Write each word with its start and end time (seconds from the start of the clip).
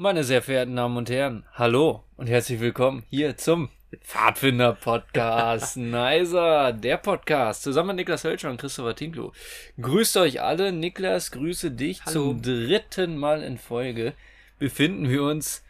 Meine 0.00 0.22
sehr 0.22 0.42
verehrten 0.42 0.76
Damen 0.76 0.96
und 0.96 1.10
Herren, 1.10 1.44
hallo 1.54 2.04
und 2.16 2.28
herzlich 2.28 2.60
willkommen 2.60 3.02
hier 3.10 3.36
zum 3.36 3.68
Pfadfinder 4.00 4.74
Podcast. 4.74 5.76
Nicer, 5.76 6.72
der 6.72 6.98
Podcast, 6.98 7.64
zusammen 7.64 7.88
mit 7.88 7.96
Niklas 7.96 8.22
Hölscher 8.22 8.48
und 8.48 8.60
Christopher 8.60 8.94
Tinklo. 8.94 9.32
Grüßt 9.80 10.16
euch 10.18 10.40
alle. 10.40 10.70
Niklas, 10.70 11.32
grüße 11.32 11.72
dich. 11.72 12.04
Hallo. 12.06 12.12
Zum 12.12 12.42
dritten 12.42 13.16
Mal 13.16 13.42
in 13.42 13.58
Folge 13.58 14.12
befinden 14.60 15.10
wir 15.10 15.24
uns, 15.24 15.64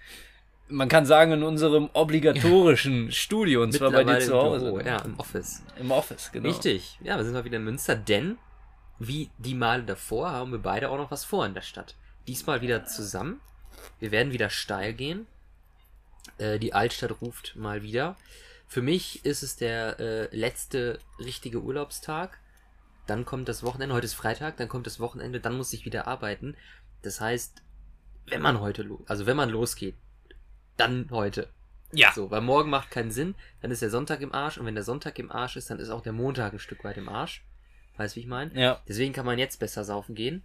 man 0.68 0.90
kann 0.90 1.06
sagen, 1.06 1.32
in 1.32 1.42
unserem 1.42 1.88
obligatorischen 1.94 3.10
Studio, 3.10 3.62
und 3.62 3.72
zwar 3.72 3.92
bei 3.92 4.04
dir 4.04 4.20
zu 4.20 4.32
im 4.32 4.38
Hause. 4.38 4.64
Büro, 4.66 4.80
ja, 4.80 4.98
im 5.06 5.18
Office. 5.18 5.62
Im 5.80 5.90
Office, 5.90 6.30
genau. 6.32 6.50
Richtig. 6.50 6.98
Ja, 7.02 7.16
wir 7.16 7.24
sind 7.24 7.32
mal 7.32 7.44
wieder 7.44 7.56
in 7.56 7.64
Münster, 7.64 7.96
denn 7.96 8.36
wie 8.98 9.30
die 9.38 9.54
Male 9.54 9.84
davor 9.84 10.32
haben 10.32 10.52
wir 10.52 10.58
beide 10.58 10.90
auch 10.90 10.98
noch 10.98 11.10
was 11.10 11.24
vor 11.24 11.46
in 11.46 11.54
der 11.54 11.62
Stadt. 11.62 11.94
Diesmal 12.26 12.60
wieder 12.60 12.84
zusammen. 12.84 13.40
Wir 13.98 14.10
werden 14.10 14.32
wieder 14.32 14.50
steil 14.50 14.92
gehen. 14.92 15.26
Äh, 16.38 16.58
die 16.58 16.74
Altstadt 16.74 17.20
ruft 17.20 17.56
mal 17.56 17.82
wieder. 17.82 18.16
Für 18.66 18.82
mich 18.82 19.24
ist 19.24 19.42
es 19.42 19.56
der 19.56 19.98
äh, 19.98 20.36
letzte 20.36 20.98
richtige 21.18 21.62
Urlaubstag. 21.62 22.38
Dann 23.06 23.24
kommt 23.24 23.48
das 23.48 23.62
Wochenende. 23.62 23.94
Heute 23.94 24.04
ist 24.04 24.14
Freitag, 24.14 24.58
dann 24.58 24.68
kommt 24.68 24.86
das 24.86 25.00
Wochenende, 25.00 25.40
dann 25.40 25.56
muss 25.56 25.72
ich 25.72 25.86
wieder 25.86 26.06
arbeiten. 26.06 26.54
Das 27.02 27.20
heißt, 27.20 27.62
wenn 28.26 28.42
man 28.42 28.60
heute, 28.60 28.82
lo 28.82 29.02
also 29.06 29.24
wenn 29.24 29.36
man 29.36 29.48
losgeht, 29.48 29.94
dann 30.76 31.08
heute. 31.10 31.48
Ja. 31.92 32.12
So, 32.12 32.30
weil 32.30 32.42
morgen 32.42 32.68
macht 32.68 32.90
keinen 32.90 33.10
Sinn, 33.10 33.34
dann 33.62 33.70
ist 33.70 33.80
der 33.80 33.88
Sonntag 33.88 34.20
im 34.20 34.34
Arsch 34.34 34.58
und 34.58 34.66
wenn 34.66 34.74
der 34.74 34.84
Sonntag 34.84 35.18
im 35.18 35.32
Arsch 35.32 35.56
ist, 35.56 35.70
dann 35.70 35.78
ist 35.78 35.88
auch 35.88 36.02
der 36.02 36.12
Montag 36.12 36.52
ein 36.52 36.58
Stück 36.58 36.84
weit 36.84 36.98
im 36.98 37.08
Arsch. 37.08 37.42
Weißt 37.96 38.14
wie 38.16 38.20
ich 38.20 38.26
meine? 38.26 38.52
Ja. 38.60 38.82
Deswegen 38.86 39.14
kann 39.14 39.24
man 39.24 39.38
jetzt 39.38 39.58
besser 39.58 39.84
saufen 39.84 40.14
gehen. 40.14 40.44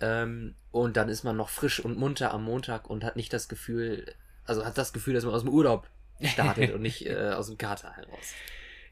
Ähm, 0.00 0.54
und 0.70 0.96
dann 0.96 1.08
ist 1.08 1.24
man 1.24 1.36
noch 1.36 1.48
frisch 1.48 1.80
und 1.80 1.98
munter 1.98 2.32
am 2.32 2.44
Montag 2.44 2.90
und 2.90 3.04
hat 3.04 3.16
nicht 3.16 3.32
das 3.32 3.48
Gefühl, 3.48 4.14
also 4.44 4.64
hat 4.64 4.76
das 4.76 4.92
Gefühl, 4.92 5.14
dass 5.14 5.24
man 5.24 5.34
aus 5.34 5.42
dem 5.42 5.52
Urlaub 5.52 5.88
startet 6.22 6.72
und 6.72 6.82
nicht 6.82 7.06
äh, 7.06 7.30
aus 7.30 7.48
dem 7.48 7.58
Kater 7.58 7.92
heraus. 7.92 8.34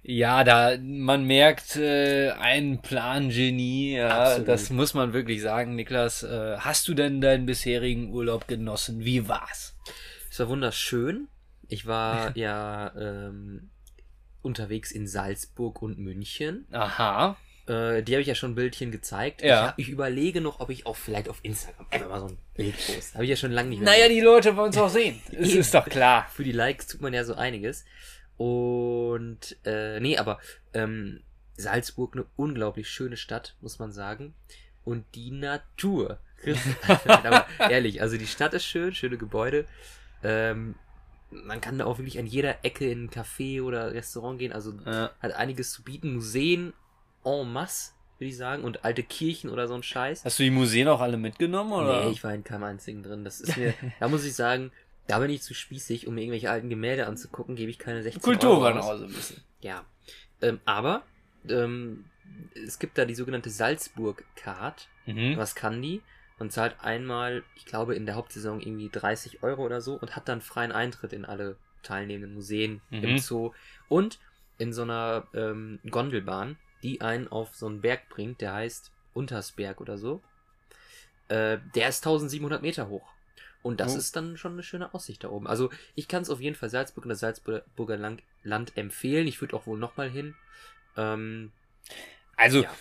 Ja, 0.06 0.44
da 0.44 0.76
man 0.78 1.24
merkt 1.24 1.76
äh, 1.76 2.30
ein 2.32 2.82
Plangenie, 2.82 3.96
ja, 3.96 4.24
Absolut. 4.24 4.48
das 4.48 4.68
muss 4.68 4.92
man 4.92 5.14
wirklich 5.14 5.40
sagen, 5.40 5.76
Niklas. 5.76 6.22
Äh, 6.22 6.58
hast 6.58 6.86
du 6.88 6.94
denn 6.94 7.22
deinen 7.22 7.46
bisherigen 7.46 8.12
Urlaub 8.12 8.46
genossen? 8.46 9.02
Wie 9.02 9.28
war's? 9.28 9.74
Es 10.30 10.38
war 10.40 10.48
wunderschön. 10.48 11.28
Ich 11.68 11.86
war 11.86 12.36
ja 12.36 12.92
ähm, 12.98 13.70
unterwegs 14.42 14.92
in 14.92 15.06
Salzburg 15.06 15.80
und 15.80 15.98
München. 15.98 16.66
Aha. 16.70 17.38
Äh, 17.66 18.02
die 18.02 18.12
habe 18.12 18.20
ich 18.22 18.28
ja 18.28 18.34
schon 18.34 18.52
ein 18.52 18.54
Bildchen 18.54 18.90
gezeigt. 18.90 19.42
Ja. 19.42 19.72
Ich, 19.76 19.86
ich 19.86 19.92
überlege 19.92 20.40
noch, 20.40 20.60
ob 20.60 20.70
ich 20.70 20.84
auch 20.86 20.96
vielleicht 20.96 21.28
auf 21.28 21.38
Instagram 21.42 21.86
einfach 21.90 22.08
mal 22.08 22.20
so 22.20 22.26
ein 22.26 22.38
Bild 22.54 22.74
poste. 22.76 23.14
Habe 23.14 23.24
ich 23.24 23.30
ja 23.30 23.36
schon 23.36 23.52
lange 23.52 23.70
nicht 23.70 23.80
mehr 23.80 23.90
Naja, 23.92 24.08
die 24.08 24.20
Leute 24.20 24.56
wollen 24.56 24.70
es 24.70 24.76
auch 24.78 24.88
sehen. 24.90 25.20
Das 25.32 25.48
ist 25.48 25.74
doch 25.74 25.86
klar. 25.88 26.26
für 26.32 26.44
die 26.44 26.52
Likes 26.52 26.86
tut 26.86 27.00
man 27.00 27.14
ja 27.14 27.24
so 27.24 27.34
einiges. 27.34 27.84
Und 28.36 29.56
äh, 29.64 30.00
nee, 30.00 30.18
aber 30.18 30.38
ähm, 30.72 31.20
Salzburg 31.56 32.14
eine 32.14 32.26
unglaublich 32.36 32.88
schöne 32.88 33.16
Stadt, 33.16 33.56
muss 33.60 33.78
man 33.78 33.92
sagen. 33.92 34.34
Und 34.84 35.04
die 35.14 35.30
Natur. 35.30 36.18
Aber 37.06 37.46
ehrlich, 37.70 38.02
also 38.02 38.18
die 38.18 38.26
Stadt 38.26 38.52
ist 38.52 38.66
schön, 38.66 38.92
schöne 38.94 39.16
Gebäude. 39.16 39.64
Ähm, 40.22 40.74
man 41.30 41.60
kann 41.62 41.78
da 41.78 41.86
auch 41.86 41.96
wirklich 41.98 42.18
an 42.18 42.26
jeder 42.26 42.62
Ecke 42.64 42.90
in 42.90 43.04
ein 43.04 43.10
Café 43.10 43.62
oder 43.62 43.94
Restaurant 43.94 44.38
gehen. 44.38 44.52
Also 44.52 44.74
Ja. 44.84 45.10
hat 45.20 45.32
einiges 45.32 45.72
zu 45.72 45.82
bieten. 45.82 46.14
Museen 46.16 46.74
en 47.24 47.52
masse, 47.52 47.92
würde 48.18 48.28
ich 48.28 48.36
sagen. 48.36 48.62
Und 48.64 48.84
alte 48.84 49.02
Kirchen 49.02 49.50
oder 49.50 49.66
so 49.68 49.74
ein 49.74 49.82
Scheiß. 49.82 50.24
Hast 50.24 50.38
du 50.38 50.42
die 50.42 50.50
Museen 50.50 50.88
auch 50.88 51.00
alle 51.00 51.16
mitgenommen 51.16 51.72
oder? 51.72 52.04
Nee, 52.04 52.10
ich 52.12 52.22
war 52.24 52.32
in 52.34 52.44
keinem 52.44 52.64
einzigen 52.64 53.02
drin. 53.02 53.24
Das 53.24 53.40
ist 53.40 53.56
mir, 53.56 53.74
da 54.00 54.08
muss 54.08 54.24
ich 54.24 54.34
sagen, 54.34 54.70
da 55.06 55.18
bin 55.18 55.30
ich 55.30 55.42
zu 55.42 55.52
spießig, 55.54 56.06
um 56.06 56.14
mir 56.14 56.22
irgendwelche 56.22 56.50
alten 56.50 56.70
Gemälde 56.70 57.06
anzugucken, 57.06 57.56
gebe 57.56 57.70
ich 57.70 57.78
keine 57.78 58.02
16 58.02 58.22
Kultur 58.22 58.60
war 58.62 58.74
Euro 58.74 58.78
aus. 58.90 58.98
so 59.00 59.04
ein 59.06 59.12
bisschen. 59.12 59.42
Ja. 59.60 59.84
Ähm, 60.40 60.60
aber 60.64 61.02
ähm, 61.48 62.06
es 62.66 62.78
gibt 62.78 62.96
da 62.98 63.04
die 63.04 63.14
sogenannte 63.14 63.50
Salzburg-Card. 63.50 64.88
Mhm. 65.06 65.36
Was 65.36 65.54
kann 65.54 65.80
die? 65.82 66.02
Man 66.38 66.50
zahlt 66.50 66.76
einmal, 66.80 67.44
ich 67.54 67.64
glaube, 67.66 67.94
in 67.94 68.06
der 68.06 68.16
Hauptsaison 68.16 68.60
irgendwie 68.60 68.88
30 68.90 69.42
Euro 69.42 69.62
oder 69.64 69.80
so 69.80 69.94
und 69.94 70.16
hat 70.16 70.28
dann 70.28 70.40
freien 70.40 70.72
Eintritt 70.72 71.12
in 71.12 71.24
alle 71.24 71.56
teilnehmenden 71.82 72.34
Museen 72.34 72.80
Mhm. 72.90 73.04
im 73.04 73.18
Zoo 73.18 73.52
und 73.88 74.18
in 74.58 74.72
so 74.72 74.82
einer 74.82 75.26
ähm, 75.34 75.80
Gondelbahn, 75.88 76.56
die 76.84 77.00
einen 77.00 77.26
auf 77.28 77.56
so 77.56 77.66
einen 77.66 77.80
Berg 77.82 78.08
bringt, 78.10 78.40
der 78.40 78.54
heißt 78.54 78.92
Untersberg 79.14 79.80
oder 79.80 79.98
so. 79.98 80.22
Äh, 81.28 81.58
der 81.74 81.88
ist 81.88 82.04
1700 82.04 82.62
Meter 82.62 82.88
hoch. 82.88 83.08
Und 83.62 83.80
das 83.80 83.94
Oh. 83.94 83.98
ist 83.98 84.14
dann 84.14 84.36
schon 84.36 84.52
eine 84.52 84.62
schöne 84.62 84.92
Aussicht 84.92 85.24
da 85.24 85.30
oben. 85.30 85.46
Also 85.46 85.70
ich 85.94 86.06
kann 86.06 86.22
es 86.22 86.30
auf 86.30 86.40
jeden 86.40 86.54
Fall 86.56 86.68
Salzburg 86.68 87.04
und 87.04 87.08
das 87.08 87.20
Salzburger 87.20 87.96
Land, 87.96 88.22
Land 88.42 88.76
empfehlen. 88.76 89.26
Ich 89.26 89.40
würde 89.40 89.56
auch 89.56 89.66
wohl 89.66 89.78
nochmal 89.78 90.10
hin. 90.10 90.34
Ähm, 90.96 91.50
Also, 92.36 92.62
Ja. 92.62 92.74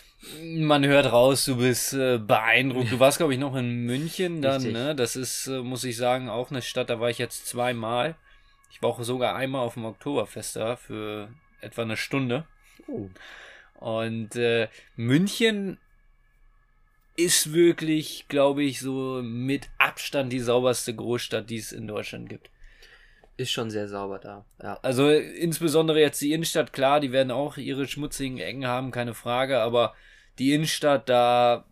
man 0.44 0.86
hört 0.86 1.12
raus, 1.12 1.46
du 1.46 1.58
bist 1.58 1.94
äh, 1.94 2.18
beeindruckt. 2.18 2.92
Du 2.92 3.00
warst, 3.00 3.18
glaube 3.18 3.34
ich, 3.34 3.40
noch 3.40 3.56
in 3.56 3.86
München 3.86 4.42
dann, 4.42 4.56
Richtig. 4.56 4.74
ne? 4.74 4.96
Das 4.96 5.16
ist, 5.16 5.48
äh, 5.48 5.62
muss 5.62 5.84
ich 5.84 5.96
sagen, 5.96 6.30
auch 6.30 6.52
eine 6.52 6.62
Stadt, 6.62 6.90
da 6.90 7.00
war 7.00 7.10
ich 7.10 7.18
jetzt 7.18 7.48
zweimal. 7.48 8.16
Ich 8.72 8.82
war 8.82 8.90
auch 8.90 9.04
sogar 9.04 9.36
einmal 9.36 9.62
auf 9.62 9.76
dem 9.76 9.86
Oktoberfest 9.86 10.56
da 10.56 10.76
für 10.76 11.30
etwa 11.62 11.84
eine 11.84 11.98
Stunde. 11.98 12.46
oh, 12.88 13.10
Und 13.84 14.38
äh, 14.38 14.70
München 14.96 15.78
ist 17.18 17.52
wirklich, 17.52 18.30
glaube 18.30 18.64
ich, 18.64 18.80
so 18.80 19.22
mit 19.22 19.68
Abstand 19.78 20.32
die 20.32 20.40
sauberste 20.40 20.96
Großstadt, 20.96 21.50
die 21.50 21.58
es 21.58 21.74
in 21.74 21.86
Deutschland 21.86 22.30
gibt. 22.30 22.50
ist 23.36 23.52
schon 23.52 23.70
sehr 23.70 23.90
sauber 23.90 24.20
da. 24.20 24.46
Ja. 24.62 24.80
Also 24.84 25.10
insbesondere 25.10 26.00
jetzt 26.00 26.22
die 26.22 26.32
Innenstadt, 26.32 26.72
klar, 26.72 27.02
die 27.02 27.12
werden 27.12 27.30
auch 27.32 27.58
ihre 27.58 27.86
schmutzigen 27.86 28.38
Ecken 28.38 28.66
haben, 28.66 28.92
keine 28.92 29.14
Frage, 29.14 29.60
aber 29.60 29.94
die 30.40 30.54
Innenstadt, 30.54 31.10
da 31.10 31.66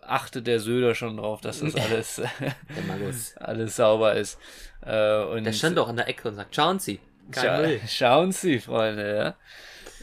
achtet 0.00 0.46
der 0.46 0.60
Söder 0.60 0.94
schon 0.94 1.18
drauf, 1.18 1.42
dass 1.42 1.60
das 1.60 1.74
alles, 1.76 2.22
alles 3.36 3.76
sauber 3.76 4.14
ist. 4.14 4.38
Äh, 4.80 5.24
und 5.24 5.44
Der 5.44 5.52
stand 5.52 5.76
doch 5.76 5.88
an 5.88 5.96
der 5.96 6.08
Ecke 6.08 6.26
und 6.26 6.36
sagt, 6.36 6.56
schauen 6.56 6.78
Sie, 6.78 7.00
kein 7.30 7.44
Scha 7.44 7.58
Müll. 7.58 7.80
Schauen 7.86 8.32
Sie, 8.32 8.60
Freunde, 8.60 9.14
ja. 9.14 9.36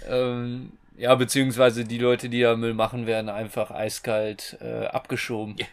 Ähm, 0.07 0.73
ja, 1.01 1.15
beziehungsweise 1.15 1.83
die 1.83 1.97
Leute, 1.97 2.29
die 2.29 2.41
da 2.41 2.55
Müll 2.55 2.73
machen, 2.75 3.07
werden 3.07 3.29
einfach 3.29 3.71
eiskalt 3.71 4.57
äh, 4.61 4.85
abgeschoben. 4.85 5.55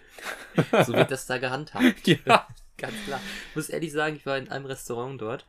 So 0.84 0.93
wird 0.94 1.11
das 1.12 1.27
da 1.27 1.39
gehandhabt. 1.39 2.06
Ja. 2.27 2.49
Ganz 2.77 2.94
klar. 3.06 3.21
Ich 3.50 3.56
muss 3.56 3.69
ehrlich 3.69 3.93
sagen, 3.93 4.16
ich 4.16 4.25
war 4.27 4.37
in 4.39 4.49
einem 4.49 4.66
Restaurant 4.66 5.21
dort 5.21 5.47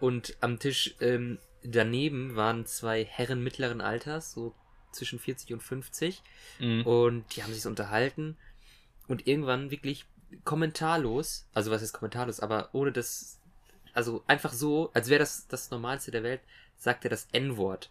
und 0.00 0.36
am 0.40 0.58
Tisch 0.58 0.94
ähm, 1.00 1.38
daneben 1.62 2.34
waren 2.36 2.66
zwei 2.66 3.04
Herren 3.04 3.42
mittleren 3.42 3.80
Alters, 3.80 4.32
so 4.32 4.54
zwischen 4.92 5.18
40 5.18 5.52
und 5.52 5.62
50 5.62 6.22
Mhm. 6.58 6.82
und 6.86 7.36
die 7.36 7.42
haben 7.42 7.52
sich 7.52 7.66
unterhalten 7.66 8.36
und 9.08 9.26
irgendwann 9.26 9.70
wirklich 9.70 10.06
kommentarlos, 10.44 11.46
also 11.54 11.70
was 11.70 11.82
ist 11.82 11.92
kommentarlos, 11.92 12.40
aber 12.40 12.70
ohne 12.72 12.92
das, 12.92 13.38
also 13.92 14.22
einfach 14.26 14.52
so, 14.52 14.90
als 14.94 15.08
wäre 15.08 15.20
das 15.20 15.46
das 15.48 15.70
Normalste 15.70 16.10
der 16.10 16.22
Welt, 16.22 16.40
sagt 16.78 17.04
er 17.04 17.10
das 17.10 17.28
N-Wort. 17.32 17.90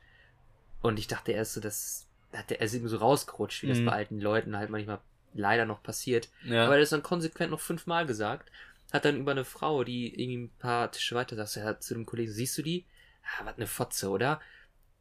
Und 0.81 0.99
ich 0.99 1.07
dachte 1.07 1.31
erst 1.31 1.53
so, 1.53 1.61
das 1.61 2.07
hat 2.33 2.51
er, 2.51 2.59
er 2.59 2.65
ist 2.65 2.73
irgendwie 2.73 2.89
so 2.91 2.97
rausgerutscht, 2.97 3.63
wie 3.63 3.67
das 3.67 3.79
Mhm. 3.79 3.85
bei 3.85 3.91
alten 3.93 4.19
Leuten 4.19 4.57
halt 4.57 4.69
manchmal 4.69 4.99
leider 5.33 5.65
noch 5.65 5.81
passiert. 5.83 6.29
Ja. 6.43 6.63
Aber 6.65 6.73
er 6.73 6.77
hat 6.77 6.81
das 6.83 6.89
dann 6.91 7.03
konsequent 7.03 7.51
noch 7.51 7.59
fünfmal 7.59 8.05
gesagt. 8.05 8.51
Hat 8.93 9.03
dann 9.05 9.17
über 9.17 9.31
eine 9.31 9.45
Frau, 9.45 9.83
die 9.83 10.07
irgendwie 10.09 10.37
ein 10.45 10.51
paar 10.59 10.91
Tische 10.91 11.15
weiter 11.15 11.35
saß, 11.35 11.57
er 11.57 11.65
hat 11.65 11.83
zu 11.83 11.93
dem 11.93 12.05
Kollegen, 12.05 12.31
siehst 12.31 12.57
du 12.57 12.61
die? 12.61 12.85
Ah, 13.23 13.45
was 13.45 13.55
eine 13.57 13.67
Fotze, 13.67 14.09
oder? 14.09 14.39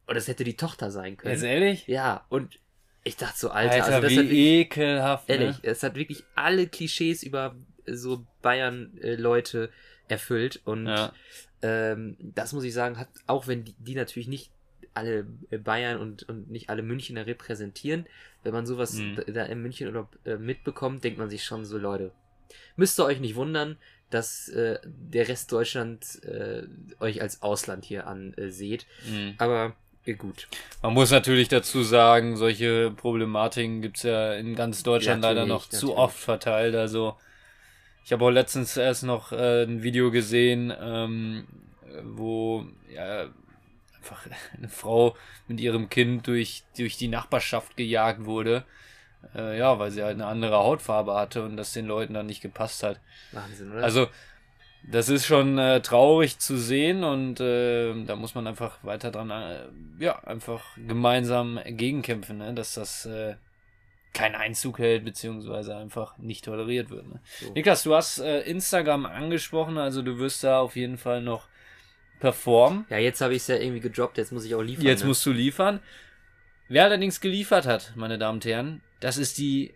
Und 0.07 0.15
das 0.17 0.27
hätte 0.29 0.45
die 0.45 0.57
Tochter 0.57 0.91
sein 0.91 1.17
können. 1.17 1.35
Jetzt 1.35 1.45
ehrlich? 1.45 1.87
Ja, 1.87 2.25
und 2.31 2.59
ich 3.05 3.17
dachte 3.17 3.39
so, 3.39 3.51
Alter, 3.51 3.75
Alter, 3.75 3.85
also 3.87 4.01
das 4.01 4.11
wie 4.13 4.19
hat 4.19 4.25
wirklich, 4.25 4.39
ekelhaft. 4.39 5.29
ehrlich, 5.29 5.63
Ne? 5.63 5.69
es 5.71 5.83
hat 5.83 5.95
wirklich 5.95 6.25
alle 6.35 6.67
Klischees 6.67 7.23
über 7.23 7.55
so 7.87 8.27
Bayern-Leute 8.43 9.71
erfüllt. 10.09 10.61
Und 10.65 10.87
Ja. 10.87 11.13
ähm, 11.63 12.17
das 12.21 12.53
muss 12.53 12.65
ich 12.65 12.73
sagen, 12.75 12.99
hat, 12.99 13.09
auch 13.27 13.47
wenn 13.47 13.65
die, 13.65 13.75
die 13.79 13.95
natürlich 13.95 14.29
nicht 14.29 14.51
alle 14.95 15.27
äh, 15.51 15.59
Bayern 15.59 16.01
und, 16.01 16.23
und 16.29 16.51
nicht 16.51 16.71
alle 16.71 16.83
Münchner 16.83 17.27
repräsentieren, 17.27 18.07
wenn 18.43 18.53
man 18.53 18.67
sowas 18.67 18.95
Mhm. 18.95 19.21
da, 19.33 19.45
in 19.45 19.61
München 19.63 19.89
oder 19.89 20.09
äh, 20.25 20.37
mitbekommt, 20.37 21.05
denkt 21.05 21.19
man 21.19 21.31
sich 21.31 21.45
schon 21.45 21.65
so, 21.65 21.79
Leute, 21.79 22.13
müsst 22.77 22.99
ihr 23.01 23.05
euch 23.05 23.21
nicht 23.21 23.35
wundern, 23.37 23.77
dass 24.11 24.49
äh, 24.51 24.79
der 24.85 25.29
Rest 25.29 25.51
Deutschlands 25.51 26.17
äh, 26.21 26.67
euch 27.01 27.21
als 27.23 27.43
Ausland 27.43 27.85
hier 27.85 28.07
ansieht. 28.07 28.87
Mhm. 29.09 29.35
Aber 29.39 29.75
äh, 30.05 30.15
gut. 30.15 30.47
Man 30.83 30.93
muss 30.95 31.11
natürlich 31.11 31.49
dazu 31.49 31.83
sagen, 31.83 32.37
solche 32.37 32.93
Problematiken 32.93 33.83
gibt's 33.83 34.03
ja 34.05 34.35
in 34.35 34.55
ganz 34.55 34.83
Deutschland 34.83 35.25
Ja, 35.25 35.31
leider 35.31 35.47
natürlich, 35.47 35.65
noch 35.65 35.69
zu 35.71 35.87
natürlich. 35.87 35.99
oft 35.99 36.19
verteilt. 36.19 36.75
Also 36.77 37.17
ich 38.05 38.13
habe 38.13 38.25
auch 38.25 38.31
letztens 38.31 38.77
erst 38.77 39.03
noch 39.03 39.33
äh, 39.33 39.65
ein 39.65 39.83
Video 39.83 40.11
gesehen, 40.11 40.73
ähm, 40.79 41.47
wo 42.05 42.67
ja, 42.95 43.29
einfach 44.05 44.27
eine 44.57 44.69
Frau 44.69 45.17
mit 45.49 45.61
ihrem 45.61 45.89
Kind 45.89 46.27
durch, 46.27 46.65
durch 46.77 46.97
die 46.97 47.09
Nachbarschaft 47.09 47.77
gejagt 47.77 48.25
wurde. 48.25 48.65
Äh, 49.35 49.59
ja, 49.59 49.79
weil 49.79 49.91
sie 49.91 50.03
halt 50.03 50.15
eine 50.15 50.27
andere 50.27 50.59
Hautfarbe 50.59 51.15
hatte 51.15 51.45
und 51.45 51.57
das 51.57 51.73
den 51.73 51.87
Leuten 51.87 52.15
dann 52.15 52.27
nicht 52.27 52.43
gepasst 52.43 52.83
hat. 52.83 53.01
Wahnsinn, 53.33 53.73
oder? 53.73 53.83
Also, 53.83 54.09
das 54.83 55.09
ist 55.09 55.25
schon 55.25 55.57
äh, 55.57 55.81
traurig 55.81 56.39
zu 56.39 56.59
sehen 56.59 57.05
und 57.05 57.41
äh, 57.41 58.05
da 58.05 58.17
muss 58.17 58.35
man 58.35 58.47
einfach 58.47 58.85
weiter 58.85 59.11
dran, 59.11 59.31
äh, 59.31 59.65
ja, 59.99 60.19
einfach 60.25 60.63
gemeinsam 60.77 61.59
gegenkämpfen, 61.65 62.37
ne? 62.37 62.53
dass 62.53 62.75
das 62.75 63.07
äh, 63.07 63.37
keinen 64.13 64.35
Einzug 64.35 64.79
hält, 64.79 65.07
beziehungsweise 65.07 65.75
einfach 65.75 66.19
nicht 66.19 66.45
toleriert 66.45 66.91
wird. 66.91 67.07
Ne? 67.09 67.21
So. 67.41 67.53
Niklas, 67.53 67.83
du 67.83 67.95
hast 67.95 68.19
äh, 68.19 68.43
Instagram 68.43 69.07
angesprochen, 69.07 69.79
also 69.79 70.03
du 70.03 70.19
wirst 70.19 70.45
da 70.45 70.61
auf 70.61 70.77
jeden 70.77 70.99
Fall 70.99 71.23
noch 71.23 71.49
performen. 72.25 72.87
ja, 72.89 72.97
jetzt 72.97 73.21
habe 73.21 73.35
ich 73.35 73.43
es 73.43 73.49
ja 73.49 73.57
irgendwie 73.57 73.81
gedroppt, 73.81 74.17
jetzt 74.17 74.33
muss 74.33 74.47
ich 74.47 74.55
auch 74.55 74.63
liefern. 74.63 74.87
Jetzt 74.87 75.03
ne? 75.03 75.09
musst 75.09 75.27
du 75.27 75.31
liefern. 75.31 75.81
Wer 76.69 76.85
allerdings 76.85 77.21
geliefert 77.21 77.67
hat, 77.67 77.93
meine 77.97 78.17
Damen 78.17 78.37
und 78.37 78.45
Herren, 78.47 78.81
das 79.01 79.19
ist 79.19 79.37
die 79.37 79.75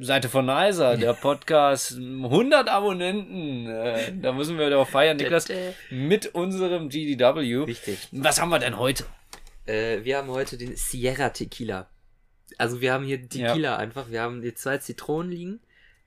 Seite 0.00 0.30
von 0.30 0.46
Nicer, 0.46 0.96
der 0.96 1.12
Podcast 1.12 1.98
100 1.98 2.66
Abonnenten. 2.70 3.66
Äh, 3.66 4.12
da 4.22 4.32
müssen 4.32 4.56
wir 4.56 4.70
doch 4.70 4.88
feiern, 4.88 5.18
Niklas, 5.18 5.48
mit 5.90 6.34
unserem 6.34 6.88
GDW. 6.88 7.64
Richtig. 7.64 8.08
Was 8.12 8.40
haben 8.40 8.48
wir 8.48 8.58
denn 8.58 8.78
heute? 8.78 9.04
Äh, 9.66 10.02
wir 10.02 10.16
haben 10.16 10.28
heute 10.28 10.56
den 10.56 10.76
Sierra 10.76 11.28
Tequila. 11.28 11.90
Also 12.56 12.80
wir 12.80 12.94
haben 12.94 13.04
hier 13.04 13.28
Tequila 13.28 13.76
einfach. 13.76 14.10
Wir 14.10 14.22
haben 14.22 14.40
hier 14.40 14.54
zwei 14.54 14.78
Zitronen 14.78 15.30
liegen. 15.30 15.60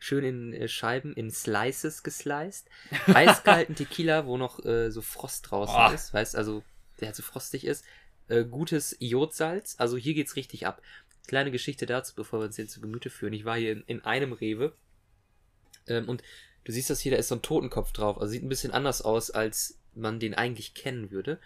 Schön 0.04 0.26
in 0.26 0.54
äh, 0.54 0.68
Scheiben, 0.68 1.14
in 1.14 1.32
Slices 1.32 2.04
gesliced. 2.04 2.68
Eiskalten 3.08 3.74
Tequila, 3.74 4.26
wo 4.26 4.36
noch 4.36 4.60
äh, 4.66 4.92
so 4.92 5.02
Frost 5.02 5.50
draußen 5.50 5.74
Boah. 5.74 5.94
ist. 5.94 6.14
Weißt 6.14 6.36
also, 6.36 6.62
der 7.00 7.08
halt 7.08 7.16
so 7.16 7.24
frostig 7.24 7.66
ist. 7.66 7.86
Äh, 8.28 8.44
gutes 8.44 8.98
Jodsalz. 9.00 9.76
Also 9.78 9.96
hier 9.96 10.14
geht's 10.14 10.36
richtig 10.36 10.68
ab. 10.68 10.82
Kleine 11.28 11.52
Geschichte 11.52 11.86
dazu, 11.86 12.16
bevor 12.16 12.42
wir 12.42 12.48
uns 12.48 12.58
den 12.58 12.68
zu 12.68 12.82
Gemüte 12.82 13.10
führen. 13.10 13.32
Ich 13.32 13.46
war 13.46 13.56
hier 13.56 13.72
in, 13.72 13.84
in 13.88 14.04
einem 14.04 14.34
Rewe. 14.34 14.74
Ähm, 15.88 16.10
und 16.10 16.22
du 16.66 16.74
siehst 16.74 16.90
das 16.90 17.00
hier, 17.00 17.14
da 17.14 17.18
ist 17.18 17.30
so 17.30 17.36
ein 17.36 17.42
Totenkopf 17.42 17.94
drauf. 17.94 18.18
Also 18.18 18.32
sieht 18.32 18.44
ein 18.44 18.50
bisschen 18.50 18.74
anders 18.74 19.04
aus, 19.04 19.32
als 19.32 19.80
man 19.94 20.20
den 20.20 20.34
eigentlich 20.34 20.74
kennen 20.74 21.12
würde. 21.12 21.40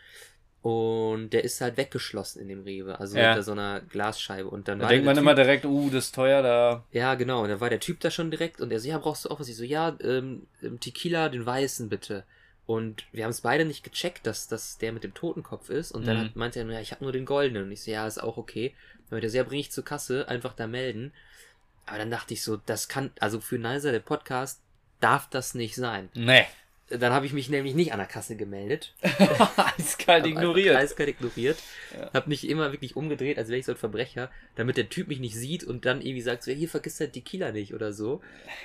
Und 0.62 1.30
der 1.30 1.44
ist 1.44 1.62
halt 1.62 1.78
weggeschlossen 1.78 2.42
in 2.42 2.48
dem 2.50 2.64
Rewe, 2.64 3.00
also 3.00 3.18
Ja. 3.18 3.28
hinter 3.28 3.44
so 3.44 3.52
einer 3.54 3.80
Glasscheibe. 3.82 4.50
Und 4.50 4.68
dann 4.68 4.80
Da 4.80 4.88
denkt 4.88 5.06
man 5.06 5.16
typ, 5.16 5.22
immer 5.22 5.36
direkt, 5.36 5.66
uh, 5.66 5.90
das 5.90 6.06
ist 6.06 6.16
teuer, 6.16 6.42
da. 6.42 6.84
Ja, 6.92 7.16
genau. 7.16 7.44
Und 7.44 7.50
dann 7.50 7.62
war 7.62 7.70
der 7.70 7.80
Typ 7.80 8.00
da 8.00 8.12
schon 8.12 8.32
direkt 8.32 8.60
und 8.60 8.72
er 8.72 8.80
so, 8.80 8.90
ja, 8.90 8.98
brauchst 8.98 9.26
du 9.26 9.30
auch 9.30 9.40
was? 9.40 9.48
Ich 9.48 9.56
so, 9.56 9.64
ja, 9.64 9.96
ähm, 10.02 10.48
ähm, 10.62 10.80
Tequila, 10.80 11.30
den 11.30 11.46
weißen 11.46 11.90
bitte. 11.90 12.24
Und 12.66 13.06
wir 13.14 13.24
haben 13.24 13.32
es 13.32 13.42
beide 13.42 13.64
nicht 13.64 13.84
gecheckt, 13.86 14.28
dass 14.28 14.48
das 14.50 14.78
der 14.78 14.92
mit 14.92 15.04
dem 15.06 15.14
Totenkopf 15.14 15.70
ist. 15.70 15.92
Und 15.94 16.06
dann 16.06 16.18
Mhm. 16.18 16.22
hat, 16.22 16.36
meinte 16.36 16.60
er 16.60 16.66
nur, 16.66 16.74
ja, 16.74 16.82
ich 16.82 16.92
habe 16.92 17.04
nur 17.04 17.14
den 17.14 17.26
goldenen. 17.26 17.64
Und 17.64 17.72
ich 17.72 17.84
so, 17.84 17.92
ja, 17.92 18.06
ist 18.06 18.22
auch 18.22 18.36
okay. 18.36 18.74
Dann 19.10 19.20
meinte 19.22 19.28
er, 19.28 19.34
ja, 19.34 19.44
bring 19.44 19.60
ich 19.60 19.72
zur 19.72 19.86
Kasse, 19.86 20.28
einfach 20.28 20.54
da 20.54 20.68
melden. 20.68 21.14
Aber 21.86 21.98
dann 22.00 22.12
dachte 22.12 22.34
ich 22.34 22.44
so, 22.44 22.58
das 22.58 22.90
kann, 22.90 23.12
also 23.22 23.40
für 23.40 23.58
Nicer, 23.58 23.94
der 23.94 24.00
Podcast, 24.02 24.60
darf 25.00 25.30
das 25.30 25.54
nicht 25.56 25.76
sein. 25.76 26.10
Nee. 26.14 26.46
Dann 26.90 27.12
habe 27.12 27.26
ich 27.26 27.34
mich 27.34 27.50
nämlich 27.50 27.76
nicht 27.76 27.92
an 27.92 28.00
der 28.00 28.08
Kasse 28.08 28.38
gemeldet. 28.38 28.94
Eiskalt 29.78 30.26
ignoriert. 30.26 30.76
Eiskalt 30.76 31.10
ignoriert. 31.10 31.58
Ja. 31.94 32.12
Hab 32.14 32.28
mich 32.28 32.48
immer 32.48 32.72
wirklich 32.72 32.96
umgedreht, 32.96 33.38
als 33.38 33.50
wäre 33.50 33.60
ich 33.60 33.66
so 33.66 33.74
ein 33.74 33.78
Verbrecher, 33.78 34.32
damit 34.56 34.78
der 34.78 34.88
Typ 34.88 35.10
mich 35.10 35.20
nicht 35.20 35.36
sieht 35.36 35.66
und 35.66 35.86
dann 35.86 36.02
irgendwie 36.02 36.22
sagt, 36.22 36.44
so, 36.44 36.52
hier 36.52 36.70
vergiss 36.70 36.98
dein 36.98 37.12
Tequila 37.12 37.52
nicht 37.52 37.74
oder 37.74 37.92
so. 37.92 38.22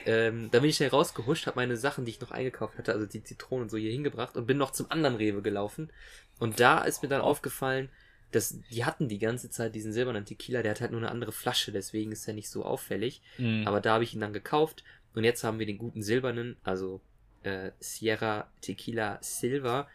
Ähm, 0.06 0.50
dann 0.52 0.60
bin 0.60 0.70
ich 0.70 0.76
schnell 0.76 0.90
rausgehuscht, 0.90 1.46
habe 1.46 1.58
meine 1.58 1.76
Sachen, 1.76 2.04
die 2.04 2.12
ich 2.12 2.20
noch 2.20 2.30
eingekauft 2.30 2.78
hatte, 2.78 2.92
also 2.92 3.06
die 3.06 3.24
Zitronen 3.24 3.64
und 3.64 3.70
so 3.70 3.76
hier 3.76 3.90
hingebracht 3.90 4.36
und 4.36 4.46
bin 4.46 4.56
noch 4.56 4.70
zum 4.70 4.90
anderen 4.90 5.16
Rewe 5.16 5.42
gelaufen. 5.42 5.90
Und 6.38 6.60
da 6.60 6.84
ist 6.84 7.02
mir 7.02 7.08
dann 7.08 7.22
aufgefallen, 7.22 7.88
dass 8.30 8.58
die 8.70 8.84
hatten 8.84 9.08
die 9.08 9.18
ganze 9.18 9.50
Zeit 9.50 9.74
diesen 9.74 9.92
silbernen 9.92 10.24
Tequila, 10.24 10.62
der 10.62 10.70
hat 10.72 10.80
halt 10.80 10.92
nur 10.92 11.00
eine 11.00 11.10
andere 11.10 11.32
Flasche, 11.32 11.72
deswegen 11.72 12.12
ist 12.12 12.26
er 12.26 12.34
nicht 12.34 12.48
so 12.48 12.64
auffällig. 12.64 13.20
Mhm. 13.38 13.66
Aber 13.66 13.80
da 13.80 13.94
habe 13.94 14.04
ich 14.04 14.14
ihn 14.14 14.20
dann 14.20 14.32
gekauft 14.32 14.84
und 15.14 15.24
jetzt 15.24 15.44
haben 15.44 15.58
wir 15.58 15.66
den 15.66 15.78
guten 15.78 16.02
silbernen, 16.02 16.56
also 16.64 17.00
äh, 17.44 17.72
Sierra 17.80 18.48
Tequila 18.60 19.18
Silver 19.20 19.88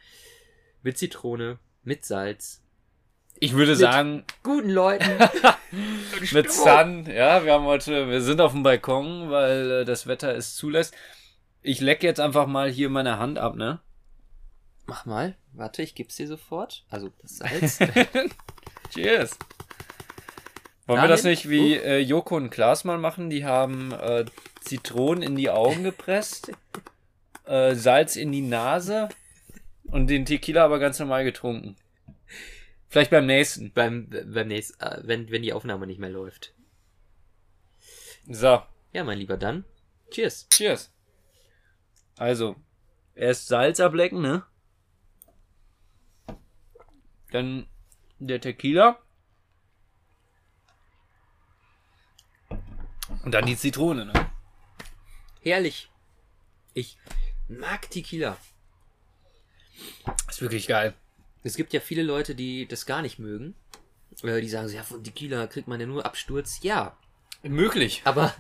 mit 0.83 0.97
Zitrone, 0.97 1.59
mit 1.83 2.05
Salz. 2.05 2.61
ich 3.39 3.53
würde 3.53 3.71
mit- 3.71 3.79
sagen, 3.79 4.23
Guten 4.43 4.69
Leuten. 4.69 5.09
mit 6.31 6.51
Sun, 6.51 7.05
ja, 7.05 7.43
wir 7.43 7.53
haben 7.53 7.65
heute, 7.65 8.07
wir 8.09 8.21
sind 8.21 8.41
auf 8.41 8.51
dem 8.53 8.63
Balkon, 8.63 9.29
weil 9.29 9.71
äh, 9.81 9.85
das 9.85 10.07
Wetter 10.07 10.35
es 10.35 10.55
zulässt. 10.55 10.93
Ich 11.61 11.81
lecke 11.81 12.05
jetzt 12.07 12.19
einfach 12.19 12.47
mal 12.47 12.69
hier 12.69 12.89
meine 12.89 13.19
Hand 13.19 13.37
ab, 13.37 13.55
ne? 13.55 13.79
Mach 14.85 15.05
mal, 15.05 15.35
warte, 15.53 15.81
ich 15.81 15.95
geb's 15.95 16.15
dir 16.15 16.27
sofort. 16.27 16.85
Also 16.89 17.11
das 17.21 17.37
Salz. 17.39 17.79
Cheers. 18.93 19.37
Wollen 20.85 20.99
wir 20.99 21.07
Dahin? 21.07 21.09
das 21.09 21.23
nicht 21.25 21.49
wie 21.49 21.73
äh, 21.75 21.97
Joko 21.99 22.37
und 22.37 22.49
Klaas 22.49 22.85
mal 22.85 22.97
machen? 22.97 23.29
Die 23.29 23.43
haben 23.43 23.91
äh, 23.91 24.23
Zitronen 24.61 25.21
in 25.21 25.35
die 25.35 25.49
Augen 25.49 25.83
gepresst, 25.83 26.51
äh, 27.47 27.75
Salz 27.75 28.15
in 28.15 28.31
die 28.31 28.41
Nase 28.41 29.09
und 29.85 30.07
den 30.07 30.25
Tequila 30.25 30.65
aber 30.65 30.79
ganz 30.79 30.99
normal 30.99 31.23
getrunken. 31.23 31.75
Vielleicht 32.89 33.11
beim 33.11 33.25
nächsten. 33.25 33.71
beim 33.73 34.09
beim 34.09 34.47
nächsten, 34.47 34.81
äh, 34.81 35.01
wenn, 35.03 35.29
wenn 35.29 35.41
die 35.41 35.53
Aufnahme 35.53 35.87
nicht 35.87 35.99
mehr 35.99 36.09
läuft. 36.09 36.53
So, 38.29 38.61
Ja, 38.93 39.03
mein 39.03 39.17
Lieber, 39.17 39.37
dann. 39.37 39.65
Cheers. 40.11 40.47
cheers. 40.49 40.91
Also, 42.17 42.55
erst 43.15 43.47
Salz 43.47 43.79
ablecken, 43.79 44.21
ne? 44.21 44.43
Dann 47.31 47.67
der 48.19 48.41
Tequila. 48.41 48.99
Und 53.23 53.31
dann 53.33 53.45
die 53.45 53.57
Zitrone, 53.57 54.05
ne? 54.05 54.13
Herrlich. 55.41 55.89
Ich 56.73 56.97
mag 57.47 57.89
Tequila. 57.89 58.37
Ist 60.29 60.41
wirklich 60.41 60.67
geil. 60.67 60.93
Es 61.43 61.55
gibt 61.55 61.73
ja 61.73 61.79
viele 61.79 62.03
Leute, 62.03 62.35
die 62.35 62.67
das 62.67 62.85
gar 62.85 63.01
nicht 63.01 63.19
mögen. 63.19 63.55
Äh, 64.23 64.41
Die 64.41 64.49
sagen 64.49 64.67
so, 64.67 64.75
ja, 64.75 64.83
von 64.83 65.03
Tequila 65.03 65.47
kriegt 65.47 65.67
man 65.67 65.79
ja 65.79 65.85
nur 65.85 66.05
Absturz. 66.05 66.59
Ja, 66.61 66.97
Möglich. 67.43 68.01
aber, 68.03 68.33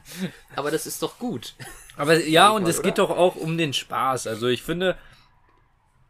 aber 0.55 0.71
das 0.71 0.87
ist 0.87 1.01
doch 1.03 1.19
gut. 1.19 1.53
Aber 1.95 2.19
ja, 2.19 2.49
und 2.49 2.67
es 2.67 2.81
geht 2.81 2.97
doch 2.97 3.11
auch 3.11 3.35
um 3.35 3.57
den 3.57 3.73
Spaß. 3.73 4.27
Also 4.27 4.47
ich 4.47 4.63
finde, 4.63 4.97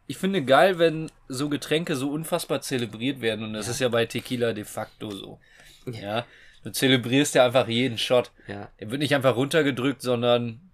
ich 0.06 0.16
finde 0.16 0.42
geil, 0.44 0.78
wenn 0.78 1.10
so 1.28 1.48
Getränke 1.48 1.96
so 1.96 2.10
unfassbar 2.10 2.62
zelebriert 2.62 3.20
werden. 3.20 3.44
Und 3.44 3.52
das 3.52 3.68
ist 3.68 3.80
ja 3.80 3.88
bei 3.88 4.06
Tequila 4.06 4.52
de 4.54 4.64
facto 4.64 5.10
so. 5.10 5.38
Ja. 5.86 6.26
Du 6.64 6.72
zelebrierst 6.72 7.34
ja 7.34 7.44
einfach 7.46 7.68
jeden 7.68 7.98
Shot. 7.98 8.32
Ja, 8.46 8.70
Der 8.80 8.90
wird 8.90 9.00
nicht 9.00 9.14
einfach 9.14 9.36
runtergedrückt, 9.36 10.02
sondern 10.02 10.67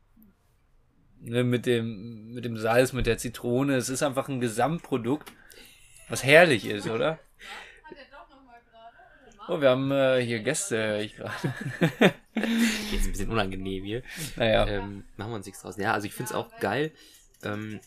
mit 1.24 1.66
dem, 1.66 2.34
mit 2.34 2.44
dem 2.44 2.56
Salz, 2.56 2.92
mit 2.92 3.06
der 3.06 3.18
Zitrone. 3.18 3.76
Es 3.76 3.88
ist 3.88 4.02
einfach 4.02 4.28
ein 4.28 4.40
Gesamtprodukt, 4.40 5.32
was 6.08 6.22
herrlich 6.24 6.66
ist, 6.66 6.88
oder? 6.88 7.18
Oh, 9.46 9.60
wir 9.60 9.68
haben 9.68 9.90
äh, 9.90 10.24
hier 10.24 10.38
Gäste, 10.38 10.78
höre 10.78 11.00
ich 11.00 11.16
gerade. 11.16 11.34
jetzt 12.90 13.04
ein 13.04 13.10
bisschen 13.10 13.30
unangenehm 13.30 13.84
hier. 13.84 14.02
naja. 14.36 14.66
Ähm, 14.66 15.04
machen 15.18 15.32
wir 15.32 15.36
uns 15.36 15.44
nichts 15.44 15.60
draus. 15.60 15.76
Ja, 15.76 15.92
also 15.92 16.06
ich 16.06 16.14
finde 16.14 16.30
es 16.30 16.34
auch 16.34 16.48
geil. 16.60 16.92
Ähm, 17.42 17.78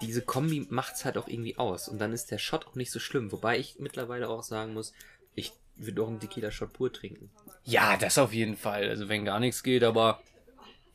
diese 0.00 0.22
Kombi 0.22 0.66
macht 0.70 0.94
es 0.96 1.04
halt 1.04 1.16
auch 1.18 1.28
irgendwie 1.28 1.56
aus. 1.56 1.86
Und 1.86 2.00
dann 2.00 2.12
ist 2.12 2.32
der 2.32 2.38
Shot 2.38 2.66
auch 2.66 2.74
nicht 2.74 2.90
so 2.90 2.98
schlimm. 2.98 3.30
Wobei 3.30 3.60
ich 3.60 3.78
mittlerweile 3.78 4.28
auch 4.28 4.42
sagen 4.42 4.74
muss, 4.74 4.92
ich 5.36 5.52
würde 5.76 6.02
auch 6.02 6.08
einen 6.08 6.18
Tequila-Shot 6.18 6.72
pur 6.72 6.92
trinken. 6.92 7.30
Ja, 7.64 7.96
das 7.96 8.18
auf 8.18 8.32
jeden 8.32 8.56
Fall. 8.56 8.88
Also 8.88 9.08
wenn 9.08 9.24
gar 9.24 9.38
nichts 9.38 9.62
geht, 9.62 9.84
aber 9.84 10.20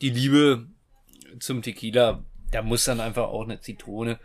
die 0.02 0.10
Liebe 0.10 0.66
zum 1.38 1.62
Tequila, 1.62 2.22
da 2.50 2.62
muss 2.62 2.84
dann 2.84 3.00
einfach 3.00 3.28
auch 3.28 3.44
eine 3.44 3.60
Zitrone 3.60 4.18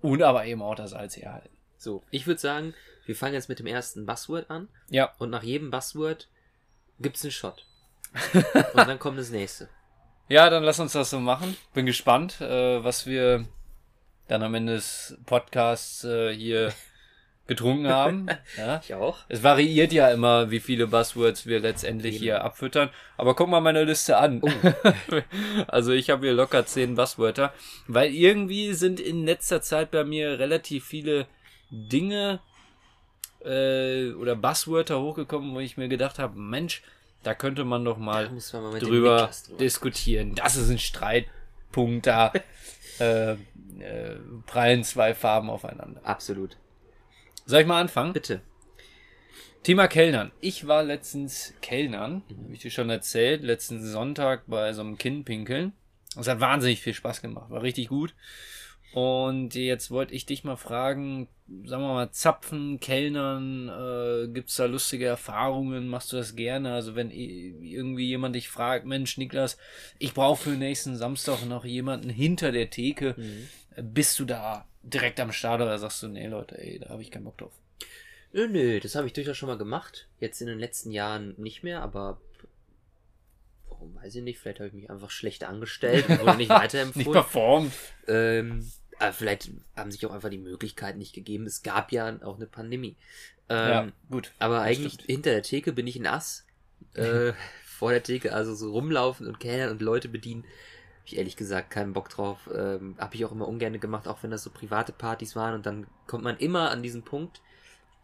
und 0.00 0.22
aber 0.22 0.44
eben 0.46 0.62
auch 0.62 0.74
das 0.74 0.90
Salz 0.90 1.16
herhalten. 1.16 1.56
So, 1.76 2.02
ich 2.10 2.26
würde 2.26 2.40
sagen, 2.40 2.74
wir 3.06 3.16
fangen 3.16 3.34
jetzt 3.34 3.48
mit 3.48 3.58
dem 3.58 3.66
ersten 3.66 4.06
Buzzword 4.06 4.50
an. 4.50 4.68
Ja, 4.90 5.12
Und 5.18 5.30
nach 5.30 5.42
jedem 5.42 5.70
Buzzword 5.70 6.28
gibt's 7.00 7.24
einen 7.24 7.32
Shot. 7.32 7.66
Und 8.74 8.86
dann 8.86 8.98
kommt 8.98 9.18
das 9.18 9.30
nächste. 9.30 9.68
ja, 10.28 10.50
dann 10.50 10.62
lass 10.62 10.78
uns 10.78 10.92
das 10.92 11.10
so 11.10 11.18
machen. 11.18 11.56
Bin 11.74 11.86
gespannt, 11.86 12.40
äh, 12.40 12.84
was 12.84 13.06
wir 13.06 13.46
dann 14.28 14.42
am 14.42 14.54
Ende 14.54 14.74
des 14.74 15.16
Podcasts 15.26 16.04
äh, 16.04 16.34
hier 16.34 16.72
getrunken 17.52 17.88
haben. 17.88 18.26
Ja. 18.56 18.80
Ich 18.82 18.92
auch. 18.94 19.18
Es 19.28 19.42
variiert 19.42 19.92
ja 19.92 20.10
immer, 20.10 20.50
wie 20.50 20.60
viele 20.60 20.86
Buzzwords 20.86 21.46
wir 21.46 21.60
letztendlich 21.60 22.16
Eben. 22.16 22.24
hier 22.24 22.44
abfüttern. 22.44 22.90
Aber 23.16 23.34
guck 23.34 23.48
mal 23.48 23.60
meine 23.60 23.84
Liste 23.84 24.18
an. 24.18 24.42
also 25.68 25.92
ich 25.92 26.10
habe 26.10 26.26
hier 26.26 26.34
locker 26.34 26.66
zehn 26.66 26.94
Buzzwörter, 26.94 27.52
weil 27.86 28.12
irgendwie 28.12 28.74
sind 28.74 29.00
in 29.00 29.24
letzter 29.24 29.62
Zeit 29.62 29.90
bei 29.90 30.04
mir 30.04 30.38
relativ 30.38 30.84
viele 30.84 31.26
Dinge 31.70 32.40
äh, 33.44 34.10
oder 34.12 34.36
Buzzwörter 34.36 35.00
hochgekommen, 35.00 35.54
wo 35.54 35.60
ich 35.60 35.76
mir 35.76 35.88
gedacht 35.88 36.18
habe, 36.18 36.38
Mensch, 36.38 36.82
da 37.22 37.34
könnte 37.34 37.64
man 37.64 37.84
doch 37.84 37.98
mal 37.98 38.28
man 38.28 38.62
mal 38.62 38.78
drüber 38.80 39.30
drüber. 39.46 39.58
diskutieren. 39.58 40.34
Das 40.34 40.56
ist 40.56 40.70
ein 40.70 40.78
Streitpunkt 40.78 42.06
da. 42.06 42.32
äh, 42.98 43.32
äh, 43.32 44.16
prallen 44.46 44.84
zwei 44.84 45.14
Farben 45.14 45.50
aufeinander. 45.50 46.00
Absolut. 46.04 46.56
Soll 47.44 47.62
ich 47.62 47.66
mal 47.66 47.80
anfangen? 47.80 48.12
Bitte. 48.12 48.40
Thema 49.62 49.86
Kellnern. 49.86 50.32
Ich 50.40 50.66
war 50.66 50.82
letztens 50.82 51.54
Kellnern, 51.60 52.22
habe 52.28 52.52
ich 52.52 52.60
dir 52.60 52.70
schon 52.70 52.90
erzählt, 52.90 53.42
letzten 53.42 53.84
Sonntag 53.84 54.44
bei 54.48 54.72
so 54.72 54.80
einem 54.80 54.98
Kinnpinkeln. 54.98 55.72
Das 56.16 56.28
hat 56.28 56.40
wahnsinnig 56.40 56.80
viel 56.80 56.94
Spaß 56.94 57.22
gemacht, 57.22 57.50
war 57.50 57.62
richtig 57.62 57.88
gut. 57.88 58.14
Und 58.92 59.54
jetzt 59.54 59.90
wollte 59.90 60.14
ich 60.14 60.26
dich 60.26 60.44
mal 60.44 60.56
fragen, 60.56 61.28
sagen 61.64 61.82
wir 61.82 61.94
mal, 61.94 62.10
Zapfen, 62.10 62.78
Kellnern, 62.78 63.68
äh, 63.68 64.28
gibt's 64.28 64.56
da 64.56 64.66
lustige 64.66 65.06
Erfahrungen? 65.06 65.88
Machst 65.88 66.12
du 66.12 66.16
das 66.16 66.36
gerne? 66.36 66.74
Also 66.74 66.94
wenn 66.94 67.10
irgendwie 67.10 68.06
jemand 68.06 68.34
dich 68.34 68.48
fragt, 68.48 68.84
Mensch, 68.84 69.16
Niklas, 69.16 69.56
ich 69.98 70.12
brauche 70.12 70.42
für 70.42 70.50
nächsten 70.50 70.96
Samstag 70.96 71.46
noch 71.46 71.64
jemanden 71.64 72.10
hinter 72.10 72.52
der 72.52 72.68
Theke, 72.68 73.14
mhm. 73.16 73.94
bist 73.94 74.18
du 74.18 74.24
da 74.26 74.66
direkt 74.82 75.20
am 75.20 75.32
Start 75.32 75.60
oder 75.60 75.78
sagst 75.78 76.02
du, 76.02 76.08
nee 76.08 76.26
Leute, 76.26 76.58
ey, 76.58 76.78
da 76.78 76.90
habe 76.90 77.02
ich 77.02 77.10
keinen 77.10 77.24
Bock 77.24 77.38
drauf? 77.38 77.52
Nö, 78.32 78.48
nö, 78.48 78.80
das 78.80 78.94
habe 78.94 79.06
ich 79.06 79.12
durchaus 79.12 79.36
schon 79.36 79.48
mal 79.48 79.58
gemacht. 79.58 80.08
Jetzt 80.18 80.40
in 80.40 80.46
den 80.46 80.58
letzten 80.58 80.90
Jahren 80.90 81.34
nicht 81.36 81.62
mehr, 81.62 81.82
aber 81.82 82.20
warum 83.68 83.94
weiß 83.96 84.14
ich 84.14 84.22
nicht, 84.22 84.38
vielleicht 84.38 84.60
habe 84.60 84.68
ich 84.68 84.74
mich 84.74 84.90
einfach 84.90 85.10
schlecht 85.10 85.44
angestellt 85.44 86.08
und 86.08 86.20
wurde 86.20 86.36
nicht 86.36 86.48
weiterempfohlen. 86.48 87.06
nicht 87.06 87.12
performt. 87.12 87.72
Ähm, 88.08 88.70
aber 88.98 89.12
vielleicht 89.12 89.50
haben 89.76 89.90
sich 89.90 90.06
auch 90.06 90.12
einfach 90.12 90.30
die 90.30 90.38
Möglichkeiten 90.38 90.98
nicht 90.98 91.14
gegeben. 91.14 91.46
Es 91.46 91.62
gab 91.62 91.92
ja 91.92 92.20
auch 92.22 92.36
eine 92.36 92.46
Pandemie. 92.46 92.96
Ähm, 93.48 93.68
ja, 93.68 93.92
gut. 94.10 94.32
Aber 94.38 94.60
eigentlich 94.62 94.94
stimmt. 94.94 95.10
hinter 95.10 95.30
der 95.30 95.42
Theke 95.42 95.72
bin 95.72 95.86
ich 95.86 95.96
ein 95.96 96.06
Ass. 96.06 96.46
Äh, 96.94 97.32
vor 97.64 97.90
der 97.90 98.02
Theke, 98.02 98.32
also 98.32 98.54
so 98.54 98.70
rumlaufen 98.70 99.26
und 99.26 99.40
Kellnern 99.40 99.70
und 99.70 99.82
Leute 99.82 100.08
bedienen, 100.08 100.44
ich 101.04 101.16
ehrlich 101.16 101.36
gesagt 101.36 101.70
keinen 101.70 101.92
Bock 101.92 102.08
drauf. 102.08 102.48
Ähm, 102.54 102.96
habe 102.98 103.14
ich 103.14 103.24
auch 103.24 103.32
immer 103.32 103.48
ungern 103.48 103.78
gemacht, 103.80 104.06
auch 104.06 104.22
wenn 104.22 104.30
das 104.30 104.42
so 104.42 104.50
private 104.50 104.92
Partys 104.92 105.36
waren. 105.36 105.54
Und 105.54 105.66
dann 105.66 105.86
kommt 106.06 106.24
man 106.24 106.36
immer 106.36 106.70
an 106.70 106.82
diesen 106.82 107.02
Punkt, 107.02 107.40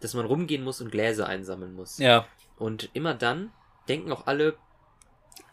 dass 0.01 0.15
man 0.15 0.27
rumgehen 0.27 0.65
muss 0.65 0.81
und 0.81 0.91
Gläser 0.91 1.27
einsammeln 1.27 1.75
muss. 1.75 1.99
Ja. 1.99 2.27
Und 2.57 2.91
immer 2.95 3.15
dann 3.15 3.53
denken 3.89 4.13
auch 4.13 4.27
alle, 4.27 4.57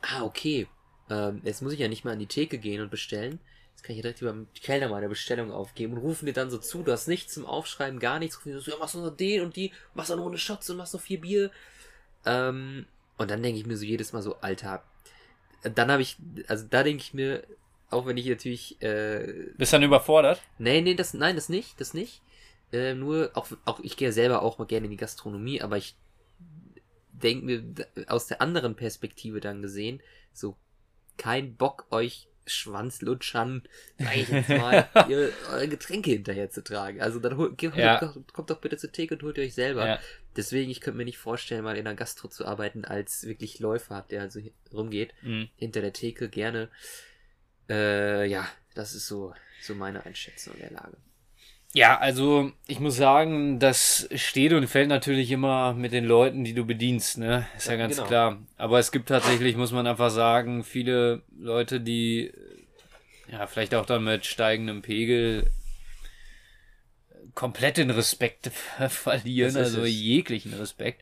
ah, 0.02 0.24
okay, 0.24 0.68
ähm, 1.10 1.42
jetzt 1.44 1.62
muss 1.62 1.74
ich 1.74 1.80
ja 1.80 1.88
nicht 1.88 2.04
mal 2.04 2.14
an 2.14 2.20
die 2.20 2.28
Theke 2.28 2.58
gehen 2.58 2.82
und 2.82 2.90
bestellen, 2.90 3.40
kann 3.86 3.96
ich 3.96 4.02
direkt 4.02 4.22
über 4.22 4.32
den 4.32 4.48
Kellner 4.62 4.90
meine 4.90 5.08
Bestellung 5.08 5.52
aufgeben 5.52 5.94
und 5.94 6.00
rufen 6.00 6.26
dir 6.26 6.34
dann 6.34 6.50
so 6.50 6.58
zu, 6.58 6.82
du 6.82 6.92
hast 6.92 7.08
nichts 7.08 7.36
zum 7.36 7.46
Aufschreiben, 7.46 8.00
gar 8.00 8.18
nichts, 8.18 8.38
rufen 8.38 8.54
dir 8.54 8.60
so, 8.60 8.72
ja, 8.72 8.78
machst 8.78 8.96
du 8.96 9.00
noch 9.00 9.16
den 9.16 9.42
und 9.42 9.56
die, 9.56 9.72
machst 9.94 10.10
du 10.10 10.16
noch 10.16 10.26
eine 10.26 10.40
Shots 10.40 10.70
und 10.72 10.78
machst 10.78 10.96
noch 10.96 11.02
vier 11.02 11.22
Bier. 11.22 11.52
Ähm, 12.26 12.88
und 13.18 13.30
dann 13.30 13.44
denke 13.44 13.60
ich 13.60 13.68
mir 13.68 13.78
so 13.78 13.86
jedes 13.86 14.12
Mal 14.12 14.24
so, 14.24 14.38
Alter, 14.38 14.84
dann 15.74 15.92
habe 15.92 16.02
ich, 16.02 16.18
also 16.48 16.66
da 16.70 16.84
denke 16.84 17.02
ich 17.02 17.14
mir, 17.14 17.44
auch 17.90 18.06
wenn 18.06 18.18
ich 18.18 18.28
natürlich, 18.28 18.82
äh, 18.82 19.52
Bist 19.58 19.74
dann 19.74 19.84
überfordert? 19.84 20.42
Nee, 20.58 20.82
nee, 20.82 20.96
das, 20.96 21.14
nein, 21.14 21.36
das 21.36 21.50
nicht, 21.50 21.80
das 21.80 21.94
nicht. 21.94 22.22
Äh, 22.72 22.94
nur, 22.94 23.32
auch, 23.36 23.48
auch, 23.66 23.80
ich 23.82 23.96
gehe 23.98 24.12
selber 24.12 24.42
auch 24.42 24.58
mal 24.58 24.66
gerne 24.66 24.86
in 24.86 24.92
die 24.92 24.98
Gastronomie, 24.98 25.62
aber 25.62 25.78
ich 25.78 25.96
denke 27.12 27.46
mir 27.46 27.64
aus 28.08 28.28
der 28.28 28.42
anderen 28.42 28.76
Perspektive 28.76 29.40
dann 29.40 29.62
gesehen, 29.62 30.02
so 30.34 30.56
kein 31.18 31.56
Bock 31.56 31.86
euch 31.92 32.28
Schwanzlutschern, 32.48 33.64
sag 33.98 34.18
ich 34.18 34.30
jetzt 34.30 34.50
mal, 34.50 34.88
ihr 35.10 35.32
eure 35.52 35.68
Getränke 35.68 36.12
hinterher 36.12 36.50
zu 36.52 36.64
tragen. 36.64 37.02
Also 37.02 37.20
dann 37.20 37.38
hol, 37.38 37.56
kommt, 37.56 37.76
ja. 37.76 38.00
doch, 38.00 38.16
kommt 38.34 38.50
doch 38.50 38.60
bitte 38.60 38.78
zur 38.78 38.92
Theke 38.92 39.16
und 39.16 39.24
holt 39.24 39.38
ihr 39.38 39.46
euch 39.46 39.56
selber. 39.56 39.88
Ja. 39.88 40.00
Deswegen, 40.36 40.70
ich 40.70 40.82
könnte 40.82 40.98
mir 40.98 41.06
nicht 41.06 41.18
vorstellen, 41.18 41.64
mal 41.64 41.78
in 41.78 41.88
einer 41.88 41.96
Gastro 41.96 42.28
zu 42.28 42.46
arbeiten, 42.46 42.86
als 42.86 43.26
wirklich 43.26 43.60
Läufer, 43.60 44.06
der 44.10 44.22
also 44.22 44.40
rumgeht, 44.74 45.14
mhm. 45.22 45.50
hinter 45.56 45.82
der 45.82 45.94
Theke 45.94 46.30
gerne. 46.30 46.70
Äh, 47.70 48.28
ja, 48.28 48.48
das 48.74 48.94
ist 48.94 49.08
so, 49.08 49.34
so 49.62 49.76
meine 49.76 50.06
Einschätzung 50.06 50.54
der 50.60 50.72
Lage. 50.72 50.98
Ja, 51.74 51.98
also 51.98 52.54
ich 52.68 52.80
muss 52.80 52.96
sagen, 52.96 53.60
das 53.60 54.08
steht 54.16 54.54
und 54.54 54.66
fällt 54.68 54.88
natürlich 54.88 55.30
immer 55.32 55.74
mit 55.74 55.92
den 55.92 56.06
Leuten, 56.06 56.46
die 56.46 56.54
du 56.54 56.66
bedienst, 56.66 57.18
ne? 57.18 57.46
Ist 57.58 57.68
ja, 57.68 57.74
ja 57.74 57.78
ganz 57.78 57.98
genau. 57.98 58.08
klar. 58.08 58.38
Aber 58.56 58.80
es 58.80 58.94
gibt 58.94 59.10
tatsächlich, 59.10 59.58
muss 59.58 59.74
man 59.74 59.86
einfach 59.86 60.10
sagen, 60.10 60.64
viele 60.64 61.24
Leute, 61.38 61.82
die 61.82 62.32
ja 63.30 63.46
vielleicht 63.48 63.76
auch 63.76 63.86
dann 63.86 64.06
mit 64.06 64.26
steigendem 64.26 64.84
Pegel 64.84 65.52
komplett 67.36 67.78
den 67.78 67.92
Respekt 67.92 68.48
verlieren, 68.90 69.56
also 69.58 69.84
es. 69.84 69.92
jeglichen 69.92 70.54
Respekt. 70.54 71.02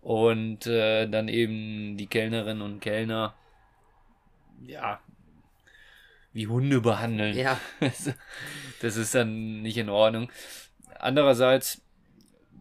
Und 0.00 0.66
äh, 0.66 1.08
dann 1.08 1.28
eben 1.28 1.96
die 1.96 2.06
Kellnerinnen 2.06 2.62
und 2.62 2.80
Kellner, 2.80 3.34
ja, 4.66 5.00
wie 6.34 6.46
Hunde 6.46 6.80
behandeln. 6.80 7.36
Ja. 7.36 7.58
Das 8.80 8.96
ist 8.96 9.14
dann 9.14 9.62
nicht 9.62 9.78
in 9.78 9.88
Ordnung. 9.88 10.30
Andererseits, 10.98 11.80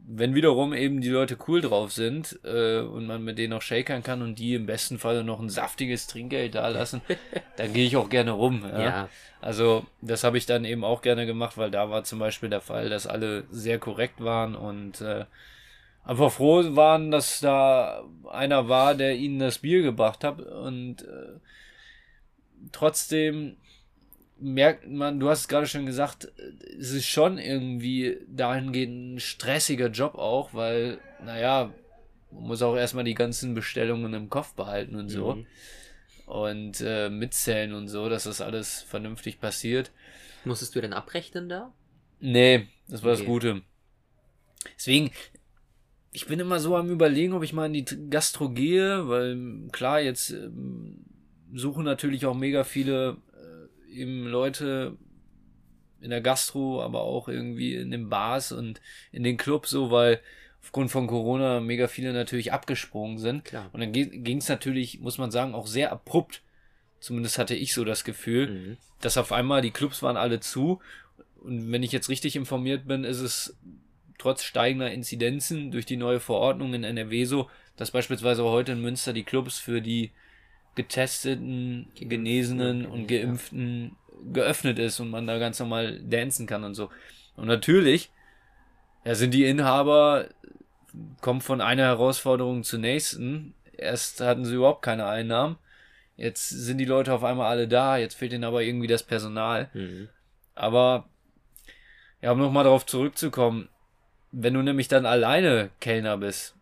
wenn 0.05 0.35
wiederum 0.35 0.73
eben 0.73 1.01
die 1.01 1.09
Leute 1.09 1.37
cool 1.47 1.61
drauf 1.61 1.93
sind 1.93 2.39
äh, 2.43 2.79
und 2.79 3.07
man 3.07 3.23
mit 3.23 3.37
denen 3.37 3.51
noch 3.51 3.61
shakern 3.61 4.03
kann 4.03 4.21
und 4.21 4.37
die 4.37 4.55
im 4.55 4.65
besten 4.65 4.99
Fall 4.99 5.23
noch 5.23 5.39
ein 5.39 5.49
saftiges 5.49 6.07
Trinkgeld 6.07 6.55
da 6.55 6.67
lassen, 6.67 7.01
dann 7.55 7.73
gehe 7.73 7.85
ich 7.85 7.95
auch 7.95 8.09
gerne 8.09 8.31
rum. 8.31 8.63
Ja? 8.65 8.81
ja. 8.81 9.09
Also 9.41 9.85
das 10.01 10.23
habe 10.23 10.37
ich 10.37 10.45
dann 10.45 10.65
eben 10.65 10.83
auch 10.83 11.01
gerne 11.01 11.25
gemacht, 11.25 11.57
weil 11.57 11.71
da 11.71 11.89
war 11.89 12.03
zum 12.03 12.19
Beispiel 12.19 12.49
der 12.49 12.61
Fall, 12.61 12.89
dass 12.89 13.07
alle 13.07 13.45
sehr 13.49 13.79
korrekt 13.79 14.21
waren 14.21 14.55
und 14.55 14.99
äh, 15.01 15.25
einfach 16.03 16.31
froh 16.31 16.75
waren, 16.75 17.11
dass 17.11 17.39
da 17.39 18.03
einer 18.29 18.67
war, 18.67 18.95
der 18.95 19.15
ihnen 19.15 19.39
das 19.39 19.59
Bier 19.59 19.83
gebracht 19.83 20.23
hat 20.23 20.41
und 20.41 21.03
äh, 21.03 21.39
trotzdem 22.71 23.57
merkt 24.43 24.87
man, 24.87 25.19
du 25.19 25.29
hast 25.29 25.41
es 25.41 25.47
gerade 25.47 25.67
schon 25.67 25.85
gesagt, 25.85 26.31
es 26.77 26.91
ist 26.91 27.07
schon 27.07 27.37
irgendwie 27.37 28.17
dahingehend 28.27 29.15
ein 29.15 29.19
stressiger 29.19 29.87
Job 29.87 30.15
auch, 30.15 30.53
weil, 30.53 30.99
naja, 31.23 31.73
man 32.31 32.43
muss 32.43 32.61
auch 32.61 32.75
erstmal 32.75 33.05
die 33.05 33.13
ganzen 33.13 33.53
Bestellungen 33.53 34.13
im 34.13 34.29
Kopf 34.29 34.53
behalten 34.53 34.95
und 34.95 35.09
so. 35.09 35.35
Mhm. 35.35 35.45
Und 36.25 36.81
äh, 36.81 37.09
mitzählen 37.09 37.73
und 37.73 37.87
so, 37.87 38.09
dass 38.09 38.23
das 38.23 38.41
alles 38.41 38.81
vernünftig 38.81 39.39
passiert. 39.39 39.91
Musstest 40.45 40.75
du 40.75 40.81
denn 40.81 40.93
abrechnen 40.93 41.49
da? 41.49 41.73
Nee, 42.19 42.67
das 42.87 43.03
war 43.03 43.11
okay. 43.11 43.19
das 43.19 43.27
Gute. 43.27 43.61
Deswegen, 44.75 45.11
ich 46.11 46.27
bin 46.27 46.39
immer 46.39 46.59
so 46.59 46.75
am 46.75 46.89
überlegen, 46.89 47.33
ob 47.33 47.43
ich 47.43 47.53
mal 47.53 47.65
in 47.65 47.73
die 47.73 48.09
Gastro 48.09 48.49
gehe, 48.49 49.07
weil 49.07 49.67
klar, 49.71 49.99
jetzt 49.99 50.31
ähm, 50.31 51.05
suchen 51.53 51.83
natürlich 51.83 52.25
auch 52.25 52.35
mega 52.35 52.63
viele 52.63 53.17
eben 53.93 54.25
Leute 54.27 54.97
in 56.01 56.09
der 56.09 56.21
Gastro, 56.21 56.83
aber 56.83 57.01
auch 57.01 57.27
irgendwie 57.29 57.75
in 57.75 57.91
den 57.91 58.09
Bars 58.09 58.51
und 58.51 58.81
in 59.11 59.23
den 59.23 59.37
Clubs 59.37 59.69
so, 59.69 59.89
weil 59.89 60.19
aufgrund 60.61 60.91
von 60.91 61.07
Corona 61.07 61.59
mega 61.59 61.87
viele 61.87 62.13
natürlich 62.13 62.51
abgesprungen 62.51 63.17
sind. 63.17 63.45
Klar. 63.45 63.69
Und 63.73 63.81
dann 63.81 63.91
ging 63.91 64.37
es 64.37 64.49
natürlich, 64.49 64.99
muss 64.99 65.17
man 65.17 65.31
sagen, 65.31 65.55
auch 65.55 65.67
sehr 65.67 65.91
abrupt. 65.91 66.41
Zumindest 66.99 67.37
hatte 67.37 67.55
ich 67.55 67.73
so 67.73 67.83
das 67.83 68.03
Gefühl, 68.03 68.47
mhm. 68.49 68.77
dass 69.01 69.17
auf 69.17 69.31
einmal 69.31 69.61
die 69.61 69.71
Clubs 69.71 70.01
waren 70.01 70.17
alle 70.17 70.39
zu. 70.39 70.81
Und 71.41 71.71
wenn 71.71 71.83
ich 71.83 71.91
jetzt 71.91 72.09
richtig 72.09 72.35
informiert 72.35 72.87
bin, 72.87 73.03
ist 73.03 73.19
es 73.19 73.57
trotz 74.17 74.43
steigender 74.43 74.91
Inzidenzen 74.91 75.71
durch 75.71 75.85
die 75.85 75.97
neue 75.97 76.21
Verordnung 76.21 76.73
in 76.73 76.85
NRW 76.85 77.25
so, 77.25 77.49
dass 77.75 77.91
beispielsweise 77.91 78.43
heute 78.43 78.71
in 78.71 78.81
Münster 78.81 79.11
die 79.11 79.23
Clubs 79.23 79.59
für 79.59 79.81
die 79.81 80.11
getesteten, 80.75 81.87
genesenen 81.95 82.85
und 82.85 83.07
geimpften 83.07 83.95
geöffnet 84.31 84.79
ist 84.79 84.99
und 84.99 85.09
man 85.09 85.27
da 85.27 85.37
ganz 85.37 85.59
normal 85.59 85.99
dancen 85.99 86.47
kann 86.47 86.63
und 86.63 86.75
so. 86.75 86.89
Und 87.35 87.47
natürlich, 87.47 88.11
ja, 89.03 89.15
sind 89.15 89.33
die 89.33 89.45
Inhaber, 89.45 90.29
kommen 91.21 91.41
von 91.41 91.61
einer 91.61 91.83
Herausforderung 91.83 92.63
zur 92.63 92.79
nächsten. 92.79 93.53
Erst 93.75 94.21
hatten 94.21 94.45
sie 94.45 94.55
überhaupt 94.55 94.83
keine 94.83 95.07
Einnahmen. 95.07 95.57
Jetzt 96.15 96.49
sind 96.49 96.77
die 96.77 96.85
Leute 96.85 97.13
auf 97.13 97.23
einmal 97.23 97.49
alle 97.49 97.67
da. 97.67 97.97
Jetzt 97.97 98.15
fehlt 98.15 98.33
ihnen 98.33 98.43
aber 98.43 98.61
irgendwie 98.61 98.87
das 98.87 99.03
Personal. 99.03 99.69
Mhm. 99.73 100.09
Aber, 100.55 101.09
ja, 102.21 102.31
um 102.31 102.39
nochmal 102.39 102.63
darauf 102.63 102.85
zurückzukommen, 102.85 103.69
wenn 104.31 104.53
du 104.53 104.61
nämlich 104.61 104.87
dann 104.87 105.05
alleine 105.05 105.71
Kellner 105.79 106.17
bist, 106.17 106.55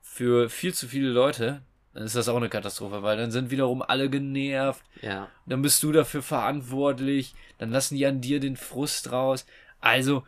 für 0.00 0.48
viel 0.48 0.74
zu 0.74 0.86
viele 0.86 1.08
Leute, 1.08 1.62
dann 1.92 2.04
ist 2.04 2.14
das 2.14 2.28
auch 2.28 2.36
eine 2.36 2.48
Katastrophe, 2.48 3.02
weil 3.02 3.16
dann 3.16 3.30
sind 3.32 3.50
wiederum 3.50 3.82
alle 3.82 4.08
genervt. 4.08 4.84
Ja. 5.02 5.28
Dann 5.46 5.62
bist 5.62 5.82
du 5.82 5.90
dafür 5.92 6.22
verantwortlich. 6.22 7.34
Dann 7.58 7.70
lassen 7.70 7.96
die 7.96 8.06
an 8.06 8.20
dir 8.20 8.38
den 8.38 8.56
Frust 8.56 9.10
raus. 9.10 9.44
Also, 9.80 10.24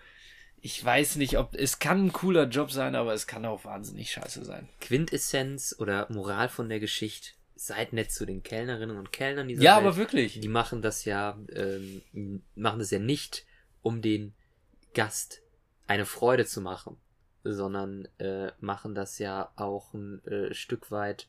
ich 0.61 0.85
weiß 0.85 1.17
nicht, 1.17 1.39
ob 1.39 1.55
es 1.55 1.79
kann 1.79 2.07
ein 2.07 2.13
cooler 2.13 2.45
Job 2.45 2.71
sein, 2.73 2.95
aber 2.95 3.13
es 3.15 3.27
kann 3.27 3.45
auch 3.45 3.65
wahnsinnig 3.65 4.11
scheiße 4.11 4.45
sein. 4.45 4.69
Quintessenz 4.81 5.75
oder 5.79 6.07
Moral 6.11 6.49
von 6.49 6.69
der 6.69 6.81
Geschichte: 6.81 7.31
Seid 7.55 7.93
nett 7.93 8.11
zu 8.11 8.27
den 8.27 8.43
Kellnerinnen 8.43 8.97
und 8.97 9.13
Kellnern 9.13 9.47
dieser 9.49 9.63
Ja, 9.63 9.77
Welt. 9.77 9.87
aber 9.87 9.97
wirklich. 9.97 10.41
Die 10.41 10.49
machen 10.49 10.83
das 10.83 11.05
ja, 11.05 11.39
ähm, 11.55 12.43
machen 12.57 12.81
das 12.81 12.91
ja 12.91 12.99
nicht, 12.99 13.45
um 13.83 14.03
den 14.03 14.35
Gast 14.95 15.43
eine 15.87 16.07
Freude 16.07 16.45
zu 16.45 16.61
machen, 16.61 16.97
sondern 17.45 18.09
äh, 18.19 18.51
machen 18.61 18.95
das 18.95 19.19
ja 19.19 19.53
auch 19.57 19.95
ein 19.95 20.25
äh, 20.27 20.55
Stück 20.55 20.91
weit 20.91 21.29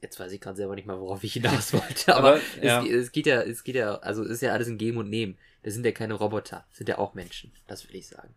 jetzt 0.00 0.18
weiß 0.18 0.32
ich 0.32 0.40
gerade 0.40 0.56
selber 0.56 0.74
nicht 0.74 0.86
mal, 0.86 1.00
worauf 1.00 1.22
ich 1.24 1.32
hinaus 1.32 1.72
wollte, 1.72 2.14
aber, 2.14 2.34
aber 2.34 2.40
ja. 2.62 2.82
es, 2.82 2.90
es, 2.90 3.12
geht 3.12 3.26
ja, 3.26 3.42
es 3.42 3.64
geht 3.64 3.74
ja, 3.76 3.96
also 3.96 4.22
es 4.22 4.30
ist 4.30 4.42
ja 4.42 4.52
alles 4.52 4.68
ein 4.68 4.78
Geben 4.78 4.98
und 4.98 5.10
Nehmen. 5.10 5.36
Das 5.62 5.74
sind 5.74 5.84
ja 5.84 5.92
keine 5.92 6.14
Roboter, 6.14 6.64
das 6.68 6.78
sind 6.78 6.88
ja 6.88 6.98
auch 6.98 7.14
Menschen, 7.14 7.52
das 7.66 7.88
will 7.88 7.96
ich 7.96 8.06
sagen. 8.06 8.34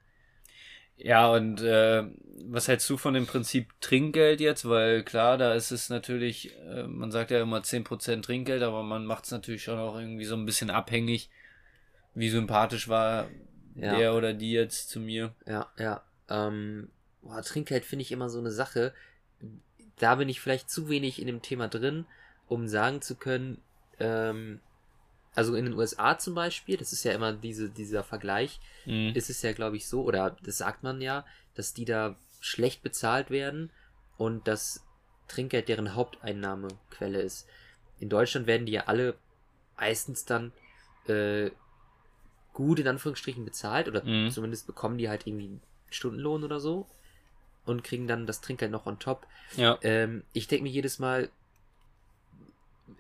Ja, 0.98 1.32
und 1.32 1.62
äh, 1.62 2.04
was 2.46 2.68
hältst 2.68 2.88
du 2.90 2.96
von 2.98 3.14
dem 3.16 3.26
Prinzip 3.26 3.70
Trinkgeld 3.82 4.40
jetzt? 4.40 4.68
Weil 4.70 5.04
klar, 5.04 5.38
da 5.38 5.54
ist 5.56 5.72
es 5.72 5.90
natürlich, 5.90 6.56
äh, 6.60 6.84
man 6.84 7.12
sagt 7.12 7.32
ja 7.32 7.42
immer 7.42 7.60
10% 7.62 8.22
Trinkgeld, 8.22 8.62
aber 8.62 8.84
man 8.84 9.06
macht 9.06 9.26
es 9.26 9.32
natürlich 9.32 9.64
schon 9.64 9.80
auch 9.80 9.98
irgendwie 9.98 10.26
so 10.26 10.36
ein 10.36 10.46
bisschen 10.46 10.70
abhängig, 10.70 11.30
wie 12.14 12.30
sympathisch 12.30 12.88
war 12.88 13.30
Ja. 13.76 13.98
der 13.98 14.14
oder 14.14 14.34
die 14.34 14.52
jetzt 14.52 14.90
zu 14.90 15.00
mir. 15.00 15.34
Ja, 15.48 15.72
ja. 15.80 16.04
Ähm, 16.30 16.90
boah, 17.22 17.42
Trinkgeld 17.42 17.86
finde 17.86 18.04
ich 18.04 18.12
immer 18.12 18.30
so 18.30 18.40
eine 18.40 18.52
Sache. 18.52 18.94
Da 20.02 20.16
bin 20.16 20.30
ich 20.30 20.42
vielleicht 20.42 20.70
zu 20.72 20.90
wenig 20.90 21.22
in 21.22 21.28
dem 21.28 21.44
Thema 21.44 21.68
drin, 21.68 22.06
um 22.48 22.68
sagen 22.68 23.04
zu 23.04 23.16
können, 23.16 23.62
ähm, 24.00 24.60
also 25.36 25.54
in 25.56 25.66
den 25.66 25.76
USA 25.76 26.18
zum 26.18 26.34
Beispiel, 26.34 26.76
das 26.76 26.92
ist 26.92 27.04
ja 27.04 27.14
immer 27.14 27.34
diese, 27.34 27.70
dieser 27.70 28.04
Vergleich, 28.04 28.60
Mhm. 28.86 29.12
ist 29.14 29.30
es 29.30 29.44
ja, 29.44 29.54
glaube 29.54 29.78
ich, 29.78 29.88
so, 29.88 30.02
oder 30.02 30.36
das 30.42 30.58
sagt 30.58 30.82
man 30.82 31.02
ja, 31.02 31.24
dass 31.54 31.76
die 31.76 31.86
da 31.86 32.16
schlecht 32.40 32.82
bezahlt 32.82 33.30
werden 33.30 33.70
und 34.18 34.48
dass 34.48 34.84
Trinkgeld 35.28 35.68
deren 35.68 35.94
Haupteinnahmequelle 35.94 37.22
ist. 37.22 37.48
In 38.00 38.10
Deutschland 38.10 38.48
werden 38.48 38.66
die 38.66 38.72
ja 38.72 38.88
alle 38.88 39.16
meistens 39.78 40.26
dann 40.26 40.52
äh, 41.06 41.52
gut 42.54 42.80
in 42.80 42.88
Anführungsstrichen 42.88 43.46
bezahlt 43.46 43.88
oder 43.88 44.04
Mhm. 44.04 44.32
zumindest 44.32 44.66
bekommen 44.66 44.98
die 44.98 45.10
halt 45.10 45.28
irgendwie 45.28 45.46
einen 45.46 45.62
Stundenlohn 45.92 46.44
oder 46.44 46.60
so 46.60 46.88
und 47.72 47.84
kriegen 47.84 48.08
dann 48.08 48.28
das 48.28 48.42
Trinkgeld 48.42 48.72
noch 48.72 48.86
on 48.86 49.00
top. 49.00 49.26
Ja. 49.58 49.78
Ähm, 49.82 50.24
ich 50.34 50.48
denke 50.48 50.64
mir 50.64 50.70
jedes 50.70 51.00
Mal, 51.00 51.30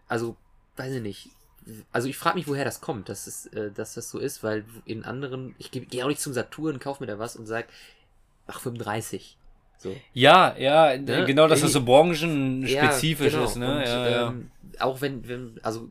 also, 0.08 0.36
weiß 0.78 0.94
ich 0.96 1.02
nicht. 1.02 1.30
Also 1.92 2.08
ich 2.08 2.18
frage 2.18 2.38
mich, 2.38 2.48
woher 2.48 2.66
das 2.66 2.82
kommt, 2.82 3.08
dass, 3.08 3.28
es, 3.28 3.46
äh, 3.48 3.72
dass 3.72 3.94
das 3.94 4.10
so 4.10 4.18
ist, 4.18 4.44
weil 4.44 4.66
in 4.86 5.06
anderen, 5.06 5.54
ich 5.60 5.70
gehe 5.72 5.84
geh 5.86 6.02
auch 6.04 6.08
nicht 6.08 6.20
zum 6.20 6.34
Saturn, 6.34 6.80
kauf 6.80 7.00
mir 7.00 7.06
da 7.08 7.20
was 7.20 7.36
und 7.36 7.46
sag, 7.46 7.68
mach 8.48 8.60
35. 8.60 9.38
So. 9.78 9.96
Ja, 10.14 10.56
ja, 10.58 10.98
Ne? 10.98 11.26
genau, 11.26 11.48
dass 11.48 11.62
das 11.62 11.72
so 11.74 11.80
Irgendwie- 11.80 11.92
branchenspezifisch 11.92 13.34
Ja, 13.34 13.40
genau. 13.40 13.50
ist, 13.50 13.56
ne? 13.58 13.76
Und, 13.78 13.82
ja, 13.86 14.10
ja. 14.10 14.28
Ähm, 14.30 14.52
auch 14.80 15.02
wenn, 15.02 15.28
wenn, 15.28 15.60
also 15.64 15.90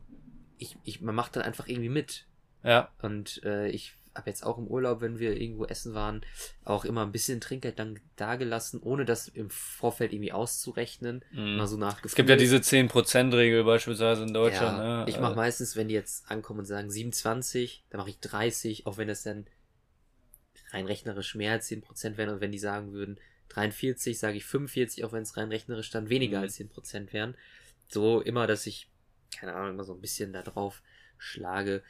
ich, 0.57 0.77
ich, 0.83 1.01
man 1.01 1.15
macht 1.15 1.35
dann 1.35 1.43
einfach 1.43 1.67
irgendwie 1.67 1.89
mit. 1.89 2.25
ja. 2.63 2.89
Und 3.01 3.41
äh, 3.43 3.69
ich 3.69 3.93
habe 4.15 4.29
jetzt 4.29 4.45
auch 4.45 4.57
im 4.57 4.67
Urlaub, 4.67 5.01
wenn 5.01 5.19
wir 5.19 5.39
irgendwo 5.39 5.65
essen 5.65 5.93
waren, 5.93 6.21
auch 6.65 6.85
immer 6.85 7.03
ein 7.03 7.11
bisschen 7.11 7.39
Trinkgeld 7.39 7.79
dann 7.79 7.99
dagelassen, 8.15 8.81
ohne 8.81 9.05
das 9.05 9.27
im 9.29 9.49
Vorfeld 9.49 10.11
irgendwie 10.13 10.33
auszurechnen. 10.33 11.23
Mhm. 11.31 11.57
Mal 11.57 11.67
so 11.67 11.79
Es 12.03 12.15
gibt 12.15 12.29
ja 12.29 12.35
diese 12.35 12.57
10%-Regel 12.57 13.63
beispielsweise 13.63 14.23
in 14.23 14.33
Deutschland, 14.33 14.77
ja, 14.79 15.03
ne? 15.03 15.05
Ich 15.07 15.19
mache 15.19 15.33
Äh, 15.33 15.37
meistens, 15.37 15.75
wenn 15.75 15.87
die 15.87 15.93
jetzt 15.93 16.29
ankommen 16.29 16.59
und 16.59 16.65
sagen 16.65 16.89
27, 16.91 17.85
dann 17.89 17.99
mache 17.99 18.09
ich 18.09 18.19
30, 18.19 18.85
auch 18.85 18.97
wenn 18.97 19.07
das 19.07 19.23
dann 19.23 19.45
rein 20.71 20.85
rechnerisch 20.85 21.35
mehr 21.35 21.53
als 21.53 21.67
10% 21.67 22.17
wären. 22.17 22.29
Und 22.29 22.41
wenn 22.41 22.51
die 22.51 22.59
sagen 22.59 22.93
würden 22.93 23.19
43, 23.49 24.17
sage 24.17 24.37
ich 24.37 24.45
45, 24.45 25.03
auch 25.03 25.11
wenn 25.11 25.23
es 25.23 25.37
rein 25.37 25.49
rechnerisch 25.49 25.89
dann 25.89 26.09
weniger 26.09 26.39
Mhm. 26.39 26.43
als 26.43 26.55
10% 26.55 27.13
wären. 27.13 27.35
So 27.87 28.21
immer, 28.21 28.47
dass 28.47 28.65
ich, 28.65 28.89
keine 29.37 29.53
Ahnung, 29.53 29.71
immer 29.71 29.83
so 29.83 29.93
ein 29.93 30.01
bisschen 30.01 30.33
da 30.33 30.41
drauf 30.41 30.81
schlage. 31.17 31.83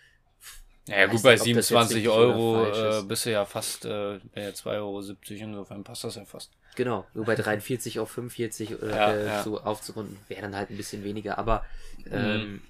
Ja, 0.87 1.05
Weiß 1.05 1.11
gut, 1.11 1.23
bei 1.23 1.31
nicht, 1.33 1.41
ob 1.41 1.45
das 1.53 1.69
jetzt 1.69 1.89
27 1.89 1.95
richtig 1.97 2.17
oder 2.17 2.27
Euro 2.27 2.65
äh, 2.65 2.99
ist. 2.99 3.07
bist 3.07 3.25
du 3.25 3.31
ja 3.31 3.45
fast 3.45 3.85
äh, 3.85 4.13
ja, 4.35 4.51
2,70 4.53 5.41
Euro, 5.41 5.45
insofern 5.45 5.83
passt 5.83 6.03
das 6.03 6.15
ja 6.15 6.25
fast. 6.25 6.51
Genau, 6.75 7.05
nur 7.13 7.25
bei 7.25 7.35
43 7.43 7.99
auf 7.99 8.09
45 8.11 8.71
äh, 8.71 8.75
Ja, 8.89 9.11
äh, 9.11 9.27
ja. 9.27 9.43
so 9.43 9.61
aufzurunden, 9.61 10.17
wäre 10.27 10.41
dann 10.41 10.55
halt 10.55 10.69
ein 10.69 10.77
bisschen 10.77 11.03
weniger. 11.03 11.37
Aber 11.37 11.63
ähm, 12.11 12.61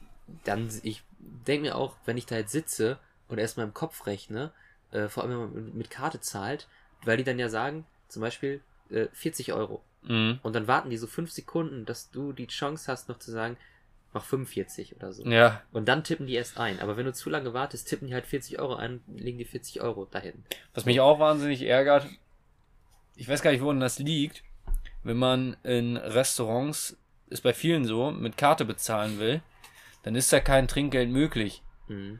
dann, 0.44 0.70
ich 0.84 1.04
denke 1.20 1.68
mir 1.68 1.76
auch, 1.76 1.96
wenn 2.06 2.18
ich 2.18 2.26
da 2.26 2.36
jetzt 2.36 2.52
sitze 2.52 3.00
und 3.28 3.38
erstmal 3.38 3.66
im 3.66 3.74
Kopf 3.74 4.06
rechne, 4.08 4.52
äh, 4.92 5.08
vor 5.08 5.24
allem 5.24 5.32
wenn 5.32 5.40
man 5.40 5.66
mit- 5.66 5.76
mit 5.76 5.90
Karte 5.90 6.20
zahlt, 6.20 6.68
weil 7.06 7.18
die 7.18 7.24
dann 7.24 7.40
ja 7.40 7.50
sagen, 7.50 7.86
zum 8.08 8.22
Beispiel 8.22 8.62
äh, 8.90 9.08
40 9.14 9.54
Euro. 9.54 9.82
Mhm. 10.04 10.40
Und 10.44 10.54
dann 10.54 10.68
warten 10.68 10.90
die 10.90 10.98
so 10.98 11.08
fünf 11.08 11.32
Sekunden, 11.32 11.86
dass 11.86 12.10
du 12.12 12.34
die 12.34 12.48
Chance 12.48 12.92
hast, 12.92 13.08
noch 13.08 13.20
zu 13.20 13.32
sagen, 13.32 13.56
mach 14.14 14.24
45 14.26 14.96
oder 14.96 15.14
so. 15.14 15.26
Ja, 15.26 15.62
Und 15.72 15.88
dann 15.88 16.04
tippen 16.04 16.28
die 16.28 16.34
erst 16.34 16.58
ein. 16.60 16.80
Aber 16.80 16.98
wenn 16.98 17.06
du 17.06 17.14
zu 17.14 17.30
lange 17.30 17.54
wartest, 17.54 17.88
tippen 17.88 18.08
die 18.08 18.14
halt 18.14 18.26
40 18.26 18.60
Euro 18.60 18.76
ein, 18.76 19.02
legen 19.16 19.38
die 19.38 19.46
40 19.46 19.82
Euro 19.82 20.06
dahin. 20.06 20.44
was 20.74 20.86
mich 20.86 21.00
auch 21.00 21.20
wahnsinnig 21.20 21.62
ärgert, 21.64 22.08
ich 23.16 23.28
weiß 23.28 23.42
gar 23.42 23.52
nicht, 23.52 23.62
woran 23.62 23.80
das 23.80 24.00
liegt, 24.00 24.44
wenn 25.04 25.18
man 25.18 25.56
in 25.64 25.98
Restaurants, 25.98 26.98
ist 27.30 27.42
bei 27.42 27.54
vielen 27.54 27.86
so, 27.86 28.12
mit 28.12 28.38
Karte 28.38 28.66
bezahlen 28.66 29.20
will, 29.20 29.42
dann 30.04 30.16
ist 30.16 30.34
da 30.34 30.40
kein 30.40 30.68
Trinkgeld 30.68 31.10
möglich. 31.10 31.62
Mhm. 31.88 32.20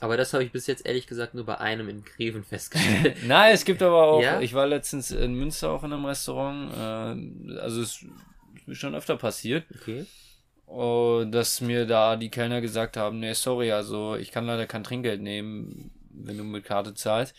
Aber 0.00 0.16
das 0.16 0.32
habe 0.32 0.42
ich 0.42 0.50
bis 0.52 0.66
jetzt 0.66 0.84
ehrlich 0.84 1.06
gesagt 1.06 1.34
nur 1.34 1.44
bei 1.46 1.58
einem 1.58 1.88
in 1.88 2.04
Greven 2.04 2.44
festgestellt. 2.44 3.16
Nein, 3.26 3.54
es 3.54 3.64
gibt 3.64 3.82
aber 3.82 4.04
auch, 4.04 4.22
Ja? 4.22 4.40
ich 4.40 4.52
war 4.54 4.66
letztens 4.66 5.10
in 5.10 5.34
Münster 5.34 5.70
auch 5.70 5.84
in 5.84 5.92
einem 5.92 6.04
Restaurant, 6.04 6.72
äh, 6.72 7.58
also 7.58 7.82
es 7.82 8.02
ist 8.02 8.06
mir 8.66 8.74
schon 8.74 8.94
öfter 8.94 9.16
passiert, 9.16 9.64
okay. 9.74 10.06
Oh, 10.74 11.24
dass 11.26 11.60
mir 11.60 11.84
da 11.86 12.16
die 12.16 12.30
Kellner 12.30 12.62
gesagt 12.62 12.96
haben, 12.96 13.20
nee, 13.20 13.34
sorry, 13.34 13.72
also 13.72 14.16
ich 14.16 14.30
kann 14.32 14.46
leider 14.46 14.66
kein 14.66 14.84
Trinkgeld 14.84 15.20
nehmen, 15.20 15.90
wenn 16.10 16.38
du 16.38 16.44
mit 16.44 16.64
Karte 16.64 16.94
zahlst. 16.94 17.34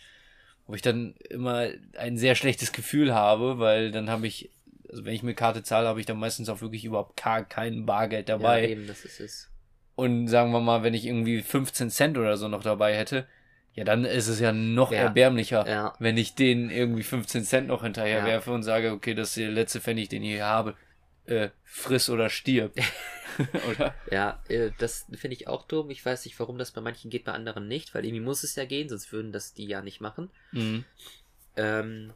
Wo 0.66 0.74
ich 0.74 0.82
dann 0.82 1.14
immer 1.30 1.68
ein 1.98 2.16
sehr 2.16 2.36
schlechtes 2.36 2.72
Gefühl 2.72 3.12
habe, 3.12 3.58
weil 3.58 3.90
dann 3.90 4.08
habe 4.08 4.26
ich, 4.26 4.50
also 4.88 5.04
wenn 5.04 5.14
ich 5.14 5.22
mit 5.24 5.36
Karte 5.36 5.62
zahle, 5.62 5.88
habe 5.88 5.98
ich 6.00 6.06
dann 6.06 6.18
meistens 6.18 6.48
auch 6.48 6.60
wirklich 6.60 6.84
überhaupt 6.84 7.20
gar 7.22 7.44
kein 7.44 7.84
Bargeld 7.86 8.28
dabei. 8.28 8.62
Ja, 8.62 8.68
eben, 8.68 8.86
das 8.86 9.04
ist 9.04 9.20
es. 9.20 9.50
Und 9.96 10.28
sagen 10.28 10.52
wir 10.52 10.60
mal, 10.60 10.82
wenn 10.82 10.94
ich 10.94 11.04
irgendwie 11.04 11.42
15 11.42 11.90
Cent 11.90 12.16
oder 12.16 12.36
so 12.36 12.48
noch 12.48 12.62
dabei 12.62 12.94
hätte, 12.96 13.26
ja, 13.74 13.82
dann 13.84 14.04
ist 14.04 14.28
es 14.28 14.38
ja 14.38 14.52
noch 14.52 14.92
Ja. 14.92 14.98
erbärmlicher, 14.98 15.66
Ja. 15.68 15.94
wenn 15.98 16.16
ich 16.16 16.34
denen 16.36 16.70
irgendwie 16.70 17.02
15 17.02 17.42
Cent 17.44 17.66
noch 17.66 17.82
hinterher 17.82 18.20
Ja. 18.20 18.24
werfe 18.24 18.52
und 18.52 18.62
sage, 18.62 18.92
okay, 18.92 19.14
das 19.14 19.30
ist 19.30 19.38
der 19.38 19.50
letzte 19.50 19.80
Pfennig, 19.80 20.08
den 20.08 20.22
ich 20.22 20.30
hier 20.30 20.46
habe. 20.46 20.76
Äh, 21.26 21.50
friss 21.64 22.10
oder 22.10 22.28
stirb. 22.28 22.74
oder? 23.70 23.94
Ja, 24.10 24.42
äh, 24.48 24.70
das 24.78 25.06
finde 25.14 25.36
ich 25.36 25.48
auch 25.48 25.66
dumm. 25.66 25.90
Ich 25.90 26.04
weiß 26.04 26.24
nicht, 26.24 26.38
warum 26.38 26.58
das 26.58 26.72
bei 26.72 26.80
manchen 26.80 27.10
geht, 27.10 27.24
bei 27.24 27.32
anderen 27.32 27.66
nicht, 27.66 27.94
weil 27.94 28.04
irgendwie 28.04 28.24
muss 28.24 28.44
es 28.44 28.54
ja 28.56 28.64
gehen, 28.64 28.88
sonst 28.88 29.12
würden 29.12 29.32
das 29.32 29.54
die 29.54 29.66
ja 29.66 29.80
nicht 29.80 30.00
machen. 30.00 30.30
Mhm. 30.52 30.84
Ähm, 31.56 32.12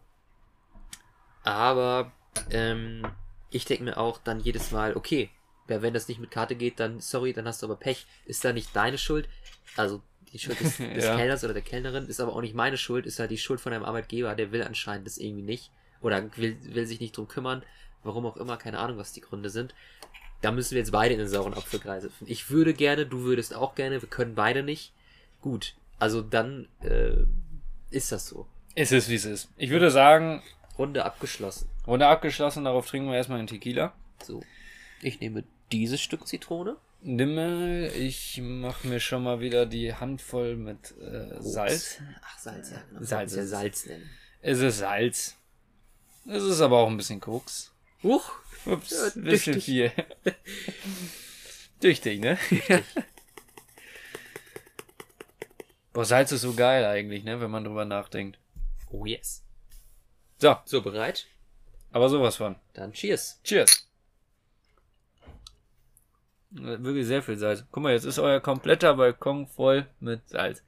aber 1.43 2.13
ähm, 2.51 3.07
ich 3.51 3.65
denke 3.65 3.85
mir 3.85 3.97
auch 3.97 4.19
dann 4.19 4.41
jedes 4.41 4.71
Mal, 4.71 4.97
okay, 4.97 5.31
ja, 5.69 5.83
wenn 5.83 5.95
das 5.95 6.09
nicht 6.09 6.21
mit 6.21 6.31
Karte 6.31 6.55
geht, 6.55 6.81
dann 6.81 7.01
sorry, 7.01 7.33
dann 7.33 7.47
hast 7.47 7.63
du 7.63 7.67
aber 7.67 7.77
Pech. 7.77 8.07
Ist 8.27 8.45
da 8.45 8.53
nicht 8.53 8.75
deine 8.75 8.99
Schuld? 8.99 9.29
Also 9.77 10.03
die 10.33 10.39
Schuld 10.39 10.61
des, 10.61 10.77
des 10.79 11.05
Ja. 11.05 11.17
Kellners 11.17 11.45
oder 11.45 11.55
der 11.55 11.63
Kellnerin 11.63 12.07
ist 12.07 12.21
aber 12.21 12.35
auch 12.35 12.41
nicht 12.41 12.55
meine 12.55 12.77
Schuld, 12.77 13.07
ist 13.07 13.19
halt 13.19 13.31
die 13.31 13.39
Schuld 13.39 13.61
von 13.61 13.73
deinem 13.73 13.85
Arbeitgeber, 13.85 14.35
der 14.35 14.53
will 14.53 14.63
anscheinend 14.63 15.07
das 15.07 15.19
irgendwie 15.19 15.43
nicht 15.43 15.71
oder 16.01 16.25
will, 16.37 16.57
will 16.75 16.87
sich 16.87 17.01
nicht 17.01 17.17
drum 17.17 17.29
kümmern, 17.29 17.63
warum 18.09 18.27
auch 18.27 18.37
immer, 18.37 18.57
keine 18.57 18.79
Ahnung, 18.81 18.99
was 18.99 19.13
die 19.13 19.21
Gründe 19.21 19.51
sind. 19.51 19.75
Da 20.41 20.51
müssen 20.53 20.73
wir 20.73 20.79
jetzt 20.79 20.91
beide 20.93 21.15
in 21.15 21.21
den 21.21 21.29
sauren 21.29 21.55
Apfel 21.55 21.79
greifen. 21.81 22.11
Ich 22.27 22.51
würde 22.51 22.75
gerne, 22.75 23.07
du 23.07 23.21
würdest 23.23 23.55
auch 23.55 23.75
gerne, 23.77 24.01
wir 24.03 24.09
können 24.09 24.35
beide 24.35 24.63
nicht. 24.65 24.93
Gut, 25.41 25.75
also 26.01 26.21
dann 26.23 26.69
äh, 26.83 27.25
ist 27.91 28.11
das 28.13 28.27
so. 28.27 28.47
Es 28.75 28.91
ist, 28.93 29.09
wie 29.09 29.15
es 29.17 29.25
ist. 29.25 29.49
Ich 29.57 29.71
würde 29.71 29.91
sagen, 29.91 30.43
Runde 30.79 31.05
abgeschlossen. 31.05 31.69
Runde 31.87 32.07
abgeschlossen, 32.07 32.65
darauf 32.65 32.87
trinken 32.87 33.09
wir 33.09 33.17
erstmal 33.17 33.39
einen 33.39 33.49
Tequila. 33.49 33.93
So. 34.23 34.43
Ich 35.03 35.21
nehme 35.21 35.45
dieses 35.73 36.01
Stück 36.01 36.27
Zitrone. 36.27 36.77
Nimm 37.01 37.35
mal, 37.37 37.91
ich 37.97 38.41
mache 38.43 38.87
mir 38.89 38.99
schon 39.01 39.23
mal 39.23 39.39
wieder 39.41 39.67
die 39.67 39.95
Handvoll 39.95 40.57
mit 40.57 40.95
äh, 41.01 41.41
Salz. 41.41 41.99
Ach, 42.23 42.39
Salz, 42.39 42.71
ja, 42.71 42.83
genau. 42.89 43.03
Salz. 43.05 43.35
Ja 43.37 43.43
ist- 43.43 43.51
Salz 43.51 43.87
nennen. 43.87 44.11
Es 44.41 44.59
ist 44.61 44.79
Salz. 44.79 45.37
Es 46.27 46.43
ist 46.43 46.61
aber 46.61 46.79
auch 46.79 46.89
ein 46.89 46.97
bisschen 46.97 47.21
Koks. 47.21 47.73
Huch! 48.03 48.31
Ups, 48.67 48.91
Ja, 48.91 49.05
ein 49.15 49.25
bisschen 49.25 49.55
tüchtig. 49.55 49.65
viel. 49.65 49.93
Tüchtig, 51.81 52.21
ne? 52.21 52.39
Boah, 55.93 56.05
Salz 56.05 56.33
ist 56.33 56.43
so 56.43 56.55
geil 56.55 56.85
eigentlich, 56.85 57.25
ne, 57.25 57.41
wenn 57.41 57.51
man 57.51 57.65
drüber 57.65 57.85
nachdenkt. 57.85 58.39
Oh 58.91 59.05
yes. 59.07 59.45
So, 60.39 60.57
So, 60.65 60.83
bereit? 60.83 61.27
aber 61.91 62.09
sowas 62.09 62.37
von. 62.37 62.57
Dann 62.75 62.93
cheers. 62.93 63.41
Cheers. 63.45 63.89
Äh, 66.55 66.79
Wirklich 66.83 67.07
sehr 67.07 67.23
viel 67.23 67.37
Salz. 67.39 67.65
Guck 67.71 67.83
mal, 67.83 67.93
jetzt 67.93 68.05
ist 68.05 68.19
euer 68.19 68.41
kompletter 68.41 68.95
Balkon 68.95 69.47
voll 69.47 69.87
mit 70.01 70.29
Salz. 70.29 70.63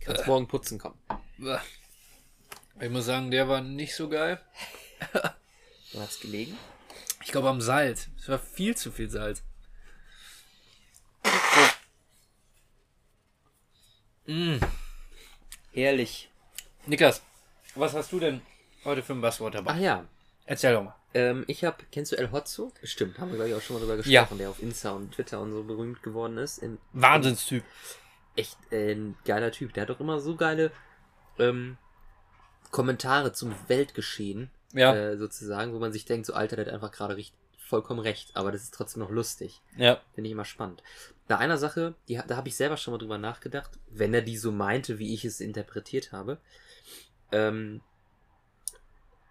Kannst 0.00 0.26
morgen 0.26 0.46
putzen 0.46 0.78
kommen. 0.78 0.98
Ich 2.80 2.90
muss 2.90 3.06
sagen, 3.06 3.30
der 3.30 3.48
war 3.48 3.60
nicht 3.60 3.94
so 3.94 4.08
geil. 4.08 4.40
Du 5.92 6.00
hast 6.00 6.20
gelegen. 6.20 6.56
Ich 7.24 7.32
glaube 7.32 7.48
am 7.48 7.60
Salz. 7.60 8.08
Es 8.18 8.28
war 8.28 8.38
viel 8.38 8.76
zu 8.76 8.90
viel 8.92 9.10
Salz. 9.10 9.42
Mm. 14.26 14.56
Herrlich. 15.72 16.30
Niklas, 16.86 17.22
was 17.74 17.94
hast 17.94 18.12
du 18.12 18.20
denn 18.20 18.40
heute 18.84 19.02
für 19.02 19.12
ein 19.12 19.20
Buzzword 19.20 19.54
dabei? 19.54 19.72
Ach 19.72 19.78
ja. 19.78 20.04
Erzähl 20.46 20.74
doch 20.74 20.84
mal. 20.84 20.94
Ähm, 21.14 21.44
ich 21.46 21.64
hab, 21.64 21.90
kennst 21.92 22.12
du 22.12 22.16
El 22.16 22.30
Hotzo? 22.32 22.72
Stimmt, 22.82 23.18
haben 23.18 23.30
wir 23.30 23.36
glaube 23.36 23.50
ich 23.50 23.54
auch 23.56 23.62
schon 23.62 23.74
mal 23.76 23.80
drüber 23.80 23.96
gesprochen, 23.96 24.12
Ja. 24.12 24.36
der 24.36 24.50
auf 24.50 24.60
Insta 24.62 24.90
und 24.92 25.12
Twitter 25.14 25.40
und 25.40 25.52
so 25.52 25.62
berühmt 25.62 26.02
geworden 26.02 26.38
ist. 26.38 26.58
In, 26.58 26.78
Wahnsinnstyp. 26.92 27.64
echt 28.36 28.56
äh, 28.72 28.92
ein 28.92 29.16
geiler 29.24 29.52
Typ. 29.52 29.72
Der 29.74 29.82
hat 29.82 29.90
doch 29.90 30.00
immer 30.00 30.20
so 30.20 30.36
geile 30.36 30.70
ähm, 31.38 31.76
Kommentare 32.70 33.32
zum 33.32 33.54
Weltgeschehen, 33.68 34.50
Ja, 34.72 34.94
äh, 34.94 35.16
sozusagen, 35.16 35.72
wo 35.72 35.78
man 35.78 35.92
sich 35.92 36.04
denkt, 36.04 36.26
so 36.26 36.34
Alter, 36.34 36.56
der 36.56 36.66
hat 36.66 36.72
einfach 36.72 36.92
gerade 36.92 37.22
vollkommen 37.58 38.00
recht, 38.00 38.36
aber 38.36 38.52
das 38.52 38.62
ist 38.62 38.74
trotzdem 38.74 39.02
noch 39.02 39.10
lustig. 39.10 39.60
ja. 39.76 40.00
Finde 40.14 40.28
ich 40.28 40.32
immer 40.32 40.44
spannend. 40.44 40.82
Bei 41.26 41.38
einer 41.38 41.56
Sache, 41.56 41.94
die, 42.08 42.20
da 42.26 42.36
habe 42.36 42.48
ich 42.48 42.56
selber 42.56 42.76
schon 42.76 42.92
mal 42.92 42.98
drüber 42.98 43.16
nachgedacht, 43.18 43.70
wenn 43.88 44.12
er 44.12 44.20
die 44.22 44.36
so 44.36 44.52
meinte, 44.52 44.98
wie 44.98 45.14
ich 45.14 45.24
es 45.24 45.40
interpretiert 45.40 46.12
habe. 46.12 46.38
Ähm, 47.32 47.80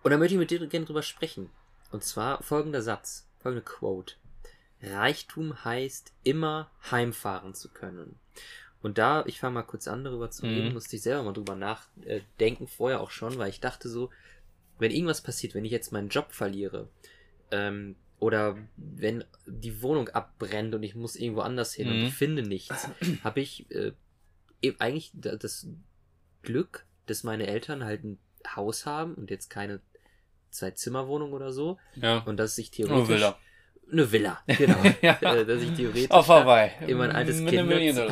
und 0.02 0.12
da 0.12 0.18
möchte 0.18 0.34
ich 0.34 0.40
mit 0.40 0.52
dir 0.52 0.66
gerne 0.68 0.86
drüber 0.86 1.04
sprechen. 1.04 1.50
Und 1.92 2.04
zwar 2.04 2.42
folgender 2.42 2.82
Satz, 2.82 3.28
folgende 3.40 3.64
Quote. 3.64 4.16
Reichtum 4.82 5.64
heißt 5.64 6.12
immer 6.24 6.70
heimfahren 6.92 7.54
zu 7.54 7.70
können. 7.70 8.20
Und 8.84 8.98
da, 9.00 9.24
ich 9.26 9.40
fange 9.40 9.56
mal 9.56 9.64
kurz 9.64 9.88
an, 9.88 10.04
darüber 10.04 10.30
zu 10.30 10.46
reden, 10.46 10.68
Mhm. 10.68 10.74
musste 10.74 10.98
ich 10.98 11.02
selber 11.02 11.24
mal 11.24 11.34
drüber 11.34 11.56
nachdenken, 11.56 12.68
vorher 12.68 13.02
auch 13.02 13.10
schon, 13.12 13.38
weil 13.40 13.50
ich 13.50 13.60
dachte 13.62 13.90
so, 13.90 14.12
wenn 14.78 14.92
irgendwas 14.92 15.22
passiert, 15.22 15.56
wenn 15.56 15.66
ich 15.66 15.72
jetzt 15.72 15.92
meinen 15.92 16.10
Job 16.10 16.32
verliere, 16.34 16.90
ähm, 17.50 17.96
oder 18.20 18.58
wenn 18.78 19.24
die 19.46 19.82
Wohnung 19.82 20.10
abbrennt 20.10 20.76
und 20.76 20.84
ich 20.84 20.96
muss 20.96 21.16
irgendwo 21.16 21.42
anders 21.42 21.74
hin 21.74 21.90
und 21.90 21.98
Mhm. 21.98 22.04
ich 22.04 22.14
finde 22.14 22.44
nichts, 22.44 22.88
habe 23.24 23.40
ich 23.40 23.72
äh, 23.72 23.94
eben 24.62 24.80
eigentlich 24.80 25.12
da- 25.14 25.36
das 25.38 25.68
Glück, 26.42 26.86
dass 27.06 27.24
meine 27.24 27.48
Eltern 27.48 27.84
halt 27.86 28.04
ein 28.04 28.20
Haus 28.56 28.86
haben 28.86 29.14
und 29.16 29.30
jetzt 29.32 29.50
keine 29.50 29.80
Zwei-Zimmer-Wohnung 30.52 31.34
oder 31.34 31.52
so 31.52 31.78
Ja. 31.96 32.20
und 32.26 32.38
dass 32.38 32.58
ich 32.58 32.70
Oh, 32.72 32.76
theoretisch 32.76 33.08
Villa. 33.10 33.40
Eine 33.92 34.12
Villa, 34.12 34.42
genau, 34.48 34.78
Ja. 35.02 35.20
äh, 35.22 35.46
dass 35.46 35.62
ich 35.62 35.72
theoretisch 35.76 36.10
Auf 36.12 36.28
Hawaii. 36.28 36.72
in 36.88 36.98
mein 36.98 37.12
altes 37.12 37.40
Mit 37.40 37.54
Kinderzimmer- 37.54 38.08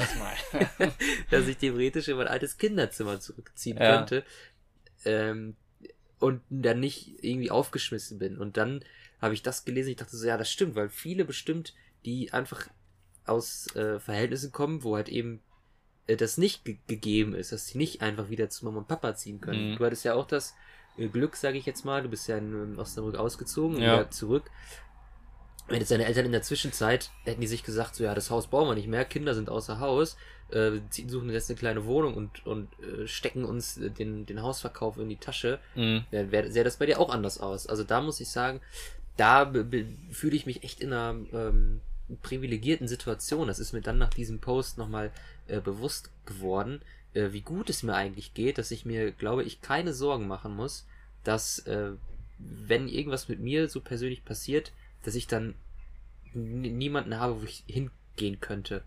dass 1.32 1.48
ich 1.48 1.58
theoretisch 1.58 2.08
in 2.08 2.18
mein 2.18 2.28
altes 2.28 2.58
Kinderzimmer 2.58 3.20
zurückziehen 3.20 3.78
Ja. 3.78 3.98
könnte 3.98 4.24
ähm, 5.06 5.56
und 6.20 6.42
dann 6.50 6.80
nicht 6.80 7.24
irgendwie 7.24 7.50
aufgeschmissen 7.52 8.20
bin. 8.20 8.38
Und 8.38 8.58
dann 8.58 8.84
habe 9.22 9.34
ich 9.34 9.42
das 9.42 9.66
gelesen, 9.66 9.90
ich 9.90 9.96
dachte 9.98 10.16
so, 10.16 10.28
ja, 10.28 10.38
das 10.38 10.52
stimmt, 10.52 10.76
weil 10.76 10.90
viele 10.90 11.26
bestimmt, 11.26 11.74
die 12.06 12.32
einfach 12.32 12.68
aus 13.26 13.74
äh, 13.76 14.00
Verhältnissen 14.00 14.52
kommen, 14.52 14.84
wo 14.84 14.96
halt 14.96 15.10
eben 15.10 15.42
äh, 16.08 16.16
das 16.16 16.38
nicht 16.38 16.64
ge 16.66 16.78
gegeben 16.88 17.34
ist, 17.34 17.52
dass 17.52 17.68
sie 17.68 17.78
nicht 17.78 18.02
einfach 18.02 18.30
wieder 18.30 18.50
zu 18.50 18.66
Mama 18.66 18.80
und 18.80 18.88
Papa 18.88 19.16
ziehen 19.16 19.42
können. 19.42 19.72
Mhm. 19.72 19.78
Du 19.78 19.86
hattest 19.86 20.06
ja 20.06 20.14
auch 20.14 20.28
das 20.28 20.54
äh, 20.98 21.08
Glück, 21.08 21.36
sage 21.36 21.58
ich 21.58 21.66
jetzt 21.66 21.86
mal, 21.86 22.04
du 22.04 22.10
bist 22.10 22.28
ja 22.28 22.38
in 22.38 22.52
ähm, 22.54 22.80
Osnabrück 22.80 23.16
ausgezogen 23.16 23.78
und 23.78 23.82
Ja. 23.84 23.94
wieder 24.00 24.12
zurück. 24.12 24.50
Wenn 25.68 25.80
jetzt 25.80 25.92
deine 25.92 26.06
Eltern 26.06 26.26
in 26.26 26.32
der 26.32 26.42
Zwischenzeit 26.42 27.12
hätten 27.24 27.42
die 27.42 27.48
sich 27.48 27.64
gesagt, 27.64 27.96
so 27.96 28.04
ja, 28.04 28.14
das 28.14 28.30
Haus 28.30 28.48
brauchen 28.48 28.70
wir 28.70 28.76
nicht 28.76 28.88
mehr, 28.90 29.06
Kinder 29.06 29.34
sind 29.34 29.50
außer 29.50 29.80
Haus, 29.80 30.18
äh, 30.50 30.80
suchen 31.08 31.30
jetzt 31.30 31.50
eine 31.50 31.58
kleine 31.58 31.86
Wohnung 31.86 32.14
und, 32.16 32.46
und 32.46 32.68
äh, 32.82 33.08
stecken 33.08 33.46
uns 33.46 33.78
äh, 33.78 33.90
den, 33.90 34.26
den 34.26 34.42
Hausverkauf 34.42 34.98
in 34.98 35.08
die 35.10 35.16
Tasche, 35.18 35.60
Mhm. 35.76 36.04
dann 36.12 36.32
wär, 36.32 36.52
sähe 36.52 36.64
das 36.66 36.78
bei 36.78 36.86
dir 36.88 37.00
auch 37.00 37.10
anders 37.10 37.40
aus. 37.40 37.68
Also 37.68 37.84
da 37.84 38.02
muss 38.02 38.20
ich 38.20 38.30
sagen, 38.30 38.60
da 39.18 39.52
fühle 40.12 40.36
ich 40.36 40.46
mich 40.46 40.64
echt 40.64 40.82
in 40.82 40.92
einer 40.92 41.16
ähm, 41.34 41.80
privilegierten 42.22 42.88
Situation. 42.88 43.48
Das 43.48 43.60
ist 43.60 43.72
mir 43.74 43.82
dann 43.82 43.98
nach 43.98 44.10
diesem 44.14 44.40
Post 44.40 44.78
nochmal 44.78 45.12
äh, 45.48 45.60
bewusst 45.62 46.10
geworden, 46.26 46.82
äh, 47.14 47.32
wie 47.32 47.42
gut 47.42 47.70
es 47.70 47.84
mir 47.84 47.94
eigentlich 47.96 48.34
geht, 48.34 48.58
dass 48.58 48.72
ich 48.72 48.86
mir, 48.86 49.12
glaube 49.12 49.44
ich, 49.44 49.62
keine 49.62 49.94
Sorgen 49.94 50.28
machen 50.28 50.56
muss, 50.56 50.86
dass 51.24 51.60
äh, 51.60 51.92
wenn 52.40 52.88
irgendwas 52.88 53.30
mit 53.30 53.40
mir 53.40 53.70
so 53.70 53.80
persönlich 53.80 54.26
passiert, 54.26 54.72
dass 55.04 55.16
ich 55.16 55.28
dann 55.28 55.56
niemanden 56.34 57.20
habe, 57.20 57.42
wo 57.42 57.46
ich 57.46 57.64
hingehen 57.68 58.40
könnte. 58.40 58.84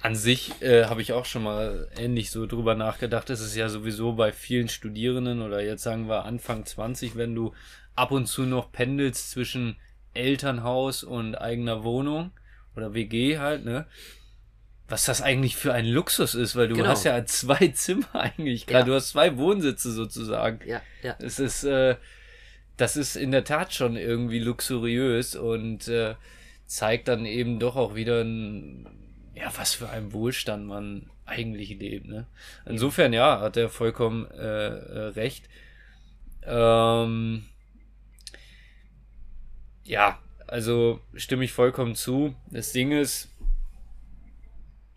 An 0.00 0.14
sich 0.14 0.62
äh, 0.62 0.84
habe 0.86 1.02
ich 1.02 1.12
auch 1.12 1.26
schon 1.26 1.42
mal 1.42 1.90
ähnlich 1.96 2.30
so 2.30 2.46
drüber 2.46 2.74
nachgedacht. 2.74 3.28
Es 3.28 3.40
ist 3.40 3.54
ja 3.54 3.68
sowieso 3.68 4.14
bei 4.14 4.32
vielen 4.32 4.68
Studierenden 4.68 5.42
oder 5.42 5.62
jetzt 5.62 5.82
sagen 5.82 6.08
wir 6.08 6.24
Anfang 6.24 6.64
20, 6.64 7.16
wenn 7.16 7.34
du 7.34 7.52
ab 7.94 8.10
und 8.12 8.26
zu 8.26 8.42
noch 8.42 8.72
pendelst 8.72 9.30
zwischen 9.30 9.76
Elternhaus 10.14 11.04
und 11.04 11.34
eigener 11.34 11.84
Wohnung 11.84 12.30
oder 12.76 12.94
WG 12.94 13.38
halt, 13.38 13.64
ne? 13.64 13.86
Was 14.90 15.04
das 15.04 15.20
eigentlich 15.20 15.54
für 15.56 15.74
ein 15.74 15.84
Luxus 15.84 16.34
ist, 16.34 16.56
weil 16.56 16.68
du 16.68 16.76
Genau. 16.76 16.88
hast 16.88 17.04
ja 17.04 17.22
zwei 17.26 17.68
Zimmer 17.74 18.08
eigentlich 18.14 18.66
gerade, 18.66 18.80
Ja. 18.80 18.86
du 18.86 18.94
hast 18.94 19.10
zwei 19.10 19.36
Wohnsitze 19.36 19.92
sozusagen. 19.92 20.66
Ja, 20.66 20.80
ja. 21.02 21.14
Es 21.18 21.38
ist, 21.38 21.64
äh, 21.64 21.96
das 22.78 22.96
ist 22.96 23.16
in 23.16 23.32
der 23.32 23.44
Tat 23.44 23.74
schon 23.74 23.96
irgendwie 23.96 24.38
luxuriös 24.38 25.34
und 25.36 25.88
äh, 25.88 26.14
zeigt 26.66 27.08
dann 27.08 27.26
eben 27.26 27.58
doch 27.58 27.76
auch 27.76 27.94
wieder, 27.94 28.22
ein, 28.22 28.86
ja, 29.34 29.52
was 29.56 29.74
für 29.74 29.90
ein 29.90 30.12
Wohlstand 30.12 30.66
man 30.66 31.10
eigentlich 31.26 31.70
lebt. 31.78 32.06
Ne? 32.06 32.26
Insofern, 32.64 33.12
ja, 33.12 33.40
hat 33.40 33.56
er 33.56 33.68
vollkommen 33.68 34.30
äh, 34.30 34.68
äh, 34.68 34.98
recht. 35.08 35.48
Ähm, 36.44 37.44
ja, 39.84 40.18
also 40.46 41.00
stimme 41.14 41.44
ich 41.44 41.52
vollkommen 41.52 41.96
zu. 41.96 42.34
Das 42.50 42.72
Ding 42.72 42.92
ist, 42.92 43.28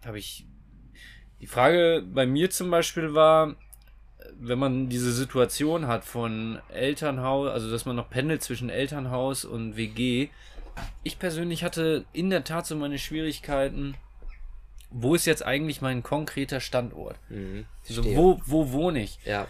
habe 0.05 0.19
ich. 0.19 0.45
Die 1.41 1.47
Frage 1.47 2.03
bei 2.05 2.27
mir 2.27 2.51
zum 2.51 2.69
Beispiel 2.69 3.15
war, 3.15 3.55
wenn 4.43 4.57
man 4.57 4.89
diese 4.89 5.11
Situation 5.13 5.85
hat 5.87 6.03
von 6.03 6.59
Elternhaus, 6.73 7.49
also 7.51 7.69
dass 7.69 7.85
man 7.85 7.95
noch 7.95 8.09
pendelt 8.09 8.41
zwischen 8.41 8.69
Elternhaus 8.69 9.45
und 9.45 9.77
WG. 9.77 10.29
Ich 11.03 11.19
persönlich 11.19 11.63
hatte 11.63 12.05
in 12.11 12.31
der 12.31 12.43
Tat 12.43 12.65
so 12.65 12.75
meine 12.75 12.97
Schwierigkeiten. 12.97 13.95
Wo 14.89 15.13
ist 15.15 15.25
jetzt 15.25 15.45
eigentlich 15.45 15.81
mein 15.81 16.01
konkreter 16.01 16.59
Standort? 16.59 17.17
Mhm. 17.29 17.65
So, 17.83 18.01
Verstehe. 18.01 18.17
wo, 18.17 18.41
wo 18.45 18.71
wohne 18.71 19.03
ich? 19.03 19.19
Ja. 19.25 19.47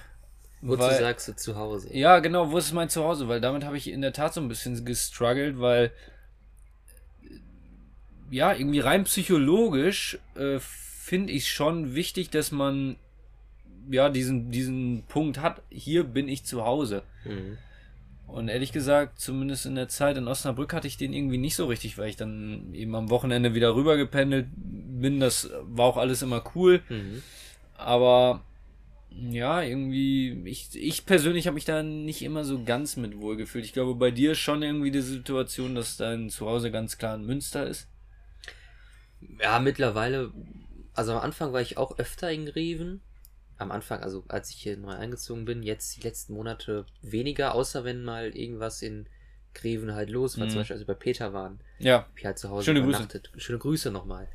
Wozu 0.62 0.82
Weil- 0.82 1.00
sagst 1.00 1.28
du 1.30 1.36
zu 1.36 1.56
Hause? 1.56 1.96
Ja, 1.96 2.20
genau, 2.20 2.52
wo 2.52 2.58
ist 2.58 2.72
mein 2.74 2.90
Zuhause? 2.90 3.28
Weil 3.30 3.40
damit 3.42 3.64
habe 3.64 3.78
ich 3.78 3.90
in 3.90 4.02
der 4.02 4.14
Tat 4.14 4.34
so 4.34 4.42
ein 4.42 4.50
bisschen 4.50 4.84
gestruggelt, 4.86 5.60
weil 5.60 5.86
äh, 7.24 7.28
ja, 8.30 8.54
irgendwie 8.54 8.80
rein 8.82 9.06
psychologisch 9.06 10.20
äh, 10.36 10.60
finde 10.60 11.32
ich 11.34 11.50
schon 11.50 11.96
wichtig, 11.96 12.30
dass 12.30 12.52
man 12.52 12.98
ja 13.90 14.10
diesen, 14.10 14.52
diesen 14.52 15.04
Punkt 15.08 15.40
hat, 15.40 15.62
hier 15.70 16.04
bin 16.04 16.28
ich 16.28 16.44
zu 16.44 16.66
Hause. 16.66 17.04
Mhm. 17.26 17.58
Und 18.28 18.48
ehrlich 18.48 18.72
gesagt, 18.72 19.20
zumindest 19.20 19.66
in 19.66 19.76
der 19.76 19.90
Zeit 19.90 20.16
in 20.16 20.28
Osnabrück 20.28 20.74
hatte 20.74 20.88
ich 20.88 20.96
den 20.96 21.12
irgendwie 21.12 21.38
nicht 21.38 21.56
so 21.56 21.66
richtig, 21.66 21.98
weil 21.98 22.10
ich 22.10 22.16
dann 22.16 22.74
eben 22.74 22.96
am 22.96 23.10
Wochenende 23.10 23.54
wieder 23.54 23.76
rüber 23.76 23.98
gependelt 23.98 24.48
bin. 24.56 25.20
Das 25.20 25.50
war 25.64 25.86
auch 25.86 25.98
alles 25.98 26.22
immer 26.22 26.42
cool. 26.56 26.82
Mhm. 26.88 27.22
Aber 27.76 28.42
ja, 29.10 29.62
irgendwie, 29.62 30.44
ich, 30.46 30.70
ich 30.74 31.06
persönlich 31.06 31.46
habe 31.48 31.56
mich 31.56 31.66
da 31.66 31.84
nicht 31.84 32.22
immer 32.22 32.46
so 32.46 32.64
ganz 32.64 32.96
mit 32.96 33.20
wohl 33.20 33.36
gefühlt. 33.36 33.66
Ich 33.66 33.74
glaube, 33.74 33.96
bei 33.96 34.12
dir 34.12 34.32
ist 34.32 34.40
schon 34.40 34.64
irgendwie 34.64 34.92
die 34.92 35.02
Situation, 35.02 35.76
dass 35.76 35.98
dein 35.98 36.30
Zuhause 36.30 36.72
ganz 36.72 36.98
klar 36.98 37.16
in 37.16 37.26
Münster 37.26 37.68
ist. 37.68 37.90
Ja, 39.42 39.60
mittlerweile, 39.60 40.32
also 40.94 41.12
am 41.14 41.20
Anfang 41.20 41.52
war 41.52 41.62
ich 41.62 41.78
auch 41.78 42.00
öfter 42.00 42.32
in 42.32 42.46
Greven. 42.46 43.02
Am 43.62 43.72
Anfang, 43.72 44.02
also 44.02 44.24
als 44.28 44.50
ich 44.50 44.58
hier 44.58 44.76
neu 44.78 44.92
eingezogen 44.92 45.46
bin, 45.46 45.64
jetzt 45.64 45.96
die 45.96 46.02
letzten 46.02 46.34
Monate 46.34 46.86
weniger, 47.02 47.56
außer 47.56 47.84
wenn 47.84 48.04
mal 48.04 48.36
irgendwas 48.36 48.82
in 48.82 49.08
Greven 49.54 49.94
halt 49.94 50.10
los 50.10 50.38
war, 50.38 50.46
Mhm. 50.46 50.50
zum 50.50 50.60
Beispiel 50.60 50.74
als 50.76 50.82
wir 50.88 50.94
bei 50.94 51.00
Peter 51.00 51.34
waren, 51.34 51.60
Ja, 51.80 52.08
ich 52.16 52.26
halt 52.26 52.40
zu 52.40 52.50
Hause 52.50 52.66
Schöne 52.66 52.82
Grüße. 52.84 53.08
Schöne 53.38 53.60
Grüße 53.60 53.92
nochmal. 53.92 54.28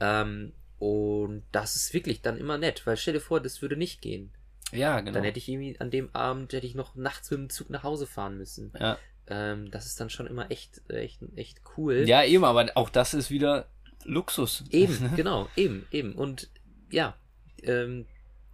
Ähm, 0.00 0.52
und 0.78 1.42
das 1.52 1.74
ist 1.76 1.92
wirklich 1.94 2.22
dann 2.22 2.36
immer 2.38 2.56
nett, 2.58 2.86
weil 2.86 2.96
stell 2.96 3.14
dir 3.14 3.20
vor, 3.20 3.40
das 3.40 3.60
würde 3.62 3.76
nicht 3.76 4.00
gehen. 4.00 4.30
ja, 4.72 5.00
genau. 5.00 5.12
Dann 5.12 5.24
hätte 5.24 5.38
ich 5.38 5.48
irgendwie 5.48 5.80
an 5.80 5.90
dem 5.90 6.14
Abend, 6.14 6.52
hätte 6.52 6.66
ich 6.66 6.74
noch 6.74 6.94
nachts 6.94 7.30
mit 7.30 7.40
dem 7.40 7.50
Zug 7.50 7.70
nach 7.70 7.82
Hause 7.82 8.06
fahren 8.06 8.36
müssen. 8.38 8.72
ja. 8.78 8.98
Ähm, 9.30 9.70
das 9.70 9.84
ist 9.86 10.00
dann 10.00 10.08
schon 10.08 10.26
immer 10.26 10.50
echt, 10.50 10.80
echt, 10.88 11.18
echt 11.36 11.60
cool. 11.76 12.04
ja, 12.08 12.24
eben, 12.24 12.44
aber 12.44 12.70
auch 12.76 12.88
das 12.88 13.12
ist 13.12 13.30
wieder 13.30 13.66
Luxus. 14.04 14.64
Eben, 14.70 15.10
genau, 15.16 15.48
eben, 15.56 15.86
eben. 15.90 16.14
Und 16.14 16.48
ja, 16.90 17.14
ähm, 17.62 18.06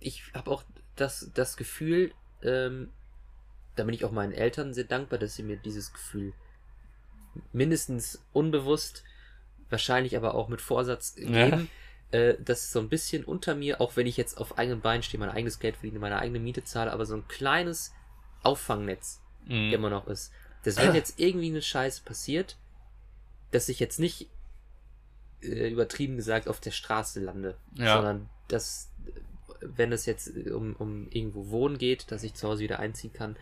ich 0.04 0.22
habe 0.34 0.50
auch 0.50 0.62
das, 0.96 1.30
das 1.34 1.56
Gefühl, 1.56 2.12
ähm, 2.42 2.90
da 3.76 3.84
bin 3.84 3.94
ich 3.94 4.04
auch 4.04 4.12
meinen 4.12 4.32
Eltern 4.32 4.72
sehr 4.74 4.84
dankbar, 4.84 5.18
dass 5.18 5.34
sie 5.34 5.42
mir 5.42 5.56
dieses 5.56 5.92
Gefühl 5.92 6.32
mindestens 7.52 8.22
unbewusst, 8.32 9.02
wahrscheinlich 9.70 10.16
aber 10.16 10.34
auch 10.34 10.48
mit 10.48 10.60
Vorsatz 10.60 11.14
Ja. 11.18 11.24
geben, 11.50 11.70
äh, 12.12 12.34
dass 12.38 12.70
so 12.70 12.78
ein 12.78 12.88
bisschen 12.88 13.24
unter 13.24 13.54
mir, 13.54 13.80
auch 13.80 13.96
wenn 13.96 14.06
ich 14.06 14.16
jetzt 14.16 14.38
auf 14.38 14.58
eigenen 14.58 14.80
Beinen 14.80 15.02
stehe, 15.02 15.18
mein 15.18 15.30
eigenes 15.30 15.58
Geld 15.58 15.76
verdiene, 15.76 15.98
meine 15.98 16.18
eigene 16.18 16.38
Miete 16.38 16.62
zahle, 16.64 16.92
aber 16.92 17.06
so 17.06 17.16
ein 17.16 17.26
kleines 17.26 17.92
Auffangnetz 18.42 19.20
Mhm. 19.46 19.72
immer 19.72 19.90
noch 19.90 20.06
ist. 20.06 20.32
Dass 20.62 20.78
wenn 20.78 20.94
jetzt 20.94 21.18
irgendwie 21.18 21.48
eine 21.50 21.60
Scheiße 21.62 22.02
passiert, 22.04 22.56
dass 23.50 23.68
ich 23.68 23.80
jetzt 23.80 23.98
nicht 23.98 24.28
äh, 25.42 25.68
übertrieben 25.70 26.16
gesagt 26.16 26.48
auf 26.48 26.60
der 26.60 26.70
Straße 26.70 27.20
lande, 27.20 27.56
Ja. 27.74 27.94
sondern 27.96 28.30
dass, 28.48 28.90
wenn 29.76 29.92
es 29.92 30.06
jetzt 30.06 30.34
äh, 30.36 30.50
um, 30.50 30.74
um 30.76 31.08
irgendwo 31.10 31.50
wohnen 31.50 31.78
geht, 31.78 32.10
dass 32.10 32.22
ich 32.22 32.34
zu 32.34 32.48
Hause 32.48 32.62
wieder 32.62 32.78
einziehen 32.78 33.12
kann, 33.12 33.36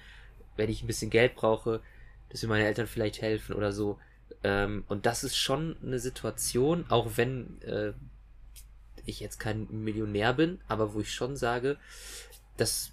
wenn 0.57 0.71
ich 0.71 0.83
ein 0.83 0.87
bisschen 0.87 1.11
Geld 1.11 1.35
brauche, 1.35 1.81
dass 2.29 2.43
mir 2.43 2.49
meine 2.49 2.67
Eltern 2.67 2.87
vielleicht 2.87 3.21
helfen 3.21 3.55
oder 3.55 3.73
so. 3.73 3.99
Ähm, 4.45 4.85
und 4.89 5.07
das 5.07 5.25
ist 5.25 5.37
schon 5.37 5.77
eine 5.83 5.99
Situation, 5.99 6.87
auch 6.89 7.17
wenn 7.17 7.61
äh, 7.63 7.93
ich 9.05 9.21
jetzt 9.21 9.39
kein 9.39 9.67
Millionär 9.71 10.33
bin, 10.35 10.61
aber 10.69 10.95
wo 10.95 11.01
ich 11.01 11.13
schon 11.13 11.37
sage, 11.37 11.77
das 12.57 12.93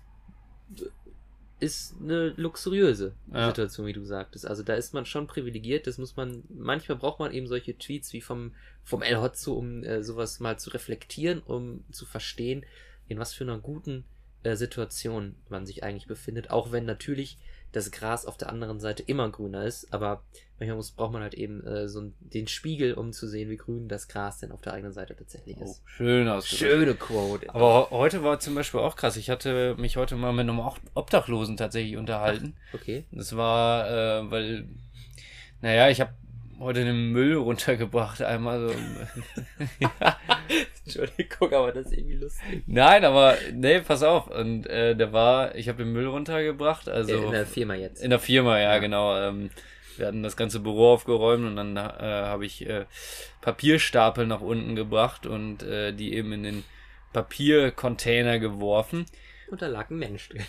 ist 1.59 1.95
eine 2.01 2.29
luxuriöse 2.37 3.13
Ja. 3.33 3.47
Situation, 3.47 3.85
wie 3.85 3.93
du 3.93 4.05
sagtest. 4.05 4.47
Also 4.47 4.63
da 4.63 4.75
ist 4.75 4.93
man 4.93 5.05
schon 5.05 5.27
privilegiert. 5.27 5.87
Das 5.87 5.97
muss 5.97 6.15
man, 6.15 6.43
manchmal 6.49 6.97
braucht 6.97 7.19
man 7.19 7.33
eben 7.33 7.47
solche 7.47 7.77
Tweets 7.77 8.13
wie 8.13 8.21
vom, 8.21 8.53
vom 8.83 9.01
El 9.01 9.19
Hotzo, 9.19 9.53
um 9.53 9.83
äh, 9.83 10.01
sowas 10.03 10.39
mal 10.39 10.57
zu 10.57 10.69
reflektieren, 10.69 11.41
um 11.41 11.83
zu 11.91 12.05
verstehen, 12.05 12.65
in 13.09 13.19
was 13.19 13.33
für 13.33 13.43
einer 13.43 13.59
guten 13.59 14.05
äh, 14.43 14.55
Situation 14.55 15.35
man 15.49 15.65
sich 15.65 15.83
eigentlich 15.83 16.07
befindet. 16.07 16.49
Auch 16.49 16.71
wenn 16.71 16.85
natürlich 16.85 17.37
das 17.73 17.91
Gras 17.91 18.25
auf 18.25 18.35
der 18.37 18.49
anderen 18.49 18.79
Seite 18.79 19.03
immer 19.03 19.29
grüner 19.29 19.63
ist, 19.63 19.93
aber 19.93 20.23
manchmal 20.57 20.77
muss, 20.77 20.89
braucht 20.91 21.11
man 21.13 21.21
halt 21.21 21.35
eben 21.35 21.63
äh, 21.67 21.87
so 21.87 22.11
den 22.19 22.47
Spiegel, 22.47 22.93
um 22.95 23.13
zu 23.13 23.27
sehen, 23.27 23.49
wie 23.51 23.57
grün 23.57 23.87
das 23.87 24.07
Gras 24.07 24.39
denn 24.39 24.51
auf 24.51 24.61
der 24.61 24.73
eigenen 24.73 24.91
Seite 24.93 25.15
tatsächlich 25.15 25.55
Oh, 25.59 25.65
ist. 25.65 25.81
schön 25.85 26.27
ausgedrückt. 26.27 26.71
Schöne 26.71 26.93
Quote. 26.95 27.49
Aber 27.53 27.89
he- 27.89 27.95
heute 27.95 28.23
war 28.23 28.39
zum 28.39 28.55
Beispiel 28.55 28.79
auch 28.79 28.95
krass. 28.95 29.17
Ich 29.17 29.29
hatte 29.29 29.75
mich 29.77 29.97
heute 29.97 30.15
mal 30.15 30.31
mit 30.33 30.49
einem 30.49 30.59
Ob- 30.59 30.79
Obdachlosen 30.95 31.57
tatsächlich 31.57 31.95
unterhalten. 31.97 32.55
Okay. 32.73 33.03
Das 33.11 33.35
war, 33.35 33.87
äh, 33.87 34.31
weil, 34.31 34.67
naja, 35.61 35.89
ich 35.89 36.01
habe 36.01 36.13
heute 36.59 36.83
den 36.83 37.11
Müll 37.11 37.35
runtergebracht 37.35 38.21
einmal 38.21 38.59
so. 38.69 38.75
ja. 39.79 39.91
Entschuldigung, 40.85 41.53
aber 41.53 41.71
das 41.71 41.87
ist 41.87 41.93
irgendwie 41.93 42.15
lustig. 42.15 42.63
Nein, 42.65 43.05
aber 43.05 43.37
nee, 43.53 43.79
pass 43.79 44.01
auf. 44.03 44.27
Und 44.27 44.65
äh, 44.67 44.95
der 44.95 45.13
war, 45.13 45.55
ich 45.55 45.69
habe 45.69 45.83
den 45.83 45.93
Müll 45.93 46.07
runtergebracht, 46.07 46.89
also 46.89 47.15
in 47.25 47.31
der 47.31 47.45
Firma 47.45 47.75
jetzt. 47.75 48.03
in 48.03 48.09
der 48.09 48.19
Firma, 48.19 48.57
ja, 48.57 48.73
Ja. 48.73 48.77
genau. 48.79 49.15
Ähm, 49.17 49.49
wir 49.97 50.07
hatten 50.07 50.23
das 50.23 50.37
ganze 50.37 50.59
Büro 50.61 50.93
aufgeräumt 50.93 51.45
und 51.45 51.55
dann 51.57 51.75
äh, 51.75 51.81
habe 51.81 52.45
ich 52.45 52.65
äh, 52.67 52.85
Papierstapel 53.41 54.25
nach 54.25 54.41
unten 54.41 54.75
gebracht 54.75 55.25
und 55.25 55.61
äh, 55.63 55.91
die 55.93 56.13
eben 56.13 56.31
in 56.33 56.43
den 56.43 56.63
Papiercontainer 57.13 58.39
geworfen. 58.39 59.05
Und 59.49 59.61
da 59.61 59.67
lag 59.67 59.89
ein 59.89 59.97
Mensch 59.97 60.29
drin. 60.29 60.43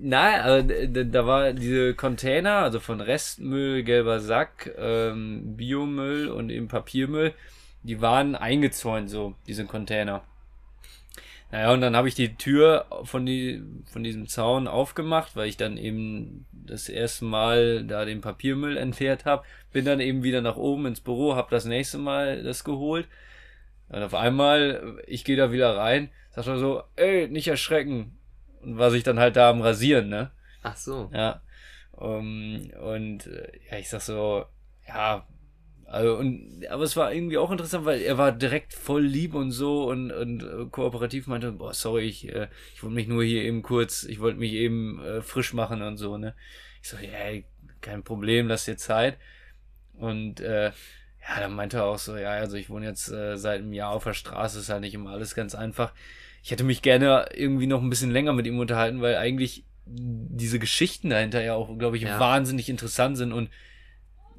Nein, 0.00 0.40
also 0.40 1.04
da 1.04 1.26
war 1.26 1.52
diese 1.52 1.94
Container, 1.94 2.56
also 2.56 2.80
von 2.80 3.00
Restmüll, 3.00 3.82
gelber 3.84 4.20
Sack, 4.20 4.72
ähm, 4.76 5.56
Biomüll 5.56 6.28
und 6.28 6.50
eben 6.50 6.68
Papiermüll, 6.68 7.34
die 7.82 8.00
waren 8.00 8.34
eingezäunt, 8.34 9.08
so, 9.08 9.34
diese 9.46 9.66
Container. 9.66 10.22
Naja, 11.52 11.72
und 11.72 11.80
dann 11.80 11.96
habe 11.96 12.06
ich 12.06 12.14
die 12.14 12.36
Tür 12.36 12.86
von, 13.02 13.26
die, 13.26 13.62
von 13.86 14.04
diesem 14.04 14.28
Zaun 14.28 14.68
aufgemacht, 14.68 15.34
weil 15.34 15.48
ich 15.48 15.56
dann 15.56 15.76
eben 15.76 16.46
das 16.52 16.88
erste 16.88 17.24
Mal 17.24 17.84
da 17.84 18.04
den 18.04 18.20
Papiermüll 18.20 18.76
entleert 18.76 19.24
habe. 19.24 19.44
Bin 19.72 19.84
dann 19.84 19.98
eben 20.00 20.22
wieder 20.22 20.42
nach 20.42 20.56
oben 20.56 20.86
ins 20.86 21.00
Büro, 21.00 21.34
habe 21.34 21.50
das 21.50 21.64
nächste 21.64 21.98
Mal 21.98 22.44
das 22.44 22.62
geholt. 22.62 23.08
Und 23.88 24.02
auf 24.02 24.14
einmal, 24.14 25.02
ich 25.08 25.24
gehe 25.24 25.36
da 25.36 25.50
wieder 25.50 25.76
rein, 25.76 26.10
sagt 26.30 26.46
er 26.46 26.58
so, 26.58 26.84
ey, 26.94 27.26
nicht 27.28 27.48
erschrecken. 27.48 28.16
Und 28.62 28.78
war 28.78 28.90
sich 28.90 29.02
dann 29.02 29.18
halt 29.18 29.36
da 29.36 29.50
am 29.50 29.62
Rasieren, 29.62 30.08
ne? 30.08 30.30
Ach 30.62 30.76
so. 30.76 31.10
Ja. 31.12 31.40
Um, 31.92 32.70
und 32.82 33.26
äh, 33.26 33.50
ja, 33.70 33.78
ich 33.78 33.88
sag 33.88 34.00
so, 34.00 34.46
ja, 34.86 35.26
also 35.90 36.16
und 36.16 36.64
aber 36.70 36.84
es 36.84 36.96
war 36.96 37.12
irgendwie 37.12 37.36
auch 37.36 37.50
interessant, 37.50 37.84
weil 37.84 38.00
er 38.00 38.16
war 38.16 38.30
direkt 38.32 38.72
voll 38.72 39.02
lieb 39.02 39.34
und 39.34 39.50
so 39.50 39.90
und, 39.90 40.12
und 40.12 40.42
äh, 40.42 40.66
kooperativ 40.70 41.26
meinte, 41.26 41.50
boah, 41.52 41.74
sorry, 41.74 42.04
ich, 42.04 42.28
äh, 42.28 42.48
ich 42.74 42.82
wollte 42.82 42.94
mich 42.94 43.08
nur 43.08 43.24
hier 43.24 43.42
eben 43.42 43.62
kurz, 43.62 44.04
ich 44.04 44.20
wollte 44.20 44.38
mich 44.38 44.52
eben 44.52 45.02
äh, 45.04 45.20
frisch 45.20 45.52
machen 45.52 45.82
und 45.82 45.96
so, 45.96 46.16
ne? 46.16 46.34
Ich 46.80 46.88
so, 46.88 46.96
ja, 46.96 47.10
ey, 47.10 47.44
kein 47.80 48.04
Problem, 48.04 48.46
lass 48.46 48.66
dir 48.66 48.76
Zeit. 48.76 49.18
Und 49.94 50.40
äh, 50.40 50.66
ja, 50.66 51.40
dann 51.40 51.54
meinte 51.54 51.78
er 51.78 51.84
auch 51.84 51.98
so, 51.98 52.16
ja, 52.16 52.30
also 52.30 52.56
ich 52.56 52.70
wohne 52.70 52.86
jetzt 52.86 53.10
äh, 53.10 53.36
seit 53.36 53.58
einem 53.58 53.72
Jahr 53.72 53.90
auf 53.90 54.04
der 54.04 54.14
Straße, 54.14 54.60
ist 54.60 54.68
halt 54.70 54.80
nicht 54.82 54.94
immer 54.94 55.10
alles 55.10 55.34
ganz 55.34 55.54
einfach. 55.54 55.92
Ich 56.42 56.50
hätte 56.50 56.64
mich 56.64 56.82
gerne 56.82 57.26
irgendwie 57.34 57.66
noch 57.66 57.82
ein 57.82 57.90
bisschen 57.90 58.10
länger 58.10 58.32
mit 58.32 58.46
ihm 58.46 58.58
unterhalten, 58.58 59.00
weil 59.00 59.16
eigentlich 59.16 59.64
diese 59.86 60.58
Geschichten 60.58 61.10
dahinter 61.10 61.42
ja 61.42 61.54
auch, 61.54 61.76
glaube 61.78 61.96
ich, 61.96 62.04
Ja. 62.04 62.18
wahnsinnig 62.20 62.68
interessant 62.68 63.16
sind 63.16 63.32
und 63.32 63.50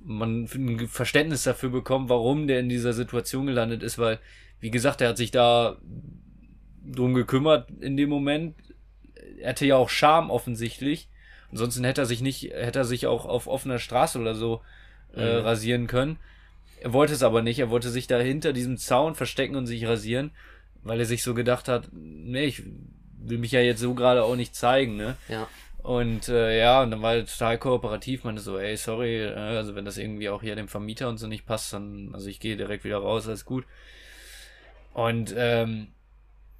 man 0.04 0.46
ein 0.46 0.88
Verständnis 0.88 1.44
dafür 1.44 1.70
bekommt, 1.70 2.10
warum 2.10 2.48
der 2.48 2.60
in 2.60 2.70
dieser 2.70 2.94
Situation 2.94 3.46
gelandet 3.46 3.84
ist, 3.84 4.00
weil, 4.00 4.20
wie 4.60 4.72
gesagt, 4.72 5.02
er 5.02 5.10
hat 5.10 5.18
sich 5.18 5.30
da 5.32 5.78
drum 6.84 7.14
gekümmert 7.14 7.70
in 7.82 7.98
dem 7.98 8.10
Moment. 8.10 8.56
Er 9.40 9.50
hatte 9.50 9.66
ja 9.66 9.76
auch 9.76 9.90
Scham 9.90 10.32
offensichtlich. 10.32 11.08
Ansonsten 11.52 11.84
hätte 11.84 12.02
er 12.02 12.06
sich 12.06 12.22
nicht, 12.22 12.44
hätte 12.54 12.80
er 12.80 12.86
sich 12.86 13.06
auch 13.08 13.26
auf 13.26 13.48
offener 13.48 13.78
Straße 13.80 14.20
oder 14.20 14.34
so 14.36 14.62
äh, 15.14 15.40
Mhm. 15.40 15.46
rasieren 15.46 15.88
können. 15.88 16.18
Er 16.80 16.94
wollte 16.94 17.14
es 17.14 17.22
aber 17.22 17.42
nicht. 17.42 17.60
Er 17.60 17.70
wollte 17.70 17.90
sich 17.90 18.08
da 18.08 18.18
hinter 18.20 18.54
diesem 18.54 18.78
Zaun 18.78 19.14
verstecken 19.14 19.56
und 19.56 19.68
sich 19.68 19.86
rasieren, 19.86 20.32
weil 20.84 21.00
er 21.00 21.06
sich 21.06 21.24
so 21.24 21.34
gedacht 21.34 21.68
hat, 21.68 21.90
nee, 21.92 22.46
ich 22.46 22.64
will 23.18 23.38
mich 23.38 23.52
ja 23.52 23.62
jetzt 23.62 23.82
so 23.82 23.94
gerade 23.94 24.24
auch 24.24 24.36
nicht 24.36 24.56
zeigen, 24.56 24.96
ne? 24.96 25.16
Ja. 25.30 25.48
Und 25.84 26.30
äh, 26.30 26.60
ja, 26.60 26.84
und 26.84 26.92
dann 26.92 27.02
war 27.02 27.16
er 27.16 27.26
total 27.26 27.58
kooperativ, 27.58 28.24
meinte 28.24 28.42
so, 28.42 28.58
ey, 28.60 28.78
sorry, 28.78 29.24
äh, 29.24 29.34
also 29.34 29.74
wenn 29.76 29.86
das 29.86 29.98
irgendwie 29.98 30.30
auch 30.30 30.42
hier 30.42 30.56
dem 30.56 30.68
Vermieter 30.68 31.10
und 31.10 31.18
so 31.18 31.28
nicht 31.28 31.46
passt, 31.46 31.74
dann, 31.74 32.12
also 32.14 32.28
ich 32.28 32.40
gehe 32.40 32.56
direkt 32.56 32.84
wieder 32.84 32.98
raus, 32.98 33.28
alles 33.28 33.46
gut. 33.46 33.66
Und 34.94 35.34
ähm, 35.36 35.88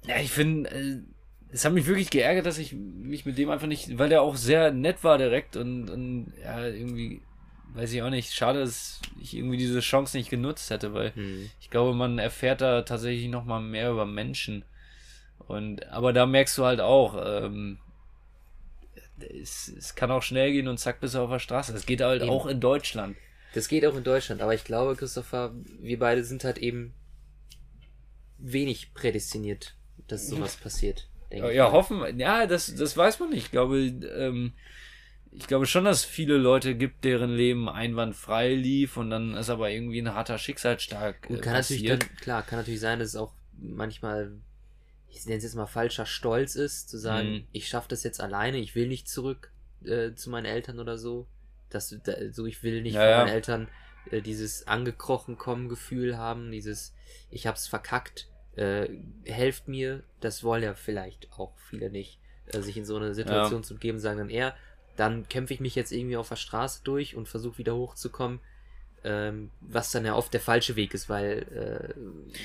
ja, 0.06 0.16
ich 0.18 0.30
finde, 0.30 0.70
äh, 0.70 0.98
es 1.52 1.64
hat 1.64 1.72
mich 1.72 1.86
wirklich 1.86 2.10
geärgert, 2.10 2.46
dass 2.46 2.58
ich 2.58 2.72
mich 2.72 3.24
mit 3.24 3.38
dem 3.38 3.50
einfach 3.50 3.68
nicht, 3.68 3.98
weil 3.98 4.08
der 4.08 4.22
auch 4.22 4.36
sehr 4.36 4.72
nett 4.72 5.04
war 5.04 5.18
direkt 5.18 5.56
und, 5.56 5.88
und 5.90 6.32
ja, 6.42 6.66
irgendwie, 6.66 7.20
weiß 7.74 7.92
ich 7.92 8.02
auch 8.02 8.10
nicht, 8.10 8.32
schade, 8.32 8.60
dass 8.60 9.00
ich 9.20 9.34
irgendwie 9.36 9.56
diese 9.56 9.80
Chance 9.80 10.16
nicht 10.16 10.30
genutzt 10.30 10.70
hätte, 10.70 10.94
weil 10.94 11.14
Hm. 11.14 11.50
ich 11.60 11.70
glaube, 11.70 11.94
man 11.94 12.18
erfährt 12.18 12.60
da 12.60 12.82
tatsächlich 12.82 13.28
noch 13.28 13.44
mal 13.44 13.60
mehr 13.60 13.90
über 13.90 14.06
Menschen. 14.06 14.64
Und 15.38 15.86
aber 15.88 16.12
da 16.12 16.26
merkst 16.26 16.56
du 16.58 16.64
halt 16.64 16.80
auch, 16.80 17.20
ähm, 17.24 17.78
es, 19.40 19.68
es 19.76 19.94
kann 19.94 20.10
auch 20.10 20.22
schnell 20.22 20.52
gehen 20.52 20.68
und 20.68 20.78
zack 20.78 21.00
bist 21.00 21.14
du 21.14 21.20
auf 21.20 21.30
der 21.30 21.38
Straße. 21.38 21.72
Das 21.72 21.86
geht 21.86 22.00
halt 22.00 22.22
Eben. 22.22 22.30
auch 22.30 22.46
in 22.46 22.60
Deutschland. 22.60 23.16
Das 23.54 23.68
geht 23.68 23.84
auch 23.86 23.96
in 23.96 24.04
Deutschland, 24.04 24.40
aber 24.40 24.54
ich 24.54 24.64
glaube, 24.64 24.96
Christopher, 24.96 25.52
wir 25.80 25.98
beide 25.98 26.24
sind 26.24 26.44
halt 26.44 26.58
eben 26.58 26.94
wenig 28.38 28.94
prädestiniert, 28.94 29.74
dass 30.08 30.26
sowas 30.28 30.56
passiert. 30.56 31.08
denke 31.30 31.46
Ja, 31.46 31.50
ich 31.50 31.56
ja 31.56 31.72
hoffen. 31.72 32.18
Ja, 32.18 32.46
das, 32.46 32.74
das 32.74 32.96
weiß 32.96 33.20
man 33.20 33.30
nicht. 33.30 33.44
Ich 33.46 33.50
glaube, 33.50 33.78
ähm, 33.78 34.52
ich 35.32 35.46
glaube 35.46 35.66
schon, 35.66 35.84
dass 35.84 35.98
es 36.00 36.04
viele 36.04 36.36
Leute 36.36 36.74
gibt, 36.74 37.04
deren 37.04 37.30
Leben 37.34 37.68
einwandfrei 37.68 38.54
lief 38.54 38.96
und 38.96 39.10
dann 39.10 39.34
ist 39.34 39.50
aber 39.50 39.70
irgendwie 39.70 40.00
ein 40.00 40.14
harter 40.14 40.38
Schicksalsschlag 40.38 41.28
äh, 41.30 41.38
kann 41.38 41.54
natürlich 41.54 41.84
passiert. 41.84 42.02
dann, 42.02 42.16
klar, 42.16 42.42
kann 42.42 42.58
natürlich 42.58 42.80
sein, 42.80 42.98
dass 42.98 43.08
es 43.08 43.16
auch 43.16 43.32
manchmal, 43.58 44.32
ich 45.08 45.24
nenne 45.26 45.38
es 45.38 45.44
jetzt 45.44 45.54
mal 45.54 45.66
falscher 45.66 46.06
Stolz 46.06 46.54
ist, 46.54 46.88
zu 46.90 46.98
sagen, 46.98 47.30
Mhm. 47.32 47.46
ich 47.52 47.68
schaffe 47.68 47.88
das 47.88 48.02
jetzt 48.02 48.20
alleine, 48.20 48.58
ich 48.58 48.74
will 48.74 48.88
nicht 48.88 49.08
zurück 49.08 49.50
äh, 49.84 50.14
zu 50.14 50.30
meinen 50.30 50.46
Eltern 50.46 50.78
oder 50.78 50.98
so. 50.98 51.26
Das, 51.70 51.96
da, 52.04 52.12
so 52.30 52.44
ich 52.46 52.62
will 52.62 52.82
nicht 52.82 52.94
Ja, 52.94 53.00
von 53.00 53.10
ja. 53.10 53.16
meinen 53.24 53.34
Eltern 53.34 53.68
äh, 54.10 54.20
dieses 54.20 54.66
angekrochen 54.66 55.38
kommen 55.38 55.68
Gefühl 55.68 56.18
haben, 56.18 56.50
dieses 56.50 56.94
ich 57.30 57.46
hab's 57.46 57.66
verkackt, 57.66 58.28
äh, 58.56 58.88
helft 59.24 59.68
mir, 59.68 60.02
das 60.20 60.44
wollen 60.44 60.62
ja 60.62 60.74
vielleicht 60.74 61.32
auch 61.32 61.56
viele 61.70 61.88
nicht, 61.90 62.18
äh, 62.46 62.60
sich 62.60 62.76
in 62.76 62.84
so 62.84 62.96
eine 62.96 63.14
Situation 63.14 63.64
zu 63.64 63.74
begeben, 63.74 63.98
sagen 63.98 64.18
dann 64.18 64.28
eher, 64.30 64.54
dann 64.96 65.28
kämpfe 65.28 65.54
ich 65.54 65.60
mich 65.60 65.74
jetzt 65.74 65.92
irgendwie 65.92 66.16
auf 66.16 66.28
der 66.28 66.36
Straße 66.36 66.80
durch 66.84 67.16
und 67.16 67.28
versuche 67.28 67.58
wieder 67.58 67.74
hochzukommen 67.74 68.40
ähm, 69.04 69.50
was 69.60 69.90
dann 69.90 70.04
ja 70.04 70.14
oft 70.14 70.32
der 70.32 70.40
falsche 70.40 70.76
Weg 70.76 70.94
ist, 70.94 71.08
weil 71.08 71.94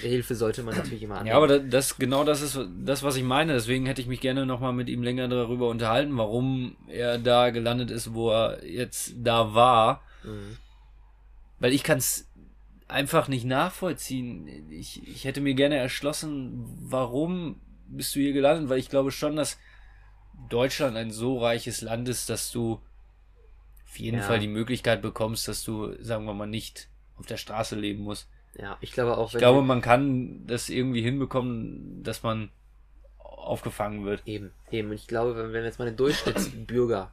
äh, 0.01 0.07
Hilfe 0.07 0.33
sollte 0.33 0.63
man 0.63 0.75
natürlich 0.75 1.03
immer 1.03 1.15
annehmen. 1.15 1.31
Ja, 1.31 1.37
aber 1.37 1.59
das, 1.59 1.97
genau 1.97 2.23
das 2.23 2.41
ist 2.41 2.59
das, 2.83 3.03
was 3.03 3.15
ich 3.15 3.23
meine. 3.23 3.53
Deswegen 3.53 3.85
hätte 3.85 4.01
ich 4.01 4.07
mich 4.07 4.21
gerne 4.21 4.45
noch 4.45 4.59
mal 4.59 4.73
mit 4.73 4.89
ihm 4.89 5.03
länger 5.03 5.27
darüber 5.27 5.69
unterhalten, 5.69 6.17
warum 6.17 6.75
er 6.87 7.19
da 7.19 7.51
gelandet 7.51 7.91
ist, 7.91 8.13
wo 8.13 8.31
er 8.31 8.65
jetzt 8.65 9.13
da 9.17 9.53
war. 9.53 10.01
Mhm. 10.23 10.57
Weil 11.59 11.73
ich 11.73 11.83
kann 11.83 11.99
es 11.99 12.27
einfach 12.87 13.27
nicht 13.27 13.45
nachvollziehen. 13.45 14.71
Ich, 14.71 15.07
ich 15.07 15.25
hätte 15.25 15.41
mir 15.41 15.53
gerne 15.53 15.77
erschlossen, 15.77 16.65
warum 16.81 17.59
bist 17.87 18.15
du 18.15 18.19
hier 18.19 18.33
gelandet, 18.33 18.69
weil 18.69 18.79
ich 18.79 18.89
glaube 18.89 19.11
schon, 19.11 19.35
dass 19.35 19.59
Deutschland 20.49 20.95
ein 20.97 21.11
so 21.11 21.39
reiches 21.39 21.81
Land 21.81 22.07
ist, 22.09 22.29
dass 22.29 22.51
du 22.51 22.81
auf 23.85 23.99
jeden 23.99 24.17
Ja. 24.17 24.23
Fall 24.23 24.39
die 24.39 24.47
Möglichkeit 24.47 25.01
bekommst, 25.01 25.47
dass 25.47 25.63
du, 25.63 25.93
sagen 26.03 26.25
wir 26.25 26.33
mal, 26.33 26.45
nicht 26.45 26.89
auf 27.17 27.25
der 27.25 27.37
Straße 27.37 27.75
leben 27.75 28.03
musst. 28.03 28.29
Ja, 28.55 28.77
ich 28.81 28.91
glaube 28.91 29.17
auch, 29.17 29.31
Ich 29.31 29.37
glaube, 29.37 29.61
man 29.61 29.81
kann 29.81 30.45
das 30.47 30.69
irgendwie 30.69 31.01
hinbekommen, 31.01 32.03
dass 32.03 32.23
man 32.23 32.49
aufgefangen 33.19 34.03
wird. 34.05 34.21
eben, 34.27 34.51
eben. 34.71 34.89
Und 34.89 34.95
ich 34.95 35.07
glaube, 35.07 35.35
wenn, 35.35 35.53
wir 35.53 35.63
jetzt 35.63 35.79
mal 35.79 35.85
den 35.85 35.95
Durchschnittsbürger 35.95 37.11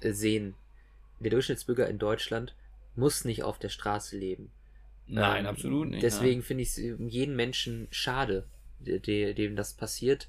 äh, 0.00 0.12
sehen, 0.12 0.54
der 1.20 1.30
Durchschnittsbürger 1.30 1.88
in 1.88 1.98
Deutschland 1.98 2.54
muss 2.96 3.24
nicht 3.24 3.42
auf 3.42 3.58
der 3.58 3.70
Straße 3.70 4.16
leben. 4.16 4.50
Nein, 5.06 5.44
Ähm, 5.44 5.50
absolut 5.50 5.88
nicht. 5.90 6.02
Deswegen 6.02 6.42
finde 6.42 6.62
ich 6.62 6.70
es 6.70 6.76
jeden 6.76 7.36
Menschen 7.36 7.88
schade, 7.90 8.46
de, 8.78 9.00
de, 9.00 9.34
dem 9.34 9.56
das 9.56 9.74
passiert. 9.74 10.28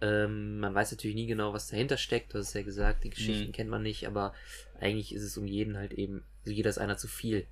Ähm, 0.00 0.60
man 0.60 0.74
weiß 0.74 0.92
natürlich 0.92 1.16
nie 1.16 1.26
genau, 1.26 1.52
was 1.52 1.68
dahinter 1.68 1.96
steckt. 1.96 2.32
Du 2.34 2.38
hast 2.38 2.54
ja 2.54 2.62
gesagt, 2.62 3.04
die 3.04 3.10
Geschichten 3.10 3.48
Mhm. 3.48 3.52
kennt 3.52 3.70
man 3.70 3.82
nicht, 3.82 4.06
aber 4.06 4.32
eigentlich 4.80 5.12
ist 5.14 5.22
es 5.22 5.36
um 5.36 5.46
jeden 5.46 5.76
halt 5.76 5.92
eben, 5.92 6.24
also 6.44 6.52
jeder 6.52 6.70
ist 6.70 6.78
einer 6.78 6.96
zu 6.96 7.08
viel, 7.08 7.46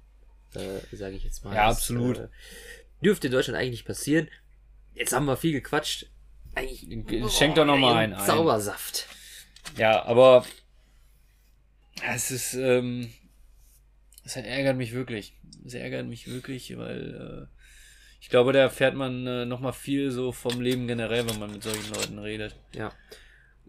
äh, 0.54 0.96
sage 0.96 1.16
ich 1.16 1.24
jetzt 1.24 1.44
mal. 1.44 1.54
Ja, 1.54 1.68
Das, 1.68 1.78
absolut. 1.78 2.18
Äh, 2.18 2.28
dürfte 3.02 3.26
in 3.26 3.32
Deutschland 3.32 3.58
eigentlich 3.58 3.72
nicht 3.72 3.86
passieren. 3.86 4.28
Jetzt 4.94 5.12
haben 5.12 5.26
wir 5.26 5.36
viel 5.36 5.52
gequatscht. 5.52 6.06
Eigentlich, 6.54 6.86
Schenk 7.36 7.56
doch 7.56 7.66
noch 7.66 7.76
mal 7.76 7.96
einen 7.96 8.14
ein. 8.14 8.26
Zaubersaft. 8.26 9.08
Ja, 9.76 10.04
aber 10.04 10.46
es 12.08 12.30
ist, 12.30 12.54
ähm, 12.54 13.12
es 14.24 14.36
ärgert 14.36 14.76
mich 14.76 14.92
wirklich. 14.92 15.34
Es 15.66 15.74
ärgert 15.74 16.06
mich 16.06 16.28
wirklich, 16.28 16.76
weil 16.78 17.48
äh, 17.48 17.55
ich 18.26 18.30
glaube, 18.30 18.52
da 18.52 18.58
erfährt 18.58 18.96
man 18.96 19.24
äh, 19.24 19.44
noch 19.44 19.60
mal 19.60 19.70
viel 19.70 20.10
so 20.10 20.32
vom 20.32 20.60
Leben 20.60 20.88
generell, 20.88 21.30
wenn 21.30 21.38
man 21.38 21.52
mit 21.52 21.62
solchen 21.62 21.94
Leuten 21.94 22.18
redet. 22.18 22.56
Ja. 22.74 22.90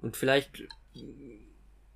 Und 0.02 0.18
vielleicht, 0.18 0.64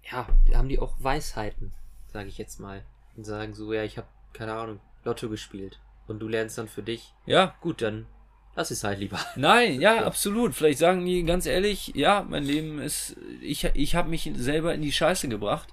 ja, 0.04 0.28
haben 0.54 0.69
die 0.69 0.78
auch 0.78 0.93
Weisheiten, 1.00 1.74
sage 2.13 2.30
ich 2.30 2.38
jetzt 2.38 2.60
mal. 2.60 2.86
Und 3.17 3.24
sagen 3.24 3.56
so, 3.56 3.74
ja, 3.74 3.84
ich 3.84 3.97
habe 3.97 4.08
keine 4.34 4.54
Ahnung, 4.54 4.80
Lotto 5.04 5.28
gespielt. 5.28 5.80
Und 6.06 6.19
du 6.19 6.28
lernst 6.28 6.60
dann 6.60 6.67
für 6.67 6.84
dich. 6.84 7.15
Ja. 7.26 7.56
Gut, 7.62 7.82
dann 7.82 8.06
lass 8.56 8.69
es 8.69 8.84
halt 8.84 9.00
lieber. 9.00 9.19
Nein, 9.36 9.82
ja, 9.82 9.95
ja, 9.95 10.06
absolut. 10.06 10.54
Vielleicht 10.54 10.78
sagen 10.78 11.04
die 11.04 11.24
ganz 11.24 11.47
ehrlich, 11.47 11.93
ja, 11.95 12.24
mein 12.30 12.43
Leben 12.43 12.78
ist, 12.78 13.17
ich, 13.41 13.63
ich 13.74 13.95
habe 13.95 14.08
mich 14.08 14.30
selber 14.36 14.71
in 14.76 14.84
die 14.84 14.91
Scheiße 14.91 15.30
gebracht. 15.30 15.69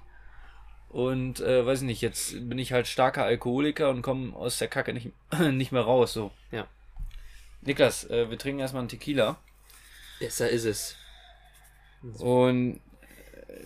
Und 0.89 1.39
äh, 1.39 1.63
weiß 1.63 1.81
ich 1.81 1.85
nicht, 1.85 2.01
jetzt 2.01 2.49
bin 2.49 2.57
ich 2.57 2.73
halt 2.73 2.87
starker 2.87 3.25
Alkoholiker 3.25 3.91
und 3.91 4.01
komme 4.01 4.35
aus 4.35 4.57
der 4.57 4.69
Kacke 4.69 4.91
nicht, 4.91 5.11
nicht 5.51 5.71
mehr 5.71 5.83
raus. 5.83 6.13
So. 6.13 6.31
Ja. 6.49 6.65
Niklas, 7.61 8.09
äh, 8.09 8.29
wir 8.29 8.37
trinken 8.37 8.59
erstmal 8.59 8.81
einen 8.81 8.89
Tequila. 8.89 9.37
Besser 10.19 10.49
ist 10.49 10.65
es. 10.65 10.95
Und 12.19 12.79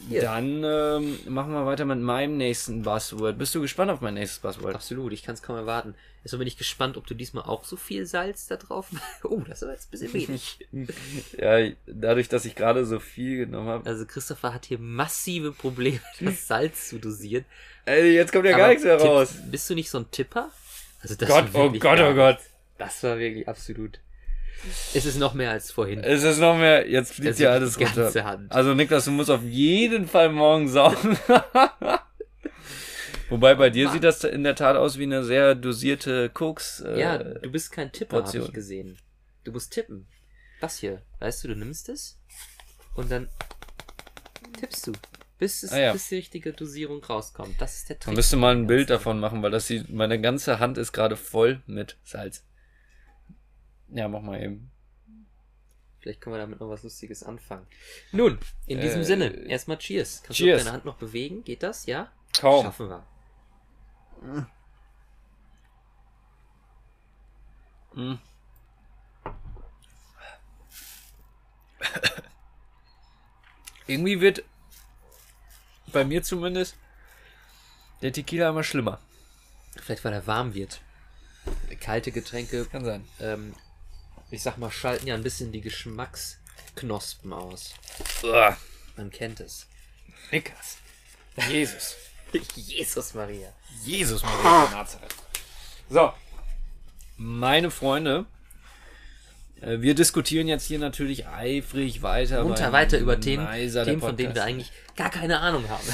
Hier. 0.07 0.21
dann 0.21 0.63
ähm, 0.63 1.19
machen 1.27 1.51
wir 1.53 1.65
weiter 1.65 1.85
mit 1.85 1.99
meinem 1.99 2.37
nächsten 2.37 2.83
Buzzword. 2.83 3.37
Bist 3.37 3.53
du 3.53 3.61
gespannt 3.61 3.91
auf 3.91 4.01
mein 4.01 4.15
nächstes 4.15 4.39
Buzzword? 4.39 4.75
Absolut, 4.75 5.13
ich 5.13 5.23
kann 5.23 5.35
es 5.35 5.43
kaum 5.43 5.55
erwarten. 5.55 5.95
Jetzt 6.23 6.37
bin 6.37 6.47
ich 6.47 6.57
gespannt, 6.57 6.95
ob 6.95 7.05
du 7.05 7.15
diesmal 7.15 7.43
auch 7.43 7.65
so 7.65 7.75
viel 7.75 8.05
Salz 8.05 8.47
da 8.47 8.55
drauf. 8.55 8.87
oh, 9.23 9.41
das 9.47 9.57
ist 9.57 9.63
aber 9.63 9.73
jetzt 9.73 9.87
ein 9.87 9.91
bisschen 9.91 10.13
wenig. 10.13 10.59
ja, 11.37 11.69
dadurch, 11.85 12.29
dass 12.29 12.45
ich 12.45 12.55
gerade 12.55 12.85
so 12.85 12.99
viel 12.99 13.45
genommen 13.45 13.67
habe. 13.67 13.89
Also 13.89 14.05
Christopher 14.05 14.53
hat 14.53 14.65
hier 14.65 14.79
massive 14.79 15.51
Probleme, 15.51 15.99
das 16.19 16.47
Salz 16.47 16.89
zu 16.89 16.99
dosieren. 16.99 17.45
Ey, 17.85 18.13
jetzt 18.13 18.31
kommt 18.31 18.45
ja 18.45 18.57
gar 18.57 18.69
nichts 18.69 18.83
mehr 18.83 18.99
raus. 18.99 19.35
Bist 19.51 19.69
du 19.69 19.75
nicht 19.75 19.89
so 19.89 19.99
ein 19.99 20.09
Tipper? 20.09 20.49
Also 21.01 21.15
das 21.15 21.27
Gott, 21.27 21.45
oh 21.53 21.69
Gott, 21.71 21.99
oh 21.99 22.13
Gott. 22.13 22.39
Das 22.77 23.03
war 23.03 23.19
wirklich 23.19 23.47
absolut. 23.47 23.99
Es 24.93 25.05
ist 25.05 25.17
noch 25.17 25.33
mehr 25.33 25.51
als 25.51 25.71
vorhin. 25.71 25.99
Es 25.99 26.23
ist 26.23 26.39
noch 26.39 26.57
mehr. 26.57 26.89
Jetzt 26.89 27.13
fliegt 27.13 27.39
ja 27.39 27.51
alles 27.51 27.79
runter. 27.79 28.23
Hand. 28.23 28.51
Also 28.51 28.73
Niklas, 28.73 29.05
du 29.05 29.11
musst 29.11 29.29
auf 29.29 29.43
jeden 29.43 30.07
Fall 30.07 30.29
morgen 30.29 30.69
saugen. 30.69 31.17
Wobei 33.29 33.55
bei 33.55 33.69
dir 33.69 33.85
Mann. 33.85 33.93
sieht 33.93 34.03
das 34.03 34.23
in 34.23 34.43
der 34.43 34.55
Tat 34.55 34.75
aus 34.75 34.97
wie 34.97 35.03
eine 35.03 35.23
sehr 35.23 35.55
dosierte 35.55 36.29
Koks. 36.29 36.81
Äh, 36.81 36.99
ja, 36.99 37.17
du 37.17 37.49
bist 37.51 37.71
kein 37.71 37.91
Tipper, 37.91 38.23
habe 38.23 38.37
ich 38.37 38.53
gesehen. 38.53 38.97
Du 39.43 39.51
musst 39.51 39.73
tippen. 39.73 40.07
Das 40.61 40.77
hier, 40.77 41.01
weißt 41.19 41.43
du, 41.43 41.49
du 41.49 41.55
nimmst 41.55 41.89
es 41.89 42.19
und 42.95 43.11
dann 43.11 43.27
tippst 44.59 44.87
du, 44.87 44.93
bis, 45.39 45.63
es, 45.63 45.73
ah, 45.73 45.79
ja. 45.79 45.93
bis 45.93 46.07
die 46.09 46.15
richtige 46.15 46.53
Dosierung 46.53 47.03
rauskommt. 47.03 47.55
Das 47.59 47.75
ist 47.75 47.89
der 47.89 47.99
Trick. 47.99 48.07
Man 48.07 48.15
müsste 48.15 48.37
mal 48.37 48.55
ein 48.55 48.67
Bild 48.67 48.89
davon 48.89 49.19
machen, 49.19 49.41
weil 49.41 49.51
das 49.51 49.67
sieht, 49.67 49.89
meine 49.89 50.21
ganze 50.21 50.59
Hand 50.59 50.77
ist 50.77 50.93
gerade 50.93 51.17
voll 51.17 51.61
mit 51.65 51.97
Salz. 52.03 52.45
Ja, 53.93 54.07
mach 54.07 54.21
mal 54.21 54.41
eben. 54.41 54.71
Vielleicht 55.99 56.19
können 56.19 56.35
wir 56.35 56.39
damit 56.39 56.59
noch 56.59 56.69
was 56.69 56.83
Lustiges 56.83 57.23
anfangen. 57.23 57.65
Nun, 58.11 58.37
in 58.67 58.81
diesem 58.81 59.01
äh, 59.01 59.05
Sinne, 59.05 59.27
erstmal 59.47 59.77
Cheers. 59.77 60.21
Kannst 60.23 60.37
cheers. 60.37 60.59
du 60.59 60.65
deine 60.65 60.75
Hand 60.75 60.85
noch 60.85 60.97
bewegen? 60.97 61.43
Geht 61.43 61.63
das? 61.63 61.85
Ja? 61.85 62.11
Kaum. 62.37 62.65
Schaffen 62.65 62.89
wir. 62.89 63.05
Mm. 67.93 68.17
Irgendwie 73.87 74.19
wird 74.19 74.43
bei 75.91 76.03
mir 76.03 76.23
zumindest 76.23 76.75
der 78.01 78.11
Tequila 78.11 78.49
immer 78.49 78.63
schlimmer. 78.63 78.99
Vielleicht 79.75 80.03
weil 80.03 80.13
er 80.13 80.25
warm 80.27 80.53
wird. 80.53 80.81
Kalte 81.79 82.11
Getränke. 82.11 82.65
Kann 82.65 82.83
sein. 82.83 83.07
Ähm, 83.19 83.53
ich 84.33 84.41
sag 84.41 84.57
mal, 84.57 84.71
schalten 84.71 85.05
ja 85.07 85.13
ein 85.13 85.23
bisschen 85.23 85.51
die 85.51 85.61
Geschmacksknospen 85.61 87.31
aus. 87.33 87.73
Uah. 88.23 88.57
Man 88.97 89.11
kennt 89.11 89.39
es. 89.39 89.67
Nickers. 90.31 90.77
Jesus. 91.49 91.95
Jesus 92.55 93.13
Maria. 93.13 93.53
Jesus 93.83 94.23
Maria 94.23 94.65
von 94.65 94.77
Nazareth. 94.77 95.15
So. 95.89 96.13
Meine 97.17 97.69
Freunde, 97.69 98.25
äh, 99.61 99.81
wir 99.81 99.93
diskutieren 99.93 100.47
jetzt 100.47 100.65
hier 100.65 100.79
natürlich 100.79 101.27
eifrig 101.27 102.01
weiter. 102.01 102.43
Munter 102.43 102.71
weiter 102.71 102.97
über 102.97 103.19
Themen, 103.19 103.47
Themen 103.71 104.01
von 104.01 104.17
denen 104.17 104.33
wir 104.33 104.43
eigentlich 104.43 104.71
gar 104.95 105.11
keine 105.11 105.39
Ahnung 105.41 105.69
haben. 105.69 105.87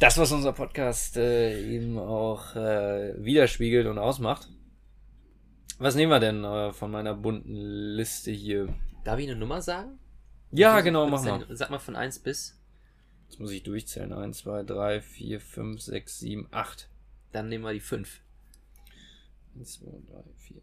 Das, 0.00 0.16
was 0.16 0.32
unser 0.32 0.54
Podcast 0.54 1.18
äh, 1.18 1.60
eben 1.60 1.98
auch 1.98 2.56
äh, 2.56 3.12
widerspiegelt 3.22 3.86
und 3.86 3.98
ausmacht. 3.98 4.48
Was 5.80 5.94
nehmen 5.94 6.12
wir 6.12 6.20
denn 6.20 6.44
äh, 6.44 6.74
von 6.74 6.90
meiner 6.90 7.14
bunten 7.14 7.54
Liste 7.54 8.30
hier? 8.30 8.68
Darf 9.02 9.18
ich 9.18 9.26
eine 9.26 9.38
Nummer 9.38 9.62
sagen? 9.62 9.98
Ja, 10.52 10.74
also, 10.74 10.84
genau, 10.84 11.06
mach 11.06 11.24
mal. 11.24 11.46
Sag 11.48 11.70
mal 11.70 11.78
von 11.78 11.96
1 11.96 12.18
bis. 12.18 12.60
Jetzt 13.26 13.40
muss 13.40 13.50
ich 13.50 13.62
durchzählen. 13.62 14.12
1, 14.12 14.40
2, 14.40 14.64
3, 14.64 15.00
4, 15.00 15.40
5, 15.40 15.80
6, 15.80 16.18
7, 16.20 16.48
8. 16.50 16.90
Dann 17.32 17.48
nehmen 17.48 17.64
wir 17.64 17.72
die 17.72 17.80
5. 17.80 18.20
1, 19.56 19.72
2, 19.80 19.86
3, 19.86 20.22
4. 20.36 20.62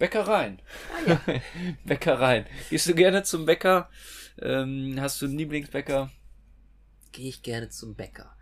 Bäckereien. 0.00 0.60
Ah, 0.92 1.10
ja. 1.10 1.40
Bäckereien. 1.84 2.46
Gehst 2.68 2.88
du 2.88 2.96
gerne 2.96 3.22
zum 3.22 3.46
Bäcker? 3.46 3.90
Ähm, 4.40 4.96
hast 4.98 5.22
du 5.22 5.26
einen 5.26 5.38
Lieblingsbäcker? 5.38 6.10
Gehe 7.12 7.28
ich 7.28 7.44
gerne 7.44 7.68
zum 7.68 7.94
Bäcker. 7.94 8.34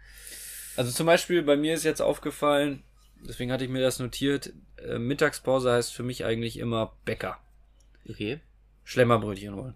Also 0.78 0.92
zum 0.92 1.04
Beispiel 1.04 1.42
bei 1.42 1.58
mir 1.58 1.74
ist 1.74 1.84
jetzt 1.84 2.00
aufgefallen, 2.00 2.84
deswegen 3.26 3.52
hatte 3.52 3.64
ich 3.64 3.70
mir 3.70 3.82
das 3.82 3.98
notiert, 3.98 4.52
äh, 4.76 4.98
Mittagspause 4.98 5.72
heißt 5.72 5.92
für 5.92 6.02
mich 6.02 6.24
eigentlich 6.24 6.58
immer 6.58 6.94
Bäcker. 7.04 7.38
Okay. 8.08 8.40
Schlemmerbrötchen 8.84 9.54
holen. 9.54 9.74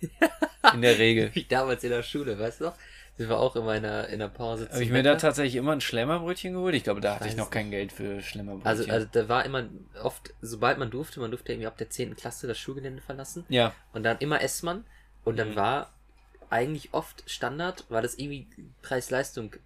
in 0.74 0.82
der 0.82 0.98
Regel. 0.98 1.34
Wie 1.34 1.44
damals 1.44 1.82
in 1.84 1.90
der 1.90 2.02
Schule, 2.02 2.38
weißt 2.38 2.60
du 2.60 2.64
noch? 2.64 2.74
Sind 3.16 3.30
wir 3.30 3.38
auch 3.38 3.56
immer 3.56 3.74
in 3.74 3.82
der, 3.82 4.08
in 4.08 4.18
der 4.18 4.28
Pause 4.28 4.68
Habe 4.70 4.82
ich 4.82 4.90
mir 4.90 5.02
da 5.02 5.14
tatsächlich 5.14 5.56
immer 5.56 5.72
ein 5.72 5.80
Schlemmerbrötchen 5.80 6.52
geholt? 6.52 6.74
Ich 6.74 6.84
glaube, 6.84 7.00
da 7.00 7.14
hatte 7.14 7.28
ich 7.28 7.36
noch 7.36 7.50
kein 7.50 7.70
Geld 7.70 7.90
für 7.90 8.20
Schlemmerbrötchen. 8.20 8.68
Also, 8.68 8.90
also 8.90 9.06
da 9.10 9.28
war 9.30 9.46
immer 9.46 9.66
oft, 10.02 10.34
sobald 10.42 10.76
man 10.76 10.90
durfte, 10.90 11.20
man 11.20 11.30
durfte 11.30 11.52
irgendwie 11.52 11.66
ab 11.66 11.78
der 11.78 11.88
10. 11.88 12.14
Klasse 12.14 12.46
das 12.46 12.58
Schulgelände 12.58 13.00
verlassen. 13.00 13.46
Ja. 13.48 13.74
Und 13.94 14.02
dann 14.02 14.18
immer 14.18 14.42
Essmann. 14.42 14.84
Und 15.24 15.38
dann 15.38 15.52
mhm. 15.52 15.56
war 15.56 15.94
eigentlich 16.50 16.92
oft 16.92 17.24
Standard, 17.28 17.84
weil 17.88 18.02
das 18.02 18.16
irgendwie 18.16 18.48
Preis-Leistung 18.82 19.56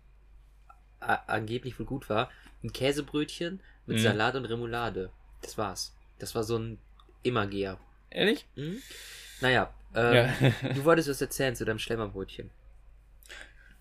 angeblich 1.00 1.78
wohl 1.78 1.86
gut 1.86 2.08
war, 2.08 2.30
ein 2.62 2.72
Käsebrötchen 2.72 3.60
mit 3.86 3.98
mhm. 3.98 4.02
Salat 4.02 4.34
und 4.36 4.44
Remoulade. 4.44 5.10
Das 5.42 5.58
war's. 5.58 5.94
Das 6.18 6.34
war 6.34 6.44
so 6.44 6.58
ein 6.58 6.78
Immergeher. 7.22 7.78
Ehrlich? 8.10 8.46
Mhm. 8.56 8.82
Naja, 9.40 9.72
ähm, 9.94 10.14
ja. 10.14 10.34
du 10.74 10.84
wolltest 10.84 11.08
was 11.08 11.20
erzählen 11.20 11.56
zu 11.56 11.64
deinem 11.64 11.78
Schlemmerbrötchen. 11.78 12.50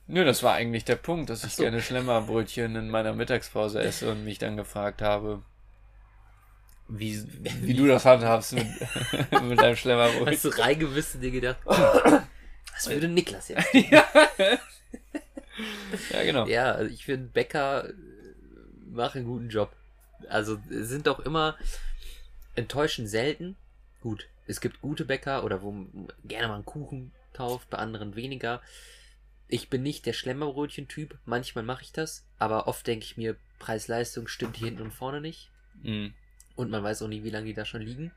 Nö, 0.08 0.26
das 0.26 0.42
war 0.42 0.56
eigentlich 0.56 0.86
der 0.86 0.96
Punkt, 0.96 1.30
dass 1.30 1.44
ich 1.44 1.54
so. 1.54 1.64
gerne 1.64 1.82
Schlemmerbrötchen 1.82 2.76
in 2.76 2.90
meiner 2.90 3.14
Mittagspause 3.14 3.82
esse 3.82 4.10
und 4.12 4.24
mich 4.24 4.40
dann 4.40 4.58
gefragt 4.58 5.02
habe, 5.02 5.44
wie, 6.88 7.24
wie 7.62 7.76
du 7.76 7.88
das 7.88 8.06
handhabst 8.06 8.54
mit, 8.54 8.66
mit 9.44 9.62
deinem 9.62 9.76
Schlemmerbrötchen. 9.76 10.28
Hast 10.28 10.46
du 10.46 10.50
reingewissen 10.50 11.22
dir 11.22 11.32
gedacht, 11.32 11.60
was 11.66 12.90
würde 12.90 13.08
Niklas 13.08 13.50
jetzt 13.50 13.74
ja. 13.74 14.04
ja, 16.12 16.24
genau. 16.24 16.48
Ja, 16.48 16.72
also 16.72 16.92
ich 16.92 17.06
finde, 17.06 17.28
Bäcker 17.28 17.90
machen 18.92 19.20
einen 19.20 19.28
guten 19.28 19.50
Job. 19.50 19.76
Also 20.28 20.60
sind 20.70 21.08
doch 21.08 21.20
immer 21.20 21.58
enttäuschend 22.56 23.10
selten. 23.10 23.56
Gut, 24.02 24.28
es 24.48 24.62
gibt 24.62 24.82
gute 24.82 25.06
Bäcker 25.06 25.44
oder 25.44 25.62
wo 25.62 25.74
gerne 26.24 26.48
mal 26.48 26.56
einen 26.56 26.66
Kuchen 26.66 27.12
kauft, 27.34 27.70
bei 27.70 27.78
anderen 27.78 28.16
weniger. 28.16 28.62
Ich 29.48 29.70
bin 29.70 29.82
nicht 29.82 30.06
der 30.06 30.14
Schlemmerbrötchen-Typ. 30.14 31.18
Manchmal 31.26 31.64
mache 31.64 31.84
ich 31.84 31.92
das, 31.92 32.26
aber 32.38 32.68
oft 32.68 32.86
denke 32.86 33.06
ich 33.06 33.18
mir, 33.18 33.36
Preis-Leistung 33.58 34.28
stimmt 34.28 34.58
hier 34.58 34.68
hinten 34.68 34.84
und 34.84 34.94
vorne 34.94 35.22
nicht. 35.22 35.50
Mm. 35.82 36.08
Und 36.56 36.70
man 36.70 36.84
weiß 36.84 37.02
auch 37.02 37.08
nie, 37.08 37.24
wie 37.24 37.30
lange 37.30 37.48
die 37.48 37.54
da 37.54 37.66
schon 37.66 37.82
liegen. 37.82 38.12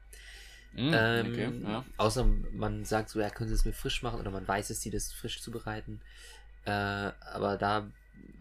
Mm, 0.74 0.90
ähm, 0.92 1.26
okay, 1.30 1.52
ja. 1.62 1.84
Außer 1.96 2.24
man 2.52 2.84
sagt 2.84 3.10
so, 3.10 3.20
ja, 3.20 3.30
können 3.30 3.48
Sie 3.48 3.54
es 3.54 3.64
mir 3.64 3.72
frisch 3.72 4.02
machen 4.02 4.20
oder 4.20 4.30
man 4.30 4.46
weiß 4.46 4.70
es, 4.70 4.80
die 4.80 4.90
das 4.90 5.12
frisch 5.12 5.40
zubereiten. 5.40 6.00
Äh, 6.64 6.70
aber 6.70 7.56
da 7.58 7.90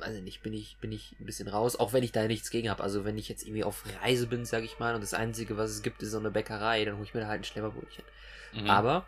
weiß 0.01 0.15
ich 0.15 0.23
nicht, 0.23 0.41
bin 0.41 0.53
ich, 0.53 0.77
bin 0.81 0.91
ich 0.91 1.15
ein 1.19 1.25
bisschen 1.25 1.47
raus, 1.47 1.75
auch 1.75 1.93
wenn 1.93 2.03
ich 2.03 2.11
da 2.11 2.27
nichts 2.27 2.49
gegen 2.49 2.69
habe. 2.69 2.83
Also 2.83 3.05
wenn 3.05 3.17
ich 3.17 3.29
jetzt 3.29 3.43
irgendwie 3.43 3.63
auf 3.63 3.83
Reise 4.01 4.27
bin, 4.27 4.45
sage 4.45 4.65
ich 4.65 4.79
mal, 4.79 4.95
und 4.95 5.01
das 5.01 5.13
Einzige, 5.13 5.57
was 5.57 5.71
es 5.71 5.81
gibt, 5.81 6.01
ist 6.01 6.11
so 6.11 6.19
eine 6.19 6.31
Bäckerei, 6.31 6.83
dann 6.85 6.95
hole 6.95 7.05
ich 7.05 7.13
mir 7.13 7.21
da 7.21 7.27
halt 7.27 7.41
ein 7.41 7.45
Schlemmerbrötchen. 7.45 8.03
Mhm. 8.53 8.69
Aber, 8.69 9.05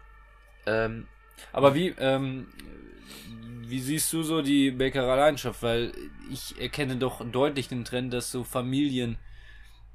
ähm, 0.66 1.08
aber 1.52 1.74
wie, 1.76 1.90
ähm, 1.98 2.48
wie 3.66 3.80
siehst 3.80 4.14
du 4.14 4.24
so 4.24 4.42
die 4.42 4.72
Bäckereilandschaft? 4.72 5.64
Weil 5.64 5.94
ich 6.32 6.60
erkenne 6.62 6.98
doch 6.98 7.26
deutlich 7.30 7.68
den 7.68 7.86
Trend, 7.86 8.14
dass 8.14 8.32
so 8.32 8.44
Familien 8.44 9.18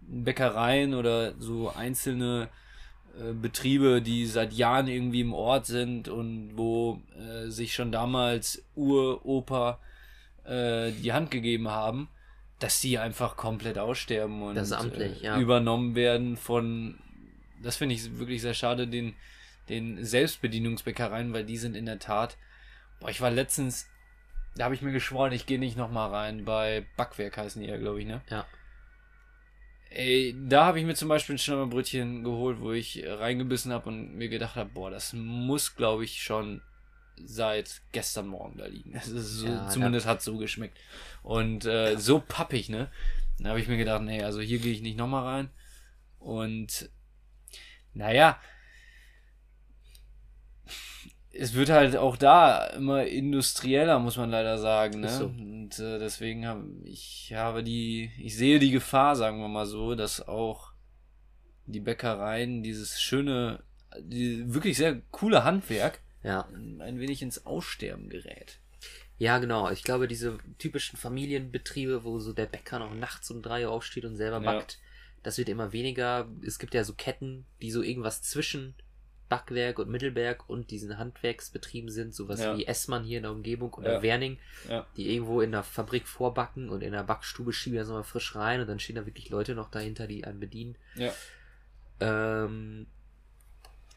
Bäckereien 0.01 0.95
oder 0.95 1.35
so 1.39 1.71
einzelne 1.71 2.49
äh, 3.19 3.33
Betriebe, 3.33 4.03
die 4.03 4.27
seit 4.27 4.53
Jahren 4.53 4.89
irgendwie 4.89 5.21
im 5.21 5.33
Ort 5.33 5.67
sind 5.67 6.09
und 6.09 6.57
wo 6.57 7.03
äh, 7.17 7.49
sich 7.51 7.75
schon 7.75 7.93
damals 7.93 8.65
Uropa 8.75 9.79
äh, 10.49 10.93
die 10.93 11.13
Hand 11.13 11.31
gegeben 11.31 11.69
haben, 11.69 12.09
dass 12.59 12.81
die 12.81 12.99
einfach 12.99 13.37
komplett 13.37 13.79
aussterben 13.79 14.43
und 14.43 14.59
amtlich, 14.73 15.23
äh, 15.23 15.27
ja. 15.27 15.39
übernommen 15.39 15.95
werden 15.95 16.37
von, 16.37 16.99
das 17.63 17.77
finde 17.77 17.95
ich 17.95 18.19
wirklich 18.19 18.43
sehr 18.43 18.55
schade, 18.55 18.89
den, 18.89 19.15
den 19.69 20.05
Selbstbedienungsbäckereien, 20.05 21.33
weil 21.33 21.45
die 21.45 21.57
sind 21.57 21.77
in 21.77 21.87
der 21.87 21.99
Tat, 21.99 22.37
boah, 23.01 23.11
ich 23.11 23.21
war 23.21 23.31
letztens, 23.31 23.89
da 24.57 24.65
habe 24.65 24.75
ich 24.75 24.83
mir 24.83 24.93
geschworen, 24.93 25.33
ich 25.33 25.47
gehe 25.47 25.59
nicht 25.59 25.77
nochmal 25.77 26.11
rein, 26.11 26.45
bei 26.45 26.87
Backwerk 26.97 27.37
heißen 27.37 27.63
die 27.63 27.69
ja, 27.69 27.77
glaube 27.77 28.01
ich, 28.01 28.07
ne? 28.07 28.23
Ja. 28.31 28.47
Ey, 29.91 30.35
da 30.49 30.67
habe 30.67 30.79
ich 30.79 30.85
mir 30.85 30.95
zum 30.95 31.09
Beispiel 31.09 31.37
ein 31.37 31.39
Schnabberbrötchen 31.39 32.23
geholt, 32.23 32.61
wo 32.61 32.73
ich 32.73 33.03
reingebissen 33.07 33.73
habe 33.73 33.89
und 33.89 34.17
mir 34.17 34.29
gedacht 34.29 34.57
habe, 34.57 34.71
boah, 34.75 34.91
das 34.91 35.15
muss, 35.15 35.77
glaube 35.77 36.05
ich, 36.05 36.23
schon 36.23 36.61
seit 37.25 37.83
gestern 37.93 38.29
Morgen 38.29 38.59
da 38.59 38.67
liegen. 38.67 38.93
Das 38.93 39.09
ist 39.09 39.39
so, 39.39 39.47
Ja, 39.47 39.69
zumindest 39.69 40.07
hat 40.07 40.23
so 40.23 40.37
geschmeckt. 40.37 40.79
Und 41.23 41.65
äh, 41.65 41.97
so 41.97 42.23
pappig, 42.27 42.69
ne? 42.69 42.91
Da 43.39 43.51
habe 43.51 43.61
ich 43.61 43.69
mir 43.69 43.77
gedacht, 43.77 44.03
nee, 44.03 44.23
also 44.23 44.41
hier 44.41 44.59
gehe 44.59 44.73
ich 44.73 44.83
nicht 44.83 44.99
nochmal 44.99 45.25
rein. 45.25 45.51
Und 46.19 46.91
naja, 47.95 48.39
es 51.33 51.55
wird 51.55 51.71
halt 51.71 51.97
auch 51.97 52.17
da 52.17 52.67
immer 52.69 53.07
industrieller, 53.07 53.99
muss 54.01 54.17
man 54.17 54.31
leider 54.31 54.59
sagen. 54.59 55.01
Ne? 55.01 55.09
So. 55.09 55.27
Und 55.27 55.79
äh, 55.79 55.99
deswegen 55.99 56.47
habe 56.47 56.65
ich 56.85 57.33
habe 57.35 57.63
die, 57.63 58.11
ich 58.19 58.37
sehe 58.37 58.59
die 58.59 58.73
Gefahr, 58.73 59.15
sagen 59.15 59.39
wir 59.39 59.49
mal 59.49 59.67
so, 59.67 59.95
dass 59.95 60.27
auch 60.27 60.73
die 61.67 61.81
Bäckereien 61.81 62.63
dieses 62.63 63.01
schöne, 63.01 63.63
die 64.01 64.53
wirklich 64.53 64.77
sehr 64.77 65.01
coole 65.11 65.45
Handwerk 65.45 66.01
Ja. 66.29 66.49
ein 66.53 67.01
wenig 67.01 67.23
ins 67.23 67.47
Aussterben 67.47 68.09
gerät. 68.09 68.59
Ja, 69.19 69.39
genau. 69.39 69.71
Ich 69.71 69.83
glaube, 69.83 70.07
diese 70.07 70.39
typischen 70.59 70.97
Familienbetriebe, 70.97 72.05
wo 72.05 72.19
so 72.21 72.33
der 72.33 72.47
Bäcker 72.47 72.79
noch 72.79 72.95
nachts 72.95 73.31
um 73.31 73.43
drei 73.43 73.67
Uhr 73.67 73.73
aufsteht 73.73 74.05
und 74.05 74.17
selber 74.17 74.41
Ja. 74.43 74.53
backt, 74.53 74.79
das 75.25 75.39
wird 75.39 75.49
immer 75.49 75.73
weniger. 75.73 76.29
Es 76.47 76.59
gibt 76.61 76.75
ja 76.75 76.85
so 76.85 76.95
Ketten, 76.95 77.45
die 77.61 77.73
so 77.73 77.83
irgendwas 77.83 78.23
zwischen 78.23 78.75
Backwerk 79.29 79.79
und 79.79 79.91
Mittelberg 79.91 80.49
und 80.49 80.71
diesen 80.71 80.97
Handwerksbetrieben 80.97 81.91
sind, 81.91 82.15
sowas 82.15 82.41
Ja. 82.41 82.57
wie 82.57 82.67
Essmann 82.67 83.05
hier 83.05 83.19
in 83.19 83.25
der 83.25 83.33
Umgebung 83.33 83.75
oder 83.75 83.95
Ja. 83.95 84.03
Werning, 84.03 84.39
Ja. 84.69 84.87
die 84.97 85.13
irgendwo 85.13 85.41
in 85.43 85.51
der 85.53 85.65
Fabrik 85.65 86.07
vorbacken 86.07 86.71
und 86.71 86.83
in 86.83 86.93
der 86.93 87.03
Backstube 87.03 87.53
schieben 87.53 87.79
das 87.79 87.89
nochmal 87.89 88.05
frisch 88.05 88.35
rein 88.37 88.61
und 88.61 88.69
dann 88.69 88.79
stehen 88.79 88.97
da 88.97 89.05
wirklich 89.05 89.29
Leute 89.31 89.55
noch 89.55 89.71
dahinter, 89.71 90.07
die 90.07 90.25
einen 90.25 90.41
bedienen. 90.41 90.77
Ja. 90.95 91.13
Ähm, 92.01 92.87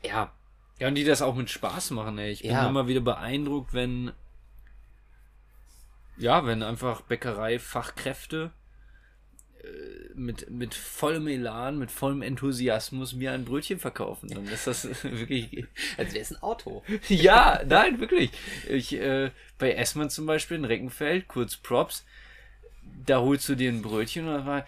ja, 0.04 0.34
Ja, 0.82 0.88
und 0.88 0.96
die 0.96 1.04
das 1.04 1.22
auch 1.22 1.36
mit 1.36 1.48
Spaß 1.52 1.92
machen, 1.92 2.18
ey. 2.18 2.32
Ich 2.32 2.42
bin 2.42 2.50
Ja. 2.50 2.68
immer 2.68 2.88
wieder 2.88 3.02
beeindruckt, 3.02 3.72
wenn. 3.72 4.14
Ja, 6.18 6.44
wenn 6.48 6.64
einfach 6.64 7.02
Bäckerei-Fachkräfte 7.02 8.50
äh, 9.64 9.68
mit, 10.16 10.50
mit 10.50 10.74
vollem 10.74 11.28
Elan, 11.28 11.78
mit 11.78 11.92
vollem 11.92 12.24
Enthusiasmus 12.24 13.14
mir 13.14 13.32
ein 13.32 13.46
Brötchen 13.46 13.78
verkaufen. 13.80 14.30
Dann 14.30 14.48
ist 14.48 14.66
das 14.66 14.86
wirklich. 15.04 15.68
als 15.98 16.14
wäre 16.14 16.24
es 16.24 16.32
ein 16.32 16.42
Auto. 16.42 16.84
ja, 17.10 17.62
nein, 17.64 18.00
wirklich. 18.00 18.32
Ich, 18.68 18.94
äh, 18.94 19.30
bei 19.60 19.74
Essmann 19.74 20.10
zum 20.10 20.26
Beispiel 20.26 20.58
in 20.58 20.66
Reckenfeld, 20.66 21.28
kurz 21.28 21.58
Props, 21.58 22.04
da 23.06 23.20
holst 23.20 23.48
du 23.50 23.54
dir 23.54 23.72
ein 23.72 23.84
Brötchen 23.84 24.28
und 24.28 24.34
dann 24.34 24.46
war 24.48 24.66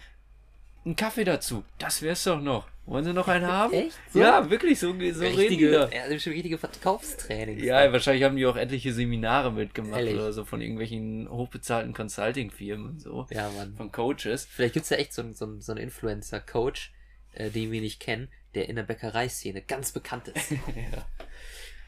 ein 0.86 0.94
Kaffee 0.94 1.24
dazu. 1.24 1.64
Das 1.78 2.02
wär's 2.02 2.22
doch 2.22 2.40
noch. 2.40 2.68
Wollen 2.86 3.04
Sie 3.04 3.14
noch 3.14 3.28
einen 3.28 3.46
haben? 3.46 3.72
Echt? 3.72 3.98
So? 4.12 4.20
Ja, 4.20 4.50
wirklich, 4.50 4.78
so, 4.78 4.88
so 4.88 4.92
reden 4.92 5.18
die 5.18 5.24
richtige, 5.26 5.70
da. 5.70 5.88
ja, 5.88 6.02
das 6.04 6.16
ist 6.16 6.24
schon 6.24 6.34
richtige 6.34 6.58
Verkaufstrainings. 6.58 7.62
Ja, 7.62 7.90
wahrscheinlich 7.90 8.24
haben 8.24 8.36
die 8.36 8.44
auch 8.44 8.56
etliche 8.56 8.92
Seminare 8.92 9.50
mitgemacht 9.50 10.00
Ehrlich? 10.00 10.14
oder 10.14 10.32
so 10.34 10.44
von 10.44 10.60
irgendwelchen 10.60 11.28
hochbezahlten 11.30 11.94
Consulting-Firmen 11.94 12.86
und 12.90 13.00
so. 13.00 13.26
ja, 13.30 13.50
Mann. 13.56 13.74
Von 13.74 13.90
Coaches. 13.90 14.46
Vielleicht 14.50 14.74
gibt's 14.74 14.90
ja 14.90 14.98
echt 14.98 15.14
so 15.14 15.22
einen, 15.22 15.32
so 15.32 15.58
so 15.60 15.72
einen 15.72 15.82
Influencer-Coach, 15.82 16.92
äh, 17.32 17.48
den 17.48 17.72
wir 17.72 17.80
nicht 17.80 18.00
kennen, 18.00 18.28
der 18.54 18.68
in 18.68 18.76
der 18.76 18.82
Bäckereiszene 18.82 19.62
ganz 19.62 19.92
bekannt 19.92 20.28
ist. 20.28 20.50
ja. 20.52 21.06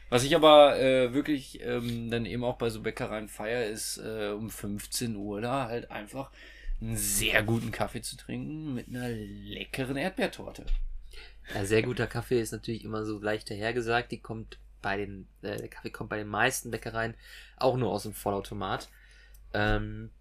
Was 0.09 0.23
ich 0.23 0.35
aber 0.35 0.79
äh, 0.79 1.13
wirklich 1.13 1.61
ähm, 1.61 2.09
dann 2.09 2.25
eben 2.25 2.43
auch 2.43 2.57
bei 2.57 2.69
so 2.69 2.81
Bäckereien 2.81 3.27
feier, 3.27 3.67
ist 3.67 3.97
äh, 3.97 4.29
um 4.29 4.49
15 4.49 5.15
Uhr 5.15 5.41
da 5.41 5.67
halt 5.67 5.91
einfach 5.91 6.31
einen 6.81 6.95
sehr 6.95 7.43
guten 7.43 7.71
Kaffee 7.71 8.01
zu 8.01 8.17
trinken 8.17 8.73
mit 8.73 8.87
einer 8.87 9.09
leckeren 9.09 9.97
Erdbeertorte. 9.97 10.65
Ja, 11.53 11.65
sehr 11.65 11.81
guter 11.81 12.07
Kaffee 12.07 12.41
ist 12.41 12.51
natürlich 12.51 12.83
immer 12.83 13.05
so 13.05 13.19
leicht 13.19 13.49
dahergesagt. 13.49 14.11
Die 14.11 14.19
kommt 14.19 14.57
bei 14.81 14.97
den, 14.97 15.27
äh, 15.41 15.57
der 15.57 15.67
Kaffee 15.67 15.89
kommt 15.89 16.09
bei 16.09 16.17
den 16.17 16.27
meisten 16.27 16.71
Bäckereien 16.71 17.15
auch 17.57 17.77
nur 17.77 17.91
aus 17.91 18.03
dem 18.03 18.13
Vollautomat. 18.13 18.89
Ähm, 19.53 20.11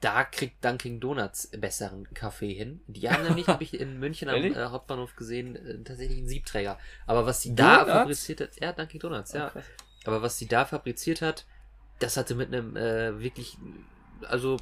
da 0.00 0.24
kriegt 0.24 0.64
Dunkin' 0.64 0.98
Donuts 0.98 1.48
besseren 1.48 2.08
Kaffee 2.14 2.54
hin. 2.54 2.80
Die 2.86 3.10
haben 3.10 3.24
nämlich, 3.24 3.48
habe 3.48 3.62
ich 3.62 3.78
in 3.78 3.98
München 3.98 4.28
am 4.28 4.36
äh, 4.36 4.54
Hauptbahnhof 4.54 5.14
gesehen, 5.14 5.56
äh, 5.56 5.82
tatsächlich 5.84 6.18
einen 6.18 6.28
Siebträger. 6.28 6.78
Aber 7.06 7.26
was 7.26 7.42
sie 7.42 7.54
da 7.54 7.80
Donuts? 7.80 7.92
fabriziert 7.92 8.40
hat, 8.40 8.60
ja, 8.60 8.72
Dunkin' 8.72 9.00
Donuts, 9.00 9.32
ja. 9.32 9.50
krass. 9.50 9.64
Aber 10.04 10.22
was 10.22 10.38
sie 10.38 10.46
da 10.46 10.64
fabriziert 10.64 11.20
hat, 11.20 11.44
das 11.98 12.16
hatte 12.16 12.34
mit 12.34 12.48
einem 12.48 12.76
äh, 12.76 13.20
wirklich, 13.20 13.58
also 14.26 14.56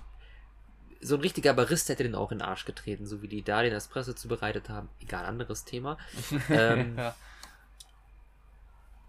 so 1.01 1.14
ein 1.14 1.20
richtiger 1.20 1.55
Barista 1.55 1.92
hätte 1.92 2.03
den 2.03 2.14
auch 2.14 2.32
in 2.32 2.38
den 2.38 2.46
Arsch 2.49 2.64
getreten, 2.64 3.07
so 3.07 3.22
wie 3.22 3.28
die 3.28 3.42
da 3.42 3.62
den 3.62 3.72
Espresso 3.72 4.12
zubereitet 4.14 4.68
haben. 4.68 4.88
Egal, 5.01 5.24
anderes 5.26 5.64
Thema. 5.64 5.96
Ähm, 6.51 6.96
ja. 6.99 7.14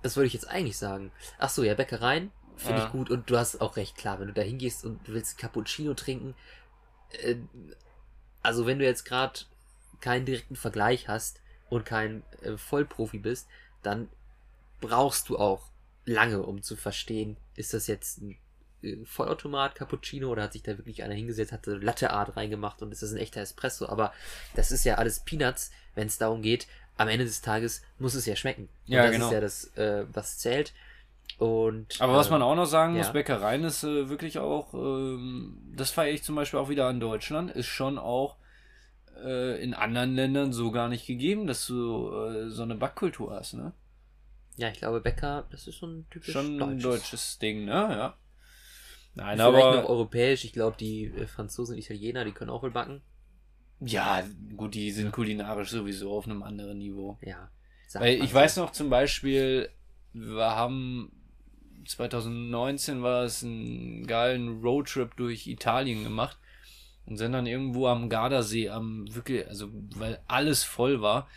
Das 0.02 0.16
würde 0.16 0.28
ich 0.28 0.34
jetzt 0.34 0.48
eigentlich 0.48 0.78
sagen. 0.78 1.12
Ach 1.40 1.50
so, 1.50 1.64
ja, 1.64 1.74
Bäckereien 1.76 2.32
finde 2.56 2.82
Ja. 2.82 2.86
ich 2.88 2.92
gut 2.92 3.10
und 3.10 3.30
du 3.30 3.38
hast 3.38 3.60
auch 3.62 3.76
recht 3.78 3.98
klar, 3.98 4.20
wenn 4.20 4.28
du 4.28 4.34
da 4.34 4.42
hingehst 4.42 4.86
und 4.86 5.08
du 5.08 5.14
willst 5.14 5.38
Cappuccino 5.38 5.94
trinken, 5.94 6.36
äh, 7.22 7.36
also 8.42 8.66
wenn 8.66 8.80
du 8.80 8.86
jetzt 8.86 9.04
gerade 9.06 9.42
keinen 10.02 10.26
direkten 10.26 10.56
Vergleich 10.56 11.08
hast 11.08 11.42
und 11.70 11.86
kein 11.86 12.24
äh, 12.42 12.58
Vollprofi 12.58 13.18
bist, 13.20 13.48
dann 13.84 14.10
brauchst 14.82 15.28
du 15.30 15.38
auch 15.38 15.70
lange, 16.06 16.42
um 16.44 16.62
zu 16.64 16.76
verstehen, 16.76 17.38
ist 17.56 17.74
das 17.74 17.88
jetzt 17.88 18.20
ein 18.22 18.38
Vollautomat 19.06 19.76
Cappuccino 19.76 20.30
oder 20.30 20.44
hat 20.44 20.54
sich 20.54 20.64
da 20.64 20.78
wirklich 20.78 21.04
einer 21.04 21.14
hingesetzt, 21.14 21.52
hat 21.52 21.66
so 21.66 21.76
Latte 21.76 22.12
Art 22.12 22.36
reingemacht 22.38 22.82
und 22.82 22.92
ist 22.92 23.04
das 23.04 23.12
ein 23.12 23.18
echter 23.18 23.42
Espresso, 23.42 23.88
aber 23.90 24.14
das 24.56 24.72
ist 24.72 24.84
ja 24.86 24.96
alles 24.96 25.20
Peanuts, 25.22 25.72
wenn 25.96 26.08
es 26.08 26.18
darum 26.18 26.42
geht, 26.42 26.68
am 26.98 27.08
Ende 27.08 27.26
des 27.26 27.42
Tages 27.42 27.82
muss 27.98 28.14
es 28.14 28.26
ja 28.26 28.36
schmecken. 28.36 28.64
Und 28.88 28.94
Ja, 28.94 29.04
das 29.04 29.12
genau. 29.12 29.26
ist 29.28 29.32
ja 29.34 29.42
das, 29.42 29.78
äh, 29.78 30.06
was 30.14 30.38
zählt. 30.38 30.74
Und 31.38 32.02
Aber 32.02 32.16
was 32.16 32.28
äh, 32.28 32.32
man 32.32 32.42
auch 32.42 32.56
noch 32.56 32.66
sagen 32.66 32.94
muss, 32.96 33.08
ja. 33.08 33.12
Bäckereien 33.14 33.64
ist 33.64 33.84
äh, 33.84 34.10
wirklich 34.10 34.40
auch, 34.40 34.74
ähm, 34.74 35.58
das 35.76 35.92
feiere 35.92 36.14
ich 36.14 36.24
zum 36.24 36.36
Beispiel 36.36 36.60
auch 36.60 36.70
wieder 36.70 36.88
an 36.88 37.00
Deutschland, 37.00 37.52
ist 37.52 37.68
schon 37.68 37.98
auch 37.98 38.36
äh, 39.24 39.62
in 39.64 39.74
anderen 39.74 40.16
Ländern 40.16 40.52
so 40.54 40.72
gar 40.72 40.90
nicht 40.90 41.06
gegeben, 41.08 41.48
dass 41.48 41.66
du 41.68 42.12
äh, 42.14 42.50
so 42.50 42.64
eine 42.64 42.76
Backkultur 42.76 43.34
hast, 43.34 43.54
ne? 43.54 43.74
Ja, 44.58 44.68
ich 44.70 44.80
glaube, 44.80 45.00
Bäcker, 45.00 45.46
das 45.52 45.68
ist 45.68 45.80
so 45.80 45.88
ein 45.88 46.06
typisch 46.10 46.34
Schon 46.34 46.56
ein 46.56 46.80
deutsches. 46.80 46.84
deutsches 46.84 47.40
Ding, 47.40 47.64
ne? 47.66 47.72
Ja. 47.72 48.18
Nein, 49.20 49.38
Vielleicht 49.38 49.38
noch 49.38 49.56
aber 49.56 49.90
europäisch. 49.90 50.46
Ich 50.46 50.54
glaube, 50.54 50.78
die 50.78 51.06
äh, 51.06 51.28
Franzosen 51.28 51.76
und 51.76 51.80
Italiener, 51.80 52.26
die 52.26 52.32
können 52.32 52.50
auch 52.50 52.64
wohl 52.64 52.72
backen. 52.72 53.02
ja, 53.80 54.24
gut, 54.56 54.74
die 54.76 54.92
sind 54.92 55.12
kulinarisch 55.12 55.70
sowieso 55.70 56.12
auf 56.12 56.26
einem 56.26 56.44
anderen 56.44 56.78
Niveau. 56.78 57.18
Ja. 57.22 57.50
Weil 57.94 58.22
ich 58.24 58.30
so. 58.30 58.36
weiß 58.36 58.58
noch 58.58 58.72
zum 58.72 58.90
Beispiel, 58.90 59.70
wir 60.14 60.56
haben 60.56 61.12
2019 61.86 63.02
war 63.02 63.24
es 63.24 63.44
einen 63.44 64.06
geilen 64.06 64.62
Roadtrip 64.62 65.16
durch 65.16 65.48
Italien 65.48 66.04
gemacht 66.04 66.38
und 67.06 67.18
sind 67.18 67.32
dann 67.32 67.48
irgendwo 67.48 67.88
am 67.88 68.10
Gardasee, 68.10 68.70
am 68.70 69.14
wirklich, 69.14 69.48
also 69.48 69.70
weil 69.96 70.20
alles 70.28 70.64
voll 70.64 71.02
war, 71.02 71.28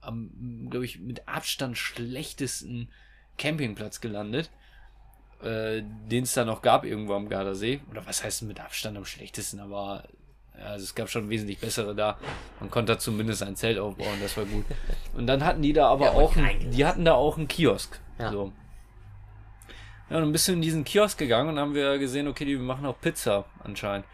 am, 0.00 0.68
glaube 0.70 0.84
ich, 0.84 1.00
mit 1.00 1.28
Abstand 1.28 1.78
schlechtesten 1.78 2.88
Campingplatz 3.38 4.00
gelandet, 4.00 4.50
äh, 5.42 5.82
den 6.10 6.24
es 6.24 6.34
da 6.34 6.44
noch 6.44 6.62
gab 6.62 6.84
irgendwo 6.84 7.14
am 7.14 7.28
Gardasee. 7.28 7.80
Oder 7.90 8.06
was 8.06 8.22
heißt 8.24 8.42
mit 8.42 8.60
Abstand 8.60 8.96
am 8.96 9.04
schlechtesten, 9.04 9.60
aber 9.60 10.04
also 10.54 10.84
es 10.84 10.94
gab 10.94 11.10
schon 11.10 11.28
wesentlich 11.28 11.58
bessere 11.58 11.94
da. 11.94 12.18
Man 12.60 12.70
konnte 12.70 12.94
da 12.94 12.98
zumindest 12.98 13.42
ein 13.42 13.56
Zelt 13.56 13.78
aufbauen, 13.78 14.18
das 14.22 14.36
war 14.36 14.44
gut. 14.46 14.64
Und 15.14 15.26
dann 15.26 15.44
hatten 15.44 15.60
die 15.62 15.72
da 15.74 15.88
aber 15.88 16.06
Ja, 16.06 16.12
auch, 16.12 16.34
einen, 16.36 16.46
reingelassen. 16.46 16.70
die 16.76 16.86
hatten 16.86 17.04
da 17.04 17.14
auch 17.14 17.36
einen 17.36 17.48
Kiosk. 17.48 18.00
Ja. 18.18 18.32
So. 18.32 18.52
Ja, 20.08 20.16
und 20.18 20.22
ein 20.22 20.32
bisschen 20.32 20.54
in 20.54 20.62
diesen 20.62 20.84
Kiosk 20.84 21.18
gegangen 21.18 21.50
und 21.50 21.58
haben 21.58 21.74
wir 21.74 21.98
gesehen, 21.98 22.28
okay, 22.28 22.44
die 22.44 22.56
machen 22.56 22.86
auch 22.86 22.98
Pizza 23.00 23.44
anscheinend. 23.62 24.06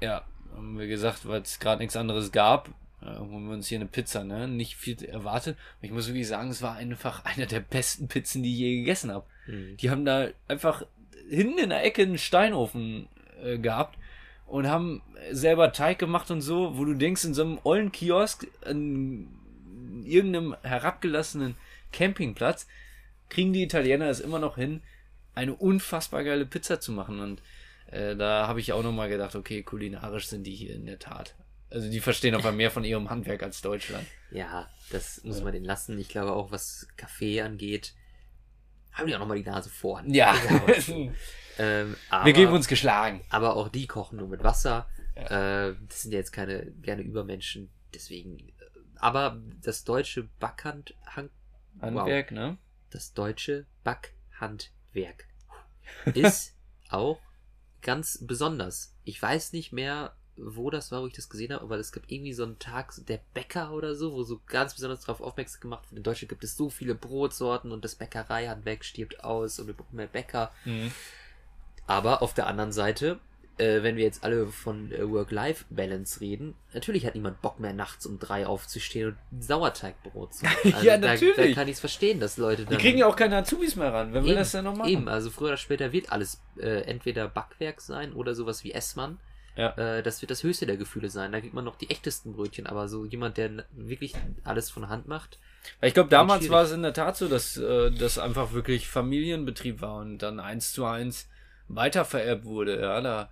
Ja, 0.00 0.24
haben 0.54 0.78
wir 0.78 0.86
gesagt, 0.86 1.26
weil 1.28 1.42
es 1.42 1.58
gerade 1.58 1.80
nichts 1.82 1.96
anderes 1.96 2.32
gab, 2.32 2.70
ja, 3.02 3.18
holen 3.18 3.46
wir 3.48 3.54
uns 3.54 3.66
hier 3.66 3.78
eine 3.78 3.86
Pizza, 3.86 4.24
ne? 4.24 4.48
Nicht 4.48 4.76
viel 4.76 5.02
erwartet. 5.04 5.58
Ich 5.82 5.90
muss 5.90 6.06
wirklich 6.06 6.28
sagen, 6.28 6.48
es 6.50 6.62
war 6.62 6.76
einfach 6.76 7.24
einer 7.26 7.46
der 7.46 7.60
besten 7.60 8.08
Pizzen, 8.08 8.42
die 8.42 8.52
ich 8.52 8.58
je 8.58 8.76
gegessen 8.76 9.12
habe. 9.12 9.26
Hm. 9.46 9.76
Die 9.76 9.90
haben 9.90 10.04
da 10.04 10.28
einfach 10.48 10.86
hinten 11.28 11.58
in 11.58 11.70
der 11.70 11.84
Ecke 11.84 12.02
einen 12.02 12.18
Steinofen 12.18 13.08
äh, 13.42 13.58
gehabt 13.58 13.98
und 14.46 14.68
haben 14.68 15.02
selber 15.30 15.72
Teig 15.72 15.98
gemacht 15.98 16.30
und 16.30 16.42
so, 16.42 16.76
wo 16.76 16.84
du 16.84 16.94
denkst, 16.94 17.24
in 17.24 17.34
so 17.34 17.42
einem 17.42 17.58
ollen 17.64 17.92
Kiosk, 17.92 18.46
ein 18.64 19.40
irgendeinem 20.04 20.54
herabgelassenen 20.62 21.56
Campingplatz 21.92 22.66
kriegen 23.30 23.52
die 23.52 23.62
Italiener 23.62 24.08
es 24.08 24.20
immer 24.20 24.38
noch 24.38 24.56
hin, 24.56 24.82
eine 25.34 25.54
unfassbar 25.54 26.24
geile 26.24 26.46
Pizza 26.46 26.80
zu 26.80 26.92
machen. 26.92 27.20
Und 27.20 27.42
äh, 27.90 28.14
da 28.16 28.46
habe 28.46 28.60
ich 28.60 28.72
auch 28.72 28.82
nochmal 28.82 29.08
gedacht, 29.08 29.34
okay, 29.34 29.62
kulinarisch 29.62 30.26
sind 30.26 30.44
die 30.44 30.54
hier 30.54 30.74
in 30.74 30.86
der 30.86 30.98
Tat. 30.98 31.34
Also 31.70 31.90
die 31.90 32.00
verstehen 32.00 32.34
aber 32.34 32.52
mehr 32.52 32.70
von 32.70 32.84
ihrem 32.84 33.10
Handwerk 33.10 33.42
als 33.42 33.60
Deutschland. 33.60 34.06
Ja, 34.30 34.68
das 34.90 35.24
muss 35.24 35.42
man 35.42 35.52
den 35.52 35.64
lassen. 35.64 35.98
Ich 35.98 36.08
glaube 36.08 36.32
auch, 36.32 36.52
was 36.52 36.86
Kaffee 36.96 37.40
angeht, 37.40 37.94
haben 38.94 39.06
die 39.06 39.14
auch 39.14 39.20
nochmal 39.20 39.36
die 39.36 39.48
Nase 39.48 39.68
vorn. 39.70 40.12
Ja. 40.12 40.34
ähm, 41.58 41.96
aber, 42.10 42.24
Wir 42.24 42.32
geben 42.32 42.52
uns 42.52 42.66
geschlagen. 42.68 43.22
aber 43.28 43.56
auch 43.56 43.68
die 43.68 43.86
kochen 43.86 44.18
nur 44.18 44.28
mit 44.28 44.42
Wasser. 44.42 44.88
Äh, 45.14 45.74
das 45.88 46.02
sind 46.02 46.12
ja 46.12 46.18
jetzt 46.18 46.32
keine 46.32 46.66
gerne 46.82 47.02
Übermenschen. 47.02 47.70
Deswegen. 47.92 48.38
äh, 48.38 48.52
Aber 48.96 49.40
das 49.62 49.84
deutsche 49.84 50.24
Backhand, 50.40 50.94
Hand, 51.06 51.30
Handwerk, 51.80 52.32
ne? 52.32 52.58
das 52.90 53.12
deutsche 53.12 53.66
Backhandwerk 53.84 55.26
ist 56.14 56.56
auch 56.88 57.20
ganz 57.82 58.18
besonders. 58.26 58.96
Ich 59.04 59.20
weiß 59.20 59.52
nicht 59.52 59.72
mehr, 59.72 60.16
wo 60.36 60.70
das 60.70 60.90
war, 60.92 61.02
wo 61.02 61.06
ich 61.06 61.12
das 61.12 61.28
gesehen 61.28 61.52
habe, 61.52 61.62
aber 61.62 61.76
es 61.78 61.92
gibt 61.92 62.10
irgendwie 62.10 62.32
so 62.32 62.42
einen 62.44 62.58
Tag, 62.58 62.92
der 63.06 63.20
Bäcker 63.34 63.72
oder 63.72 63.94
so, 63.94 64.12
wo 64.12 64.22
so 64.24 64.40
ganz 64.46 64.74
besonders 64.74 65.00
darauf 65.02 65.20
aufmerksam 65.20 65.60
gemacht 65.60 65.84
wird. 65.90 65.98
In 65.98 66.02
Deutschland 66.02 66.28
gibt 66.30 66.44
es 66.44 66.56
so 66.56 66.68
viele 66.70 66.94
Brotsorten 66.94 67.70
und 67.72 67.84
das 67.84 67.94
Bäckereihandwerk 67.94 68.84
stirbt 68.84 69.22
aus 69.22 69.58
und 69.58 69.66
wir 69.68 69.74
brauchen 69.74 69.96
mehr 69.96 70.06
Bäcker. 70.08 70.50
Mhm. 70.64 70.90
Aber 71.86 72.22
auf 72.22 72.32
der 72.34 72.46
anderen 72.46 72.72
Seite, 72.72 73.20
äh, 73.58 73.82
wenn 73.82 73.96
wir 73.96 74.04
jetzt 74.04 74.24
alle 74.24 74.46
von 74.46 74.90
äh, 74.90 75.08
Work-Life-Balance 75.08 76.20
reden, 76.20 76.54
natürlich 76.72 77.06
hat 77.06 77.14
niemand 77.14 77.40
Bock 77.42 77.60
mehr 77.60 77.72
nachts 77.72 78.06
um 78.06 78.18
drei 78.18 78.46
aufzustehen 78.46 79.16
und 79.30 79.44
Sauerteigbrot 79.44 80.34
zu 80.34 80.44
machen. 80.46 80.74
Ja, 80.82 80.96
Da, 80.96 81.08
natürlich. 81.12 81.36
da 81.36 81.52
kann 81.60 81.68
ich 81.68 81.74
es 81.74 81.80
verstehen, 81.80 82.18
dass 82.20 82.36
Leute 82.38 82.64
Die 82.64 82.70
dann. 82.70 82.78
kriegen 82.78 82.98
ja 82.98 83.06
auch 83.06 83.16
keine 83.16 83.36
Azubis 83.36 83.76
mehr 83.76 83.92
ran. 83.92 84.12
Wer 84.12 84.22
will 84.22 84.30
Eben, 84.30 84.38
das 84.38 84.52
denn 84.52 84.64
noch 84.64 84.74
machen? 84.76 84.88
Eben, 84.90 85.08
also 85.08 85.30
früher 85.30 85.48
oder 85.48 85.56
später 85.58 85.92
wird 85.92 86.10
alles 86.10 86.40
äh, 86.58 86.80
entweder 86.82 87.28
Backwerk 87.28 87.80
sein 87.80 88.12
oder 88.14 88.34
sowas 88.34 88.64
wie 88.64 88.72
Essmann. 88.72 89.20
Ja. 89.56 89.70
Äh, 89.76 90.02
das 90.02 90.20
wird 90.20 90.30
das 90.30 90.42
höchste 90.42 90.66
der 90.66 90.76
Gefühle 90.76 91.10
sein. 91.10 91.32
Da 91.32 91.40
kriegt 91.40 91.54
man 91.54 91.64
noch 91.64 91.76
die 91.76 91.90
echtesten 91.90 92.32
Brötchen, 92.32 92.66
aber 92.66 92.88
so 92.88 93.04
jemand, 93.04 93.36
der 93.36 93.64
wirklich 93.72 94.14
alles 94.42 94.70
von 94.70 94.88
Hand 94.88 95.06
macht. 95.06 95.38
Weil 95.80 95.88
ich 95.88 95.94
glaube, 95.94 96.10
damals 96.10 96.48
war 96.50 96.64
es 96.64 96.72
in 96.72 96.82
der 96.82 96.92
Tat 96.92 97.16
so, 97.16 97.28
dass 97.28 97.56
äh, 97.56 97.90
das 97.90 98.18
einfach 98.18 98.52
wirklich 98.52 98.88
Familienbetrieb 98.88 99.80
war 99.80 99.96
und 99.98 100.18
dann 100.18 100.40
eins 100.40 100.72
zu 100.72 100.84
eins 100.84 101.28
weitervererbt 101.68 102.44
wurde. 102.44 102.80
Ja, 102.80 103.00
da 103.00 103.30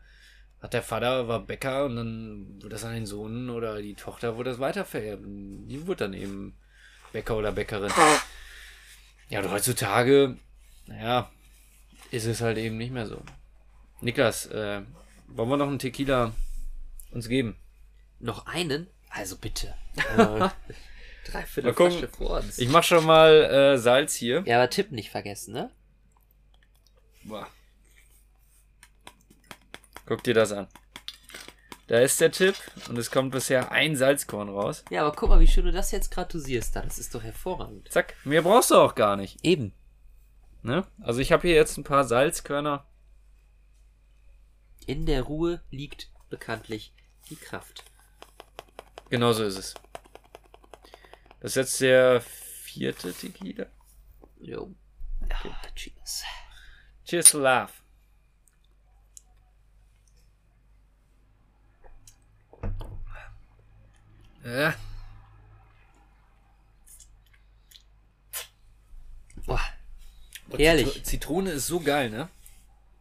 hat 0.61 0.75
der 0.75 0.83
Vater 0.83 1.27
war 1.27 1.41
Bäcker 1.41 1.87
und 1.87 1.97
dann 1.97 2.47
wurde 2.57 2.69
das 2.69 2.85
an 2.85 2.95
den 2.95 3.07
Sohn 3.07 3.51
oder 3.51 3.83
die 3.83 3.95
Tochter 3.95 4.37
wurde 4.37 4.51
das 4.51 4.61
weitervererbt. 4.61 5.25
Die 5.27 5.87
wurde 5.87 6.05
dann 6.05 6.15
eben 6.15 6.55
Bäcker 7.13 7.37
oder 7.37 7.53
Bäckerin. 7.53 7.93
Ja, 9.29 9.41
und 9.41 9.51
heutzutage, 9.51 10.37
naja, 10.87 11.31
ist 12.11 12.27
es 12.27 12.41
halt 12.41 12.59
eben 12.59 12.77
nicht 12.77 12.93
mehr 12.93 13.07
so. 13.07 13.23
Niklas, 14.01 14.47
äh, 14.47 14.83
wollen 15.37 15.49
wir 15.49 15.57
noch 15.57 15.69
einen 15.69 15.79
Tequila 15.79 16.33
uns 17.11 17.29
geben? 17.29 17.57
Noch 18.21 18.47
einen? 18.47 18.89
Also 19.11 19.37
bitte. 19.37 19.75
Äh, 21.25 21.31
Dreiviertel 21.31 21.71
Mal 21.71 21.75
gucken. 21.75 21.99
Flasche 21.99 22.09
vor 22.09 22.31
uns. 22.41 22.59
Ich 22.59 22.69
mach 22.69 22.83
schon 22.83 23.05
mal 23.05 23.31
äh, 23.45 23.79
Salz 23.79 24.15
hier. 24.15 24.43
ja, 24.47 24.57
aber 24.57 24.71
Tipp 24.71 24.91
nicht 24.91 25.11
vergessen, 25.11 25.53
ne? 25.55 25.71
Boah. 27.25 27.47
Guck 30.07 30.25
dir 30.25 30.35
das 30.35 30.51
an. 30.51 30.67
Da 31.87 31.99
ist 32.01 32.21
der 32.21 32.33
Tipp 32.33 32.57
und 32.89 32.99
es 32.99 33.11
kommt 33.11 33.33
bisher 33.33 33.71
ein 33.71 33.95
Salzkorn 33.97 34.49
raus. 34.49 34.85
Ja, 34.91 35.03
aber 35.03 35.15
guck 35.15 35.29
mal, 35.29 35.41
wie 35.41 35.47
schön 35.47 35.67
du 35.67 35.73
das 35.73 35.91
jetzt 35.93 36.11
gratulierst 36.11 36.75
da. 36.75 36.83
Das 36.83 36.99
ist 36.99 37.15
doch 37.15 37.23
hervorragend. 37.23 37.93
Zack, 37.93 38.15
mehr 38.25 38.43
brauchst 38.43 38.71
du 38.71 38.77
auch 38.77 38.95
gar 38.95 39.17
nicht. 39.17 39.45
Eben. 39.45 39.75
Ne? 40.63 40.87
Also 41.01 41.21
ich 41.21 41.33
habe 41.33 41.47
hier 41.47 41.55
jetzt 41.55 41.77
ein 41.77 41.85
paar 41.85 42.05
Salzkörner. 42.05 42.87
In 44.87 45.07
der 45.07 45.23
Ruhe 45.23 45.63
liegt 45.71 46.09
bekanntlich 46.31 46.93
die 47.31 47.37
Kraft. 47.37 47.85
Genauso 49.11 49.45
ist 49.45 49.57
es. 49.59 49.75
Das 51.41 51.53
ist 51.53 51.57
jetzt 51.57 51.81
der 51.81 52.21
vierte 52.21 53.13
Tequila. 53.13 53.67
Jo. 54.41 54.75
Ah, 55.29 55.69
cheers. 55.75 56.23
Cheers 57.05 57.31
to 57.31 57.39
love. 57.39 57.73
Ja, 64.45 64.75
Boah. 69.47 69.61
Herrlich. 70.57 70.87
Zitro- 70.89 71.03
Zitrone 71.05 71.51
ist 71.53 71.67
so 71.67 71.81
geil, 71.81 72.11
ne? 72.11 72.29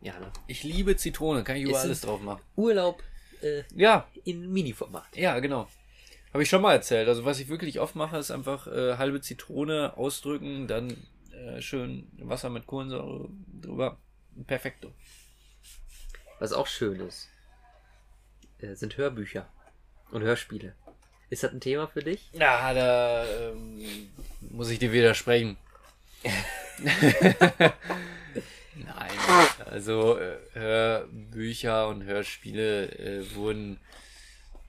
Ja, 0.02 0.20
ne? 0.20 0.32
Ich 0.48 0.64
liebe 0.64 0.96
Zitrone, 0.98 1.44
kann 1.44 1.56
ich 1.56 1.64
über 1.64 1.80
alles 1.80 1.98
es- 2.00 2.02
drauf 2.02 2.22
machen. 2.22 2.42
Urlaub 2.56 3.02
äh, 3.42 3.64
Ja, 3.76 4.08
in 4.24 4.52
Mini-Format. 4.52 5.16
Ja, 5.16 5.40
genau. 5.40 5.68
Habe 6.34 6.44
ich 6.44 6.50
schon 6.50 6.62
mal 6.62 6.74
erzählt. 6.74 7.08
Also 7.08 7.26
was 7.26 7.40
ich 7.40 7.50
wirklich 7.50 7.80
oft 7.80 7.96
mache, 7.96 8.18
ist 8.18 8.32
einfach 8.32 8.68
äh, 8.68 8.98
halbe 8.98 9.22
Zitrone 9.22 9.96
ausdrücken, 9.98 10.68
dann 10.68 10.96
äh, 11.34 11.62
schön 11.62 12.08
Wasser 12.20 12.50
mit 12.50 12.66
Kohlensäure 12.68 13.30
drüber. 13.62 13.98
Perfekto. 14.48 14.94
Was 16.40 16.54
auch 16.54 16.68
schön 16.68 17.00
ist, 17.02 17.28
äh, 18.60 18.74
sind 18.76 18.98
Hörbücher 18.98 19.48
und 20.12 20.24
Hörspiele. 20.24 20.74
Ist 21.30 21.44
das 21.44 21.52
ein 21.52 21.60
Thema 21.62 21.88
für 21.88 22.02
dich? 22.02 22.30
Ja, 22.34 22.74
da 22.74 23.26
ähm, 23.52 24.10
muss 24.50 24.70
ich 24.70 24.80
dir 24.80 24.92
widersprechen. 24.92 25.58
Nein, 28.76 29.12
also 29.66 30.18
äh, 30.18 30.38
Hörbücher 30.54 31.88
und 31.88 32.04
Hörspiele 32.04 32.88
äh, 32.92 33.36
wurden 33.36 33.80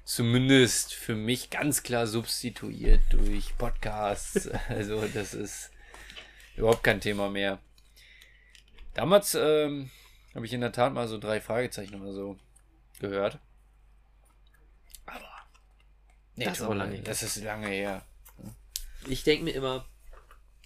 zumindest 0.05 0.94
für 0.94 1.14
mich 1.14 1.50
ganz 1.50 1.82
klar 1.82 2.07
substituiert 2.07 3.00
durch 3.11 3.57
Podcasts. 3.57 4.50
Also 4.68 5.07
das 5.07 5.34
ist 5.34 5.70
überhaupt 6.57 6.82
kein 6.82 7.00
Thema 7.00 7.30
mehr. 7.30 7.61
Damals 8.94 9.34
ähm, 9.34 9.90
habe 10.34 10.46
ich 10.46 10.53
in 10.53 10.61
der 10.61 10.72
Tat 10.72 10.92
mal 10.92 11.09
so 11.09 11.18
drei 11.18 11.40
Fragezeichen 11.40 12.00
oder 12.00 12.12
so 12.12 12.38
gehört. 12.98 13.38
Aber 15.07 15.30
nee, 16.34 16.44
Das 16.44 16.61
ist 16.61 16.68
lange 16.68 17.00
das 17.03 17.22
ist 17.22 17.36
lange 17.42 17.68
her. 17.68 18.05
Ich 19.09 19.24
denke 19.24 19.44
mir 19.44 19.55
immer, 19.55 19.86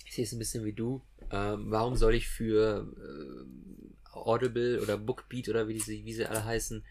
ich 0.07 0.15
sehe 0.15 0.25
es 0.25 0.33
ein 0.33 0.39
bisschen 0.39 0.65
wie 0.65 0.73
du, 0.73 1.03
ähm, 1.31 1.71
warum 1.71 1.97
soll 1.97 2.15
ich 2.15 2.29
für 2.29 2.87
ähm, 2.97 3.97
Audible 4.13 4.81
oder 4.81 4.97
Bookbeat 4.97 5.49
oder 5.49 5.69
wie, 5.69 5.81
sie, 5.81 6.05
wie 6.05 6.15
sie 6.15 6.27
alle 6.27 6.45
heißen, 6.45 6.85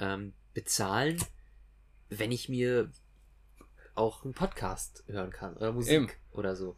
ähm, 0.00 0.34
bezahlen, 0.54 1.22
wenn 2.10 2.32
ich 2.32 2.48
mir 2.48 2.90
auch 3.94 4.24
einen 4.24 4.34
Podcast 4.34 5.04
hören 5.06 5.30
kann 5.30 5.56
oder 5.56 5.72
Musik 5.72 5.92
Eben. 5.92 6.10
oder 6.32 6.56
so. 6.56 6.76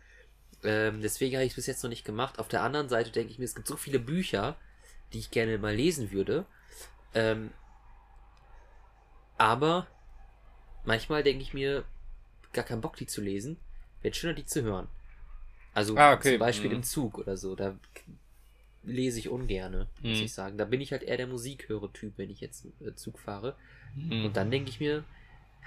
Ähm, 0.62 1.01
deswegen 1.01 1.37
habe 1.37 1.45
ich 1.45 1.53
es 1.53 1.57
bis 1.57 1.66
jetzt 1.66 1.83
noch 1.83 1.89
nicht 1.89 2.05
gemacht. 2.05 2.39
Auf 2.39 2.49
der 2.49 2.62
anderen 2.62 2.91
Seite 2.91 3.11
denke 3.11 3.33
ich 3.33 3.39
mir, 3.39 3.47
es 3.47 3.55
gibt 3.55 3.66
so 3.66 3.76
viele 3.76 3.99
Bücher, 3.99 4.57
die 5.14 5.18
ich 5.18 5.31
gerne 5.31 5.57
mal 5.57 5.74
lesen 5.74 6.12
würde. 6.12 6.45
Ähm, 7.14 7.51
aber 9.39 9.87
manchmal 10.85 11.22
denke 11.22 11.43
ich 11.43 11.55
mir, 11.55 11.85
gar 12.53 12.64
keinen 12.64 12.83
Bock, 12.83 12.97
die 12.97 13.07
zu 13.07 13.22
lesen. 13.22 13.57
Wäre 14.03 14.14
schöner, 14.14 14.35
die 14.35 14.45
zu 14.45 14.62
hören. 14.62 14.89
Also 15.72 15.96
Ah, 15.96 16.14
okay. 16.14 16.32
zum 16.32 16.38
Beispiel 16.40 16.70
Mhm. 16.70 16.76
im 16.76 16.82
Zug 16.82 17.18
oder 17.18 17.36
so. 17.36 17.54
Da 17.54 17.76
lese 18.82 19.18
ich 19.18 19.28
ungerne, 19.28 19.86
muss 20.02 20.18
Mhm. 20.18 20.24
ich 20.24 20.32
sagen. 20.32 20.58
Da 20.58 20.64
bin 20.64 20.80
ich 20.80 20.92
halt 20.92 21.02
eher 21.02 21.16
der 21.16 21.26
Musikhörer-Typ, 21.26 22.14
wenn 22.16 22.30
ich 22.30 22.40
jetzt 22.40 22.66
äh, 22.84 22.94
Zug 22.94 23.18
fahre. 23.18 23.54
Mhm. 23.94 24.26
Und 24.26 24.36
dann 24.36 24.50
denke 24.50 24.70
ich 24.70 24.80
mir, 24.80 25.04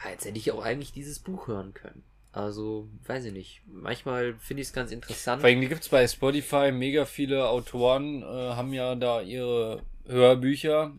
ja, 0.04 0.10
jetzt 0.12 0.26
hätte 0.26 0.38
ich 0.38 0.52
auch 0.52 0.64
eigentlich 0.64 0.92
dieses 0.92 1.20
Buch 1.20 1.48
hören 1.48 1.74
können. 1.74 2.04
Also, 2.32 2.90
weiß 3.06 3.26
ich 3.26 3.34
nicht. 3.34 3.62
Manchmal 3.68 4.34
finde 4.40 4.62
ich 4.62 4.68
es 4.70 4.74
ganz 4.74 4.92
interessant. 4.92 5.42
Vor 5.42 5.50
allem 5.50 5.62
gibt 5.62 5.84
es 5.84 5.90
bei 5.90 6.08
Spotify 6.08 6.72
mega 6.72 7.06
viele 7.06 7.48
Autoren, 7.48 8.24
äh, 8.24 8.26
haben 8.26 8.74
ja 8.74 8.96
da 8.96 9.22
ihre 9.22 9.84
Hörbücher 10.08 10.94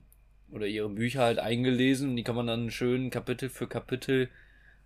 oder 0.52 0.66
ihre 0.66 0.88
Bücher 0.88 1.22
halt 1.22 1.40
eingelesen 1.40 2.10
und 2.10 2.16
die 2.16 2.22
kann 2.22 2.36
man 2.36 2.46
dann 2.46 2.70
schön 2.70 3.10
Kapitel 3.10 3.48
für 3.48 3.66
Kapitel 3.66 4.28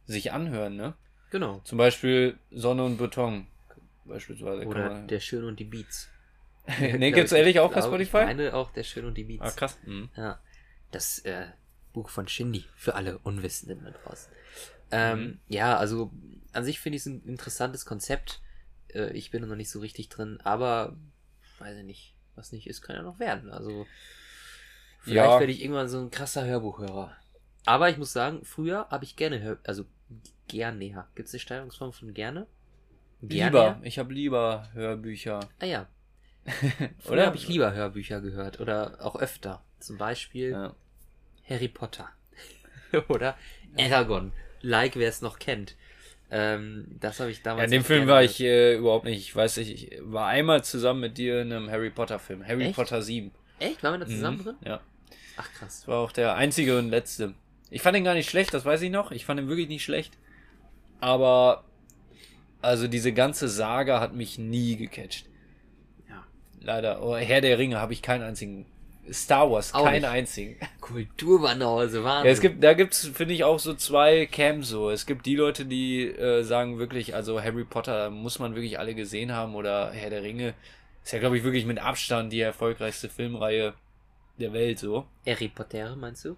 sich 0.07 0.33
anhören, 0.33 0.77
ne? 0.77 0.95
Genau. 1.31 1.61
Zum 1.65 1.77
Beispiel 1.77 2.39
Sonne 2.51 2.85
und 2.85 2.97
Beton. 2.97 3.47
Beispielsweise. 4.09 4.67
Oder 4.67 5.03
Der 5.07 5.21
Schön 5.21 5.45
und 5.45 5.59
die 5.61 5.65
Beats. 5.65 6.09
nee, 6.81 7.11
gibt's 7.13 7.33
ehrlich 7.33 7.61
auch 7.61 7.73
bei 7.73 7.81
Spotify? 7.81 8.19
Ich 8.19 8.25
meine 8.27 8.55
auch 8.55 8.71
Der 8.73 8.83
Schön 8.83 9.05
und 9.05 9.15
die 9.17 9.25
Beats. 9.25 9.43
ah, 9.43 9.51
krass. 9.53 9.79
Mhm. 9.85 10.09
Ja, 10.17 10.39
das 10.91 11.21
äh, 11.21 11.47
Buch 11.93 12.11
von 12.11 12.29
Shindy 12.29 12.65
für 12.77 12.95
alle 12.95 13.19
Unwissenden 13.19 13.85
da 13.85 13.91
draußen. 13.91 14.33
Ähm, 14.91 15.21
Mhm. 15.21 15.39
Ja, 15.49 15.77
also 15.77 16.11
an 16.53 16.65
sich 16.65 16.81
finde 16.81 16.97
ich 16.97 17.03
es 17.03 17.07
ein 17.07 17.23
interessantes 17.27 17.85
Konzept. 17.87 18.41
Äh, 18.95 19.11
ich 19.13 19.31
bin 19.31 19.47
noch 19.47 19.57
nicht 19.57 19.71
so 19.71 19.81
richtig 19.81 20.09
drin, 20.09 20.41
aber 20.45 20.97
weiß 21.59 21.77
ich 21.79 21.85
nicht, 21.85 22.15
was 22.35 22.53
nicht 22.53 22.67
ist, 22.67 22.83
kann 22.83 22.97
ja 22.97 23.03
noch 23.03 23.19
werden. 23.19 23.51
Also 23.51 23.87
vielleicht 25.01 25.31
Ja. 25.31 25.41
werde 25.41 25.53
ich 25.53 25.63
irgendwann 25.63 25.89
so 25.89 25.99
ein 25.99 26.11
krasser 26.11 26.45
Hörbuchhörer. 26.45 27.17
Aber 27.67 27.91
ich 27.91 27.99
muss 27.99 28.13
sagen, 28.13 28.45
früher 28.45 28.87
habe 28.91 29.05
ich 29.05 29.17
gerne 29.17 29.41
Hör 29.41 29.59
also 29.65 29.85
Gerner. 30.47 31.09
Gibt 31.15 31.29
es 31.29 31.35
eine 31.35 31.41
Steigerungsform 31.41 31.93
von 31.93 32.15
gerne? 32.15 32.47
Lieber. 33.21 33.81
Ich 33.83 33.99
habe 33.99 34.13
lieber 34.15 34.69
Hörbücher. 34.75 35.41
Ah 35.61 35.65
ja. 35.67 35.87
Oder? 37.11 37.27
habe 37.27 37.37
ich 37.37 37.49
lieber 37.49 37.73
Hörbücher 37.75 38.21
gehört 38.21 38.59
oder 38.61 38.97
auch 39.05 39.17
öfter. 39.17 39.63
Zum 39.81 39.99
Beispiel 39.99 40.51
Ja. 40.53 40.75
Harry 41.49 41.69
Potter. 41.69 42.09
oder 43.09 43.37
Aragon. 43.79 44.33
Like, 44.63 44.97
wer 44.97 45.09
es 45.11 45.21
noch 45.21 45.39
kennt. 45.39 45.77
Ähm, 46.31 46.87
das 47.01 47.21
habe 47.21 47.31
ich 47.31 47.39
Ja, 47.39 47.45
damals. 47.45 47.65
in 47.67 47.71
dem 47.73 47.85
Film 47.85 48.01
gerne 48.07 48.13
war 48.13 48.21
gehört. 48.23 48.35
ich 48.41 48.45
äh, 48.47 48.75
überhaupt 48.77 49.05
nicht. 49.05 49.19
Ich 49.19 49.35
weiß 49.37 49.59
nicht, 49.59 49.93
ich 49.93 49.99
war 50.03 50.27
einmal 50.29 50.65
zusammen 50.65 51.01
mit 51.01 51.19
dir 51.19 51.43
in 51.43 51.53
einem 51.53 51.71
Harry 51.71 51.91
Potter 51.91 52.19
Film. 52.19 52.47
Harry 52.47 52.65
Echt? 52.65 52.77
Potter 52.77 53.03
7. 53.03 53.31
Echt? 53.59 53.83
Waren 53.83 53.95
wir 54.01 54.07
da 54.07 54.11
zusammen 54.11 54.39
Mhm. 54.39 54.43
drin? 54.45 54.57
Ja. 54.65 54.81
Ach 55.37 55.53
krass. 55.53 55.81
Das 55.81 55.89
war 55.89 55.99
auch 55.99 56.13
der 56.13 56.35
einzige 56.37 56.79
und 56.79 56.89
letzte. 56.91 57.35
Ich 57.71 57.83
fand 57.83 57.97
ihn 57.97 58.05
gar 58.05 58.15
nicht 58.15 58.29
schlecht, 58.31 58.55
das 58.55 58.65
weiß 58.65 58.81
ich 58.83 58.91
noch. 58.91 59.11
Ich 59.13 59.25
fand 59.27 59.39
ihn 59.41 59.49
wirklich 59.49 59.69
nicht 59.69 59.85
schlecht. 59.85 60.17
Aber 61.01 61.65
also 62.61 62.89
diese 62.89 63.13
ganze 63.13 63.49
Saga 63.49 64.01
hat 64.01 64.15
mich 64.15 64.39
nie 64.39 64.77
gecatcht. 64.77 65.27
Ja. 66.09 66.25
Leider. 66.61 67.03
Oh, 67.03 67.17
Herr 67.17 67.41
der 67.41 67.59
Ringe 67.59 67.79
habe 67.81 67.93
ich 67.93 68.03
keinen 68.03 68.23
einzigen. 68.23 68.67
Star 69.11 69.51
Wars, 69.51 69.73
Auch 69.73 69.85
keinen 69.85 70.03
nicht. 70.03 70.11
einzigen. 70.11 70.57
Kulturbanause, 70.83 72.05
Wahnsinn. 72.05 72.27
Ja, 72.27 72.31
es 72.33 72.41
gibt, 72.43 72.63
da 72.63 72.75
gibt's, 72.75 73.07
finde 73.07 73.33
ich, 73.33 73.43
auch 73.43 73.59
so 73.59 73.73
zwei 73.73 74.27
Camps 74.27 74.69
so. 74.69 74.91
Es 74.91 75.07
gibt 75.07 75.25
die 75.25 75.35
Leute, 75.37 75.65
die 75.65 76.05
äh, 76.09 76.43
sagen 76.43 76.79
wirklich, 76.79 77.15
also 77.15 77.41
Harry 77.43 77.65
Potter 77.65 78.11
muss 78.11 78.39
man 78.39 78.55
wirklich 78.55 78.79
alle 78.79 78.95
gesehen 78.95 79.33
haben 79.33 79.55
oder 79.55 79.93
Herr 79.93 80.11
der 80.11 80.23
Ringe 80.23 80.53
ist 81.05 81.13
ja, 81.13 81.21
glaube 81.21 81.39
ich, 81.39 81.43
wirklich 81.45 81.65
mit 81.65 81.79
Abstand 81.79 82.35
die 82.35 82.41
erfolgreichste 82.41 83.09
Filmreihe 83.09 83.73
der 84.39 84.53
Welt 84.53 84.79
so. 84.79 85.07
Harry 85.27 85.49
Potter, 85.49 85.97
meinst 85.97 86.27
du? 86.27 86.37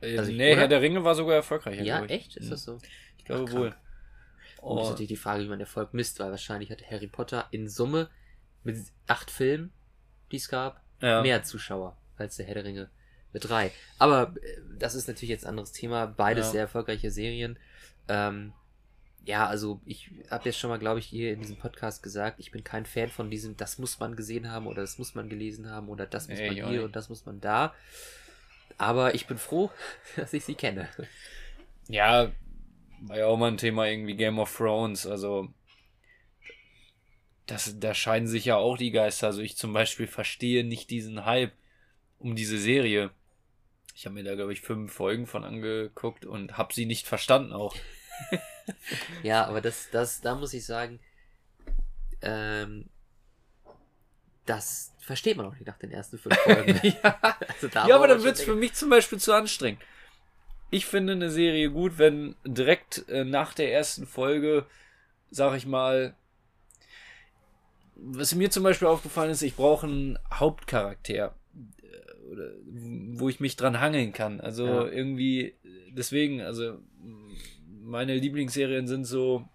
Äh, 0.00 0.18
Also 0.18 0.32
nee, 0.32 0.52
oder? 0.52 0.62
Herr 0.62 0.68
der 0.68 0.82
Ringe 0.82 1.04
war 1.04 1.14
sogar 1.14 1.36
erfolgreicher. 1.36 1.82
Ja, 1.84 2.04
echt? 2.06 2.36
Ist 2.36 2.46
Mhm. 2.46 2.50
das 2.50 2.64
so? 2.64 2.78
Ich 3.18 3.24
glaube 3.24 3.46
Ach, 3.48 3.54
wohl. 3.54 3.74
Und 4.66 4.78
ist 4.78 4.86
Oh, 4.86 4.90
natürlich 4.90 5.08
die 5.08 5.16
Frage, 5.16 5.44
wie 5.44 5.48
man 5.48 5.60
Erfolg 5.60 5.94
misst, 5.94 6.18
weil 6.18 6.30
wahrscheinlich 6.30 6.70
hatte 6.70 6.84
Harry 6.90 7.06
Potter 7.06 7.46
in 7.52 7.68
Summe 7.68 8.10
mit 8.64 8.78
acht 9.06 9.30
Filmen, 9.30 9.72
die 10.32 10.36
es 10.36 10.48
gab, 10.48 10.82
ja. 11.00 11.22
mehr 11.22 11.42
Zuschauer 11.44 11.96
als 12.16 12.36
der 12.36 12.46
Herr 12.46 12.54
der 12.54 12.64
Ringe 12.64 12.90
mit 13.32 13.48
drei. 13.48 13.70
Aber 13.98 14.34
äh, 14.42 14.60
das 14.78 14.94
ist 14.94 15.06
natürlich 15.06 15.30
jetzt 15.30 15.44
ein 15.44 15.50
anderes 15.50 15.72
Thema. 15.72 16.06
Beides 16.06 16.46
Ja. 16.46 16.52
sehr 16.52 16.60
erfolgreiche 16.62 17.10
Serien. 17.10 17.58
Ähm, 18.08 18.52
ja, 19.24 19.46
also 19.46 19.80
ich 19.84 20.10
habe 20.30 20.44
jetzt 20.46 20.58
schon 20.58 20.70
mal, 20.70 20.78
glaube 20.78 20.98
ich, 21.00 21.06
hier 21.06 21.32
in 21.32 21.40
diesem 21.40 21.56
Podcast 21.58 22.02
gesagt, 22.02 22.38
ich 22.40 22.50
bin 22.52 22.62
kein 22.64 22.86
Fan 22.86 23.08
von 23.08 23.30
diesem, 23.30 23.56
das 23.56 23.78
muss 23.78 23.98
man 24.00 24.14
gesehen 24.16 24.50
haben 24.50 24.66
oder 24.66 24.82
das 24.82 24.98
muss 24.98 25.14
man 25.14 25.28
gelesen 25.28 25.68
haben 25.70 25.88
oder 25.88 26.06
das 26.06 26.28
muss 26.28 26.38
Nee, 26.38 26.46
man 26.60 26.70
hier 26.70 26.84
und 26.84 26.94
das 26.96 27.08
muss 27.08 27.24
man 27.26 27.40
da. 27.40 27.74
Aber 28.78 29.14
ich 29.14 29.26
bin 29.26 29.38
froh, 29.38 29.70
dass 30.16 30.32
ich 30.32 30.44
sie 30.44 30.54
kenne. 30.54 30.88
Ja, 31.88 32.30
war 33.02 33.18
ja 33.18 33.26
auch 33.26 33.36
mal 33.36 33.48
ein 33.48 33.58
Thema 33.58 33.86
irgendwie 33.86 34.16
Game 34.16 34.38
of 34.38 34.54
Thrones. 34.56 35.06
Also, 35.06 35.48
das, 37.46 37.78
da 37.78 37.94
scheiden 37.94 38.28
sich 38.28 38.44
ja 38.46 38.56
auch 38.56 38.76
die 38.76 38.90
Geister. 38.90 39.28
Also, 39.28 39.40
ich 39.42 39.56
zum 39.56 39.72
Beispiel 39.72 40.06
verstehe 40.06 40.64
nicht 40.64 40.90
diesen 40.90 41.24
Hype 41.24 41.52
um 42.18 42.34
diese 42.34 42.58
Serie. 42.58 43.10
Ich 43.94 44.04
habe 44.04 44.14
mir 44.14 44.24
da, 44.24 44.34
glaube 44.34 44.52
ich, 44.52 44.60
fünf 44.60 44.92
Folgen 44.92 45.26
von 45.26 45.44
angeguckt 45.44 46.26
und 46.26 46.58
habe 46.58 46.74
sie 46.74 46.86
nicht 46.86 47.06
verstanden 47.06 47.52
auch. 47.52 47.74
Ja, 49.22 49.46
aber 49.46 49.60
das, 49.60 49.90
das, 49.92 50.20
da 50.20 50.34
muss 50.34 50.52
ich 50.52 50.66
sagen, 50.66 50.98
ähm, 52.22 52.88
das 54.44 54.92
versteht 54.98 55.36
man 55.36 55.46
auch 55.46 55.52
nicht 55.52 55.66
nach 55.66 55.78
den 55.78 55.90
ersten 55.90 56.18
fünf 56.18 56.36
Folgen. 56.36 56.80
ja, 56.82 57.18
Also 57.48 57.68
ja, 57.68 57.94
aber 57.94 58.08
dann 58.08 58.18
schon 58.18 58.26
wird's 58.26 58.42
für 58.42 58.56
mich 58.56 58.74
zum 58.74 58.90
Beispiel 58.90 59.18
zu 59.18 59.32
anstrengend. 59.32 59.80
Ich 60.70 60.86
finde 60.86 61.12
eine 61.12 61.30
Serie 61.30 61.70
gut, 61.70 61.98
wenn 61.98 62.34
direkt 62.44 63.08
äh, 63.08 63.24
nach 63.24 63.54
der 63.54 63.72
ersten 63.72 64.06
Folge, 64.06 64.66
sag 65.30 65.56
ich 65.56 65.66
mal, 65.66 66.14
was 67.94 68.34
mir 68.34 68.50
zum 68.50 68.62
Beispiel 68.62 68.88
aufgefallen 68.88 69.30
ist, 69.30 69.42
ich 69.42 69.56
brauche 69.56 69.86
einen 69.86 70.18
Hauptcharakter, 70.32 71.14
äh, 71.14 72.32
oder, 72.32 72.50
wo 73.18 73.28
ich 73.28 73.40
mich 73.40 73.56
dran 73.56 73.80
hangeln 73.80 74.12
kann. 74.12 74.40
Also 74.40 74.66
Ja. 74.66 74.88
irgendwie, 74.88 75.54
deswegen, 75.90 76.40
also 76.42 76.78
meine 77.82 78.16
Lieblingsserien 78.16 78.86
sind 78.86 79.04
so 79.04 79.48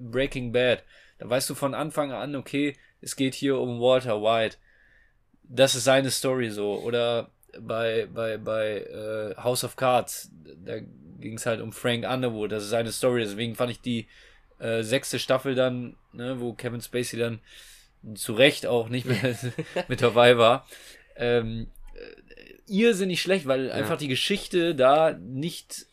Breaking 0.00 0.52
Bad. 0.52 0.84
Da 1.18 1.28
weißt 1.28 1.50
du 1.50 1.54
von 1.54 1.74
Anfang 1.74 2.12
an, 2.12 2.36
okay, 2.36 2.76
es 3.00 3.16
geht 3.16 3.34
hier 3.34 3.58
um 3.58 3.80
Walter 3.80 4.22
White. 4.22 4.56
Das 5.42 5.74
ist 5.74 5.84
seine 5.84 6.10
Story 6.10 6.50
so. 6.50 6.78
Oder 6.80 7.30
bei, 7.60 8.08
bei, 8.12 8.36
bei 8.38 8.82
äh, 8.82 9.34
House 9.36 9.64
of 9.64 9.76
Cards, 9.76 10.30
da 10.64 10.78
ging 11.20 11.34
es 11.34 11.46
halt 11.46 11.60
um 11.60 11.72
Frank 11.72 12.08
Underwood, 12.08 12.52
das 12.52 12.64
ist 12.64 12.70
seine 12.70 12.92
Story. 12.92 13.22
Deswegen 13.22 13.54
fand 13.54 13.70
ich 13.70 13.80
die 13.80 14.06
äh, 14.58 14.82
sechste 14.82 15.18
Staffel 15.18 15.54
dann, 15.54 15.96
ne, 16.12 16.40
wo 16.40 16.52
Kevin 16.52 16.80
Spacey 16.80 17.18
dann 17.18 17.40
zu 18.14 18.34
Recht 18.34 18.66
auch 18.66 18.88
nicht 18.88 19.06
mehr 19.06 19.36
mit 19.88 20.02
dabei 20.02 20.38
war, 20.38 20.66
ähm, 21.16 21.68
äh, 21.94 22.72
irrsinnig 22.72 23.20
schlecht, 23.20 23.46
weil 23.46 23.72
einfach 23.72 23.98
die 23.98 24.08
Geschichte 24.08 24.74
da 24.74 25.12
nicht 25.12 25.86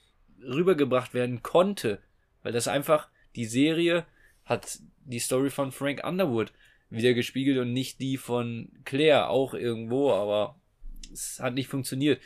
rübergebracht 0.43 1.13
werden 1.13 1.41
konnte. 1.41 1.99
Weil 2.43 2.51
das 2.51 2.67
einfach, 2.67 3.07
die 3.35 3.45
Serie 3.45 4.05
hat 4.43 4.79
die 5.05 5.19
Story 5.19 5.49
von 5.49 5.71
Frank 5.71 6.05
Underwood 6.05 6.51
wieder 6.89 7.13
gespiegelt 7.13 7.57
und 7.57 7.73
nicht 7.73 7.99
die 7.99 8.17
von 8.17 8.69
Claire, 8.85 9.29
auch 9.29 9.53
irgendwo, 9.55 10.11
aber 10.11 10.55
es 11.11 11.39
hat 11.39 11.53
nicht 11.53 11.67
funktioniert. 11.67 12.21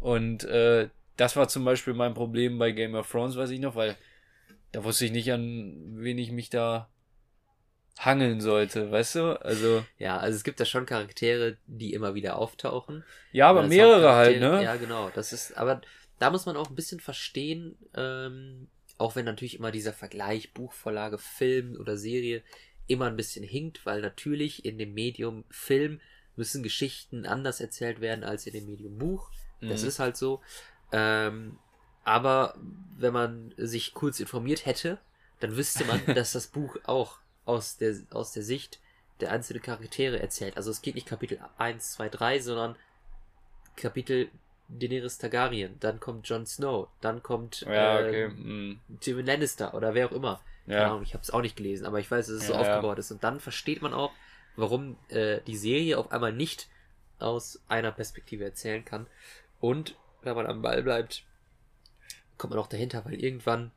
Und 0.00 0.44
äh, 0.44 0.88
das 1.16 1.36
war 1.36 1.48
zum 1.48 1.64
Beispiel 1.64 1.94
mein 1.94 2.14
Problem 2.14 2.58
bei 2.58 2.70
Game 2.72 2.94
of 2.94 3.10
Thrones, 3.10 3.36
weiß 3.36 3.50
ich 3.50 3.60
noch, 3.60 3.74
weil 3.74 3.96
da 4.72 4.84
wusste 4.84 5.06
ich 5.06 5.12
nicht, 5.12 5.32
an 5.32 5.74
wen 5.96 6.18
ich 6.18 6.30
mich 6.30 6.50
da 6.50 6.88
hangeln 7.98 8.40
sollte, 8.40 8.90
weißt 8.90 9.14
du? 9.16 9.42
Also, 9.42 9.84
Ja, 9.98 10.18
also 10.18 10.36
es 10.36 10.44
gibt 10.44 10.60
da 10.60 10.64
schon 10.64 10.86
Charaktere, 10.86 11.56
die 11.66 11.94
immer 11.94 12.14
wieder 12.14 12.36
auftauchen. 12.36 13.04
ja, 13.32 13.48
aber 13.48 13.64
mehrere 13.64 14.14
halt, 14.14 14.40
ne? 14.40 14.62
Ja, 14.62 14.76
genau. 14.76 15.10
Das 15.14 15.32
ist, 15.32 15.56
aber 15.56 15.80
da 16.18 16.30
muss 16.30 16.46
man 16.46 16.56
auch 16.56 16.68
ein 16.68 16.76
bisschen 16.76 17.00
verstehen, 17.00 17.76
ähm, 17.96 18.68
auch 18.98 19.16
wenn 19.16 19.24
natürlich 19.24 19.58
immer 19.58 19.70
dieser 19.72 19.92
Vergleich 19.92 20.52
Buchvorlage, 20.52 21.18
Film 21.18 21.76
oder 21.76 21.96
Serie 21.96 22.42
immer 22.86 23.06
ein 23.06 23.16
bisschen 23.16 23.44
hinkt, 23.44 23.84
weil 23.84 24.00
natürlich 24.00 24.64
in 24.64 24.78
dem 24.78 24.94
Medium 24.94 25.44
Film 25.50 26.00
müssen 26.38 26.62
Geschichten 26.62 27.26
anders 27.26 27.60
erzählt 27.60 28.00
werden 28.00 28.24
als 28.24 28.46
in 28.46 28.54
dem 28.54 28.66
Medium 28.66 28.96
Buch. 28.98 29.30
Das 29.60 29.82
Mhm. 29.82 29.88
ist 29.88 29.98
halt 29.98 30.16
so. 30.16 30.40
Ähm, 30.92 31.58
aber 32.04 32.54
wenn 32.96 33.12
man 33.12 33.52
sich 33.58 33.92
kurz 33.92 34.20
informiert 34.20 34.64
hätte, 34.64 34.98
dann 35.40 35.56
wüsste 35.56 35.84
man, 35.84 36.00
dass 36.14 36.32
das 36.32 36.46
Buch 36.46 36.76
auch 36.84 37.18
aus 37.44 37.76
der, 37.76 37.94
aus 38.10 38.32
der 38.32 38.42
Sicht 38.42 38.80
der 39.20 39.32
einzelnen 39.32 39.62
Charaktere 39.62 40.20
erzählt. 40.20 40.56
Also 40.56 40.70
es 40.70 40.80
geht 40.80 40.94
nicht 40.94 41.06
Kapitel 41.06 41.38
1, 41.58 41.92
2, 41.92 42.08
3, 42.08 42.38
sondern 42.40 42.76
Kapitel 43.76 44.30
Daenerys 44.68 45.16
Targaryen, 45.18 45.76
dann 45.80 45.98
kommt 45.98 46.28
Jon 46.28 46.44
Snow, 46.46 46.88
dann 47.00 47.22
kommt 47.22 47.62
Ja, 47.62 48.00
äh, 48.00 48.08
okay. 48.08 48.28
mhm. 48.28 48.80
Tyrion 49.00 49.24
Lannister 49.26 49.72
oder 49.74 49.94
wer 49.94 50.06
auch 50.06 50.12
immer. 50.12 50.40
Keine 50.66 50.80
Ja. 50.80 50.86
Ahnung, 50.88 51.02
ich 51.02 51.14
habe 51.14 51.22
es 51.22 51.30
auch 51.30 51.40
nicht 51.40 51.56
gelesen, 51.56 51.86
aber 51.86 51.98
ich 52.00 52.10
weiß, 52.10 52.26
dass 52.26 52.36
es 52.36 52.46
so 52.46 52.52
Ja, 52.52 52.62
ja. 52.62 52.74
aufgebaut 52.76 52.98
ist. 52.98 53.10
Und 53.10 53.24
dann 53.24 53.40
versteht 53.40 53.80
man 53.80 53.94
auch, 53.94 54.12
warum 54.58 54.96
äh, 55.08 55.40
die 55.46 55.56
Serie 55.56 55.98
auf 55.98 56.12
einmal 56.12 56.32
nicht 56.32 56.68
aus 57.18 57.60
einer 57.68 57.92
Perspektive 57.92 58.44
erzählen 58.44 58.84
kann. 58.84 59.06
Und 59.60 59.96
wenn 60.22 60.36
man 60.36 60.46
am 60.46 60.62
Ball 60.62 60.82
bleibt, 60.82 61.24
kommt 62.36 62.52
man 62.52 62.60
auch 62.62 62.68
dahinter, 62.68 63.04
weil 63.04 63.14
irgendwann 63.22 63.72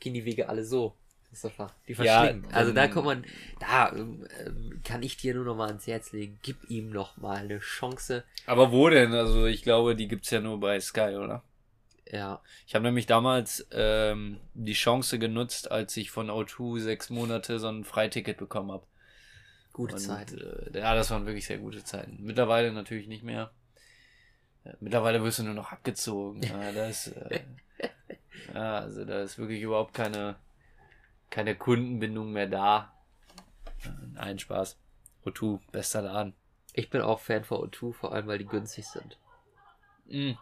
gehen 0.00 0.14
die 0.14 0.24
Wege 0.24 0.48
alle 0.48 0.64
so. 0.64 0.94
Christopher, 1.30 1.70
die 1.86 1.92
Ja, 1.92 2.22
verschlingen. 2.22 2.46
also 2.52 2.72
da 2.72 2.84
ähm, 2.84 2.90
kommt 2.90 3.04
man, 3.06 3.24
da 3.60 3.92
ähm, 3.92 4.26
ähm, 4.46 4.80
kann 4.82 5.02
ich 5.02 5.18
dir 5.18 5.34
nur 5.34 5.44
noch 5.44 5.56
mal 5.56 5.68
ans 5.68 5.86
Herz 5.86 6.12
legen, 6.12 6.38
gib 6.42 6.70
ihm 6.70 6.88
noch 6.88 7.18
mal 7.18 7.36
eine 7.36 7.58
Chance. 7.58 8.24
Aber 8.46 8.72
wo 8.72 8.88
denn? 8.88 9.12
Also, 9.12 9.44
ich 9.44 9.62
glaube, 9.62 9.94
die 9.94 10.08
gibt's 10.08 10.30
ja 10.30 10.40
nur 10.40 10.58
bei 10.58 10.80
Sky, 10.80 11.16
oder? 11.16 11.42
Ja, 12.10 12.40
Ich 12.66 12.74
habe 12.74 12.84
nämlich 12.86 13.04
damals 13.06 13.66
ähm, 13.70 14.40
die 14.54 14.72
Chance 14.72 15.18
genutzt, 15.18 15.70
als 15.70 15.94
ich 15.98 16.10
von 16.10 16.30
O2 16.30 16.80
sechs 16.80 17.10
Monate 17.10 17.58
so 17.58 17.68
ein 17.68 17.84
Freiticket 17.84 18.38
bekommen 18.38 18.72
habe. 18.72 18.86
Gute 19.78 19.94
Und, 19.94 20.00
Zeit. 20.00 20.32
Äh, 20.32 20.78
ja, 20.78 20.94
das 20.94 21.10
waren 21.10 21.24
wirklich 21.24 21.46
sehr 21.46 21.58
gute 21.58 21.84
Zeiten. 21.84 22.18
Mittlerweile 22.20 22.72
natürlich 22.72 23.06
nicht 23.06 23.22
mehr. 23.22 23.52
Äh, 24.64 24.72
Mittlerweile 24.80 25.22
wirst 25.22 25.38
du 25.38 25.44
nur 25.44 25.54
noch 25.54 25.70
abgezogen. 25.70 26.42
Ja, 26.42 26.72
da 26.72 26.86
ist, 26.88 27.06
äh, 27.06 27.40
ja, 28.54 28.80
also 28.80 29.04
da 29.04 29.22
ist 29.22 29.38
wirklich 29.38 29.62
überhaupt 29.62 29.94
keine, 29.94 30.34
keine 31.30 31.54
Kundenbindung 31.54 32.32
mehr 32.32 32.48
da. 32.48 32.92
Äh, 33.84 33.90
Nein, 34.14 34.40
Spaß. 34.40 34.76
O2, 35.24 35.60
bester 35.70 36.02
Laden. 36.02 36.34
Ich 36.72 36.90
bin 36.90 37.00
auch 37.00 37.20
Fan 37.20 37.44
von 37.44 37.58
O2, 37.70 37.92
vor 37.92 38.12
allem 38.12 38.26
weil 38.26 38.38
die 38.38 38.46
günstig 38.46 38.84
sind. 38.86 39.16
Mm. 40.06 40.32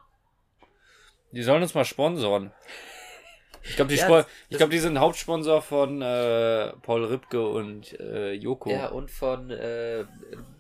Die 1.33 1.43
sollen 1.43 1.63
uns 1.63 1.75
mal 1.75 1.85
sponsoren. 1.85 2.53
Ich 3.69 3.77
glaube, 3.77 3.93
die, 3.93 3.99
Ja, 3.99 4.25
ich 4.49 4.57
glaub, 4.59 4.71
die 4.71 4.79
sind 4.79 4.99
Hauptsponsor 4.99 5.63
von 5.63 6.03
äh, 6.03 6.73
Paul 6.83 7.05
Ripke 7.05 7.47
und 7.49 7.99
äh, 8.01 8.33
Joko. 8.33 8.71
Ja, 8.71 8.89
und 8.89 9.11
von 9.11 9.51
äh, 9.51 10.05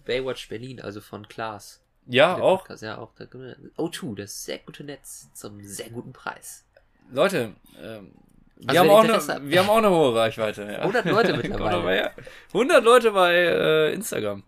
Baywatch 0.05 0.49
Berlin, 0.49 0.81
also 0.81 1.01
von 1.01 1.27
Klaas. 1.29 1.81
Ja, 2.07 2.37
auch. 2.37 2.61
Podcast, 2.61 2.83
Ja, 2.83 2.99
auch. 2.99 3.13
Da, 3.17 3.25
O2, 3.25 4.17
das 4.17 4.45
sehr 4.45 4.59
gute 4.59 4.85
Netz 4.85 5.29
zum 5.35 5.61
sehr 5.63 5.91
guten 5.91 6.13
Preis. 6.13 6.65
Leute, 7.11 7.53
ähm, 7.83 8.13
wir, 8.57 8.69
Also, 8.71 8.81
haben 8.81 8.91
auch 8.91 9.29
eine, 9.35 9.51
wir 9.51 9.61
haben 9.61 9.71
auch 9.71 9.77
eine 9.77 9.91
hohe 9.91 10.15
Reichweite. 10.15 10.63
Ja. 10.63 10.79
100 10.79 11.05
Leute 11.07 11.37
mittlerweile. 11.37 11.77
aber 11.77 11.93
her. 11.93 12.13
100 12.53 12.83
Leute 12.85 13.11
bei 13.13 13.35
äh, 13.35 13.93
Instagram. 13.93 14.43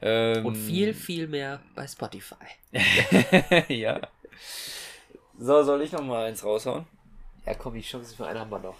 Ähm, 0.00 0.46
Und 0.46 0.56
viel, 0.56 0.94
viel 0.94 1.26
mehr 1.28 1.60
bei 1.74 1.86
Spotify. 1.86 2.36
ja. 3.72 4.00
So, 5.38 5.62
soll 5.62 5.82
ich 5.82 5.92
noch 5.92 6.02
mal 6.02 6.26
eins 6.26 6.44
raushauen? 6.44 6.86
Ja, 7.46 7.54
komm, 7.54 7.74
die 7.74 7.82
Chance 7.82 8.14
für 8.16 8.26
einen 8.26 8.38
haben 8.40 8.50
wir 8.50 8.58
noch. 8.58 8.76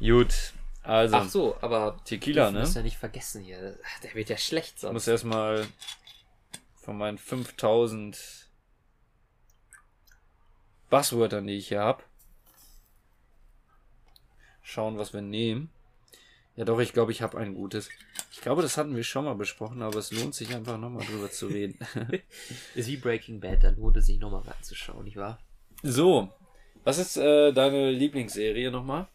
Gut. 0.00 0.52
Also, 0.82 1.16
Ach 1.16 1.28
so, 1.28 1.56
aber 1.60 1.98
Tequila, 2.04 2.50
ne? 2.50 2.60
müssen 2.60 2.76
ja 2.76 2.82
nicht 2.82 2.96
vergessen 2.96 3.42
hier. 3.42 3.78
Der 4.02 4.14
wird 4.14 4.28
ja 4.30 4.36
schlecht 4.38 4.74
Ich 4.76 4.80
sonst. 4.80 4.92
muss 4.94 5.08
erstmal 5.08 5.66
von 6.76 6.96
meinen 6.96 7.18
5000 7.18 8.48
Buzzwörtern, 10.88 11.46
die 11.46 11.56
ich 11.58 11.68
hier 11.68 11.80
habe, 11.80 12.02
schauen, 14.62 14.96
was 14.98 15.12
wir 15.12 15.20
nehmen. 15.20 15.70
Ja, 16.56 16.64
doch, 16.64 16.80
ich 16.80 16.92
glaube, 16.92 17.12
ich 17.12 17.22
habe 17.22 17.38
ein 17.38 17.54
gutes. 17.54 17.88
Ich 18.32 18.40
glaube, 18.40 18.62
das 18.62 18.76
hatten 18.76 18.96
wir 18.96 19.04
schon 19.04 19.24
mal 19.24 19.34
besprochen, 19.34 19.82
aber 19.82 19.98
es 19.98 20.10
lohnt 20.10 20.34
sich 20.34 20.54
einfach 20.54 20.78
nochmal 20.78 21.04
drüber 21.06 21.30
zu 21.30 21.46
reden. 21.48 21.78
Ist 22.74 22.88
wie 22.88 22.96
Breaking 22.96 23.40
Bad, 23.40 23.62
da 23.64 23.70
lohnt 23.70 23.96
es 23.96 24.06
sich 24.06 24.18
nochmal 24.18 24.42
reinzuschauen, 24.42 25.04
nicht 25.04 25.16
wahr? 25.16 25.38
so, 25.82 26.32
was 26.88 26.96
ist 26.96 27.18
äh, 27.18 27.52
deine 27.52 27.90
Lieblingsserie 27.90 28.70
nochmal? 28.70 29.08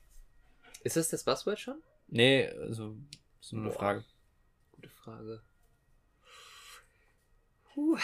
Ist 0.83 0.95
das 0.95 1.09
das 1.09 1.23
Buzzword 1.23 1.59
schon? 1.59 1.81
Nee, 2.07 2.47
also, 2.47 2.95
ist 3.41 3.51
nur 3.51 3.63
eine 3.63 3.71
Boah. 3.71 3.79
Frage. 3.79 4.03
Gute 4.73 4.89
Frage. 4.89 5.41
Puh, 7.73 7.97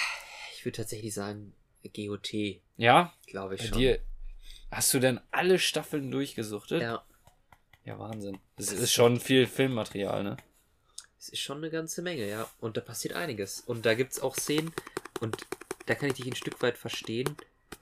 ich 0.55 0.65
würde 0.65 0.78
tatsächlich 0.78 1.13
sagen 1.13 1.53
GOT, 1.95 2.34
Ja, 2.78 3.13
glaube 3.28 3.53
ich 3.55 3.61
bei 3.61 3.67
schon. 3.67 3.78
dir. 3.78 3.99
Hast 4.72 4.91
du 4.95 4.99
denn 4.99 5.20
alle 5.30 5.59
Staffeln 5.59 6.09
durchgesuchtet? 6.09 6.82
Ja, 6.82 7.05
Ja, 7.86 7.99
Wahnsinn. 7.99 8.39
Das 8.57 8.67
Das 8.67 8.80
ist 8.80 8.91
schon 8.91 9.20
viel 9.20 9.45
Filmmaterial, 9.45 10.24
ne? 10.24 10.38
es 11.20 11.30
ist 11.30 11.41
schon 11.41 11.57
eine 11.57 11.70
ganze 11.70 12.01
Menge, 12.01 12.28
ja. 12.28 12.49
Und 12.59 12.76
da 12.76 12.82
passiert 12.82 13.13
einiges. 13.13 13.59
Und 13.59 13.86
da 13.86 13.93
gibt 13.93 14.13
es 14.13 14.20
auch 14.20 14.36
Szenen, 14.36 14.74
und 15.20 15.38
da 15.86 15.93
kann 15.93 16.07
ich 16.09 16.15
dich 16.15 16.26
ein 16.26 16.36
Stück 16.36 16.59
weit 16.63 16.78
verstehen. 16.78 17.36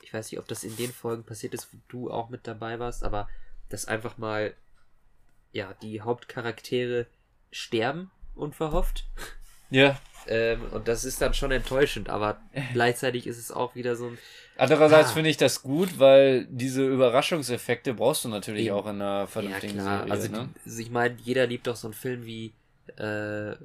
Ich 0.07 0.13
weiß 0.13 0.31
nicht, 0.31 0.39
ob 0.39 0.47
das 0.47 0.63
in 0.63 0.73
den 0.77 0.93
Folgen 0.93 1.25
passiert 1.25 1.53
ist, 1.53 1.67
wo 1.73 1.77
du 1.89 2.09
auch 2.09 2.29
mit 2.29 2.47
dabei 2.47 2.79
warst, 2.79 3.03
aber 3.03 3.27
dass 3.67 3.89
einfach 3.89 4.17
mal, 4.17 4.53
ja, 5.51 5.73
die 5.81 5.99
Hauptcharaktere 5.99 7.07
sterben, 7.51 8.09
unverhofft. 8.33 9.03
Ja. 9.69 9.99
Ähm, 10.27 10.61
und 10.71 10.87
das 10.87 11.03
ist 11.03 11.21
dann 11.21 11.33
schon 11.33 11.51
enttäuschend, 11.51 12.07
aber 12.07 12.39
gleichzeitig 12.71 13.27
ist 13.27 13.37
es 13.37 13.51
auch 13.51 13.75
wieder 13.75 13.97
so 13.97 14.07
ein. 14.07 14.17
Andererseits 14.55 15.09
Ah. 15.09 15.13
finde 15.13 15.29
ich 15.29 15.35
das 15.35 15.61
gut, 15.61 15.99
weil 15.99 16.45
diese 16.49 16.87
Überraschungseffekte 16.87 17.93
brauchst 17.93 18.23
du 18.23 18.29
natürlich 18.29 18.67
Eben. 18.67 18.75
auch 18.75 18.85
in 18.85 19.01
einer 19.01 19.19
Ja, 19.19 19.27
vernünftigen 19.27 19.73
klar. 19.73 19.97
Serie. 19.99 20.11
Also, 20.13 20.31
ne? 20.31 20.49
die, 20.55 20.69
also 20.69 20.79
ich 20.81 20.89
meine, 20.89 21.17
jeder 21.21 21.47
liebt 21.47 21.67
doch 21.67 21.75
so 21.75 21.87
einen 21.87 21.93
Film 21.93 22.25
wie 22.25 22.53
äh, 22.95 23.55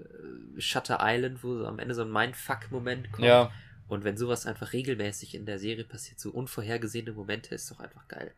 Shutter 0.58 0.98
Island, 1.02 1.44
wo 1.44 1.56
so 1.56 1.66
am 1.66 1.78
Ende 1.78 1.94
so 1.94 2.02
ein 2.02 2.10
Mindfuck-Moment 2.10 3.12
kommt. 3.12 3.24
Ja, 3.28 3.52
Und 3.88 4.04
wenn 4.04 4.16
sowas 4.16 4.46
einfach 4.46 4.72
regelmäßig 4.72 5.34
in 5.34 5.44
der 5.46 5.58
Serie 5.58 5.84
passiert, 5.84 6.18
so 6.18 6.30
unvorhergesehene 6.30 7.12
Momente, 7.12 7.54
ist 7.54 7.70
doch 7.70 7.80
einfach 7.80 8.06
geil. 8.08 8.32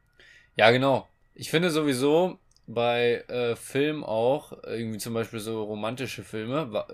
ja, 0.57 0.71
genau. 0.71 1.09
Ich 1.37 1.51
finde 1.51 1.71
sowieso 1.71 2.39
bei 2.67 3.25
äh, 3.29 3.57
Filmen 3.57 4.05
auch, 4.05 4.53
irgendwie 4.65 4.99
zum 4.99 5.15
Beispiel 5.15 5.41
so 5.41 5.65
romantische 5.65 6.23
Filme, 6.25 6.85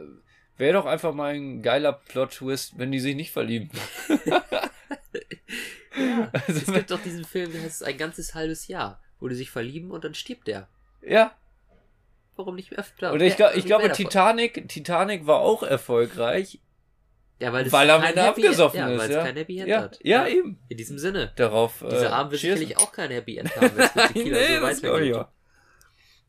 wäre 0.56 0.72
doch 0.74 0.86
einfach 0.86 1.12
mal 1.14 1.34
ein 1.34 1.62
geiler 1.62 1.92
Plot-Twist, 1.92 2.78
wenn 2.78 2.90
die 2.92 3.00
sich 3.00 3.14
nicht 3.14 3.30
verlieben. 3.32 3.70
Ja, 5.96 6.30
es 6.46 6.56
Also, 6.56 6.72
gibt 6.72 6.90
doch 6.90 7.02
diesen 7.02 7.24
Film, 7.24 7.52
der 7.52 7.62
heißt 7.62 7.84
ein 7.84 7.98
ganzes 7.98 8.34
halbes 8.34 8.68
Jahr, 8.68 9.00
wo 9.18 9.28
die 9.28 9.34
sich 9.34 9.50
verlieben 9.50 9.90
und 9.90 10.04
dann 10.04 10.14
stirbt 10.14 10.46
der. 10.46 10.68
ja, 11.02 11.34
Warum 12.36 12.54
nicht 12.54 12.70
mehr 12.70 12.80
öfter? 12.80 13.12
oder 13.12 13.24
ich, 13.26 13.36
glaub, 13.36 13.54
ich 13.54 13.64
wie 13.64 13.68
glaube? 13.68 13.92
Titanic, 13.92 14.66
Titanic 14.68 15.26
war 15.26 15.40
auch 15.40 15.62
erfolgreich, 15.62 16.60
ja, 17.40 17.52
weil, 17.52 17.70
weil 17.72 17.88
er 17.88 17.94
am 17.96 18.02
Ende 18.02 18.22
Happy- 18.22 18.44
abgesoffen 18.46 18.78
ja, 18.78 18.88
ist. 18.90 18.98
Weil 18.98 19.10
ja. 19.10 19.18
es 19.18 19.24
kein 19.24 19.36
Happy 19.36 19.58
End 19.58 19.68
ja, 19.68 19.80
hat. 19.82 19.98
ja, 20.02 20.26
eben. 20.28 20.58
In 20.68 20.76
diesem 20.76 20.98
Sinne. 20.98 21.32
Darauf. 21.36 21.78
Dieser 21.80 22.06
äh, 22.10 22.12
Abend 22.12 22.32
wird 22.32 22.40
sicherlich 22.42 22.76
auch 22.76 22.92
kein 22.92 23.10
Happy 23.10 23.38
End 23.38 23.54
haben, 23.56 23.76
wenn 23.76 23.86
es 23.86 23.94
mit 23.94 24.06
Tequila 24.08 24.38
nee, 24.48 24.56
so 24.58 24.66
das 24.66 24.80
glaube 24.82 25.06
ich 25.06 25.14
weitergeht. 25.14 25.26
auch. 25.26 25.28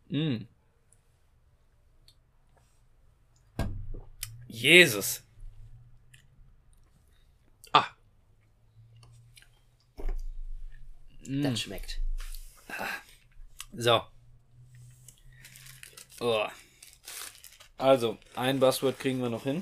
Mm. 0.10 0.48
Jesus. 4.48 5.24
Ah, 7.74 7.86
Mm. 11.28 11.44
das 11.44 11.62
schmeckt. 11.62 12.00
So. 13.74 14.02
Oh. 16.20 16.46
Also, 17.78 18.18
ein 18.36 18.60
Buzzword 18.60 19.00
kriegen 19.00 19.22
wir 19.22 19.30
noch 19.30 19.44
hin. 19.44 19.62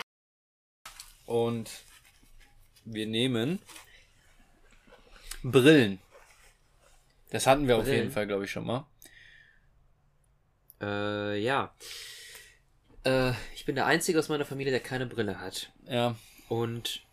Und 1.30 1.69
wir 2.86 3.05
nehmen 3.05 3.59
Brillen. 5.43 5.99
Das 7.30 7.45
hatten 7.45 7.67
wir 7.67 7.77
auf 7.77 7.84
Brillen. 7.84 7.99
jeden 7.99 8.11
Fall, 8.11 8.25
glaube 8.25 8.45
ich, 8.45 8.51
schon 8.51 8.65
mal. 8.65 8.88
Äh, 10.82 11.39
ja. 11.39 11.71
Äh, 13.03 13.34
ich 13.53 13.63
bin 13.65 13.75
der 13.75 13.86
Einzige 13.86 14.17
aus 14.17 14.30
meiner 14.30 14.43
Familie, 14.43 14.71
der 14.71 14.80
keine 14.80 15.05
Brille 15.05 15.39
hat. 15.39 15.71
Ja. 15.86 16.15
Und 16.47 17.05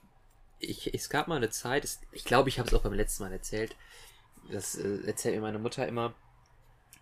ich, 0.61 0.95
es 0.95 1.11
gab 1.11 1.29
mal 1.29 1.37
eine 1.37 1.51
Zeit, 1.51 1.87
ich 2.13 2.25
glaube, 2.25 2.49
ich 2.49 2.59
habe 2.59 2.69
es 2.69 2.75
auch 2.75 2.83
beim 2.83 2.95
letzten 2.95 3.23
Mal 3.23 3.33
erzählt. 3.33 3.77
Das 4.51 4.77
äh, 4.77 5.07
erzählt 5.07 5.35
mir 5.35 5.43
meine 5.43 5.59
Mutter 5.59 5.87
immer, 5.87 6.15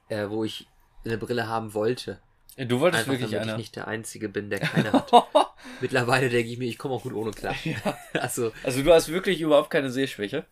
äh, 0.08 0.28
wo 0.28 0.42
ich 0.42 0.66
eine 1.04 1.16
Brille 1.16 1.46
haben 1.46 1.74
wollte. 1.74 2.20
Du 2.56 2.78
wolltest 2.80 3.08
Einfach 3.08 3.12
wirklich 3.12 3.30
damit 3.32 3.42
eine. 3.48 3.52
ich 3.52 3.56
nicht 3.58 3.76
der 3.76 3.88
Einzige 3.88 4.28
bin, 4.28 4.48
der 4.50 4.60
keine 4.60 4.92
hat. 4.92 5.10
Mittlerweile 5.80 6.28
denke 6.28 6.50
ich 6.50 6.58
mir, 6.58 6.68
ich 6.68 6.78
komme 6.78 6.94
auch 6.94 7.02
gut 7.02 7.12
ohne 7.14 7.32
klar. 7.32 7.54
Also 8.14 8.52
also 8.62 8.82
du 8.82 8.92
hast 8.92 9.08
wirklich 9.08 9.40
überhaupt 9.40 9.70
keine 9.70 9.90
Sehschwäche. 9.90 10.44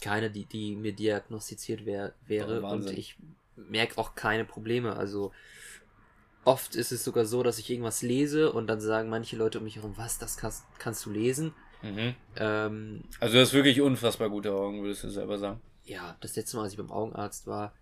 keine, 0.00 0.30
die, 0.30 0.44
die 0.46 0.76
mir 0.76 0.92
diagnostiziert 0.92 1.84
wär, 1.86 2.14
wäre. 2.26 2.62
Oh, 2.62 2.68
und 2.68 2.90
ich 2.90 3.16
merke 3.56 3.98
auch 3.98 4.14
keine 4.14 4.44
Probleme. 4.44 4.96
Also 4.96 5.32
oft 6.44 6.74
ist 6.76 6.92
es 6.92 7.04
sogar 7.04 7.24
so, 7.24 7.42
dass 7.42 7.58
ich 7.58 7.70
irgendwas 7.70 8.02
lese 8.02 8.52
und 8.52 8.66
dann 8.66 8.80
sagen 8.80 9.08
manche 9.08 9.36
Leute 9.36 9.58
um 9.58 9.64
mich 9.64 9.76
herum, 9.76 9.94
was, 9.96 10.18
das 10.18 10.36
kannst, 10.36 10.64
kannst 10.78 11.06
du 11.06 11.10
lesen. 11.10 11.54
Mhm. 11.82 12.14
Ähm, 12.36 13.04
Also 13.20 13.34
du 13.34 13.40
hast 13.40 13.52
wirklich 13.52 13.80
unfassbar 13.80 14.28
gute 14.30 14.52
Augen, 14.52 14.82
würdest 14.82 15.04
du 15.04 15.08
selber 15.10 15.38
sagen. 15.38 15.60
ja, 15.84 16.16
das 16.20 16.36
letzte 16.36 16.56
Mal, 16.56 16.64
als 16.64 16.72
ich 16.72 16.78
beim 16.78 16.90
Augenarzt 16.92 17.46
war, 17.46 17.74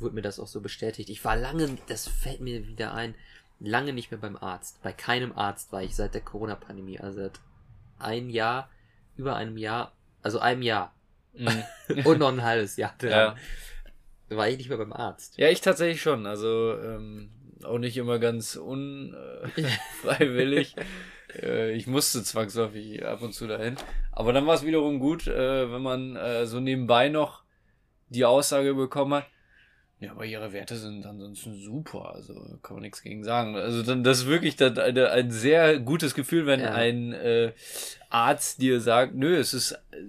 wurde 0.00 0.14
mir 0.14 0.22
das 0.22 0.38
auch 0.40 0.46
so 0.46 0.60
bestätigt. 0.60 1.08
Ich 1.10 1.24
war 1.24 1.36
lange, 1.36 1.76
das 1.88 2.08
fällt 2.08 2.40
mir 2.40 2.66
wieder 2.66 2.94
ein, 2.94 3.14
lange 3.60 3.92
nicht 3.92 4.10
mehr 4.10 4.20
beim 4.20 4.36
Arzt. 4.36 4.82
Bei 4.82 4.92
keinem 4.92 5.36
Arzt 5.36 5.72
war 5.72 5.82
ich 5.82 5.94
seit 5.96 6.14
der 6.14 6.20
Corona-Pandemie. 6.20 7.00
Also 7.00 7.20
seit 7.20 7.40
ein 7.98 8.30
Jahr, 8.30 8.70
über 9.16 9.36
einem 9.36 9.56
Jahr, 9.56 9.92
also 10.22 10.38
einem 10.38 10.62
Jahr 10.62 10.94
Mhm. 11.34 11.62
und 12.04 12.18
noch 12.18 12.32
ein 12.32 12.42
halbes 12.42 12.76
Jahr 12.76 12.94
Ja. 13.02 13.08
dran, 13.30 13.38
war 14.30 14.48
ich 14.48 14.58
nicht 14.58 14.68
mehr 14.68 14.78
beim 14.78 14.92
Arzt. 14.92 15.38
Ja, 15.38 15.48
ich 15.48 15.60
tatsächlich 15.60 16.02
schon. 16.02 16.26
Also 16.26 16.76
ähm, 16.82 17.30
auch 17.64 17.78
nicht 17.78 17.96
immer 17.96 18.18
ganz 18.18 18.56
unfreiwillig. 18.56 20.74
äh, 21.42 21.72
ich 21.72 21.86
musste 21.86 22.22
zwangsläufig 22.22 23.06
ab 23.06 23.22
und 23.22 23.32
zu 23.32 23.46
dahin. 23.46 23.76
Aber 24.12 24.32
dann 24.32 24.46
war 24.46 24.54
es 24.54 24.64
wiederum 24.64 24.98
gut, 24.98 25.26
äh, 25.28 25.72
wenn 25.72 25.82
man 25.82 26.16
äh, 26.16 26.46
so 26.46 26.60
nebenbei 26.60 27.08
noch 27.08 27.42
die 28.08 28.24
Aussage 28.24 28.74
bekommen 28.74 29.14
hat. 29.14 29.26
Ja, 30.00 30.12
aber 30.12 30.24
ihre 30.24 30.52
Werte 30.52 30.76
sind 30.76 31.04
ansonsten 31.06 31.54
super, 31.60 32.14
also 32.14 32.34
kann 32.62 32.76
man 32.76 32.82
nichts 32.82 33.02
gegen 33.02 33.24
sagen. 33.24 33.56
Also 33.56 33.82
dann 33.82 34.04
das 34.04 34.18
ist 34.20 34.26
wirklich 34.26 34.54
dann 34.54 34.78
eine, 34.78 35.10
ein 35.10 35.32
sehr 35.32 35.80
gutes 35.80 36.14
Gefühl, 36.14 36.46
wenn 36.46 36.60
Ja. 36.60 36.72
ein 36.72 37.12
äh, 37.12 37.52
Arzt 38.08 38.62
dir 38.62 38.80
sagt, 38.80 39.14
nö, 39.16 39.34
es 39.36 39.54
ist 39.54 39.72
äh, 39.72 40.04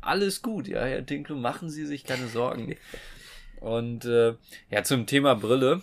alles 0.00 0.40
gut, 0.40 0.68
ja, 0.68 0.84
Herr 0.84 1.04
Tinklu, 1.04 1.34
machen 1.36 1.68
Sie 1.68 1.84
sich 1.84 2.04
keine 2.04 2.28
Sorgen. 2.28 2.76
Und 3.60 4.04
äh, 4.04 4.36
ja, 4.70 4.84
zum 4.84 5.06
Thema 5.06 5.34
Brille. 5.34 5.82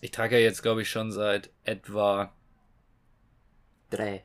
Ich 0.00 0.10
trage 0.10 0.36
ja 0.38 0.42
jetzt, 0.42 0.62
glaube 0.62 0.82
ich, 0.82 0.90
schon 0.90 1.12
seit 1.12 1.50
etwa 1.62 2.32
Drei. 3.90 4.24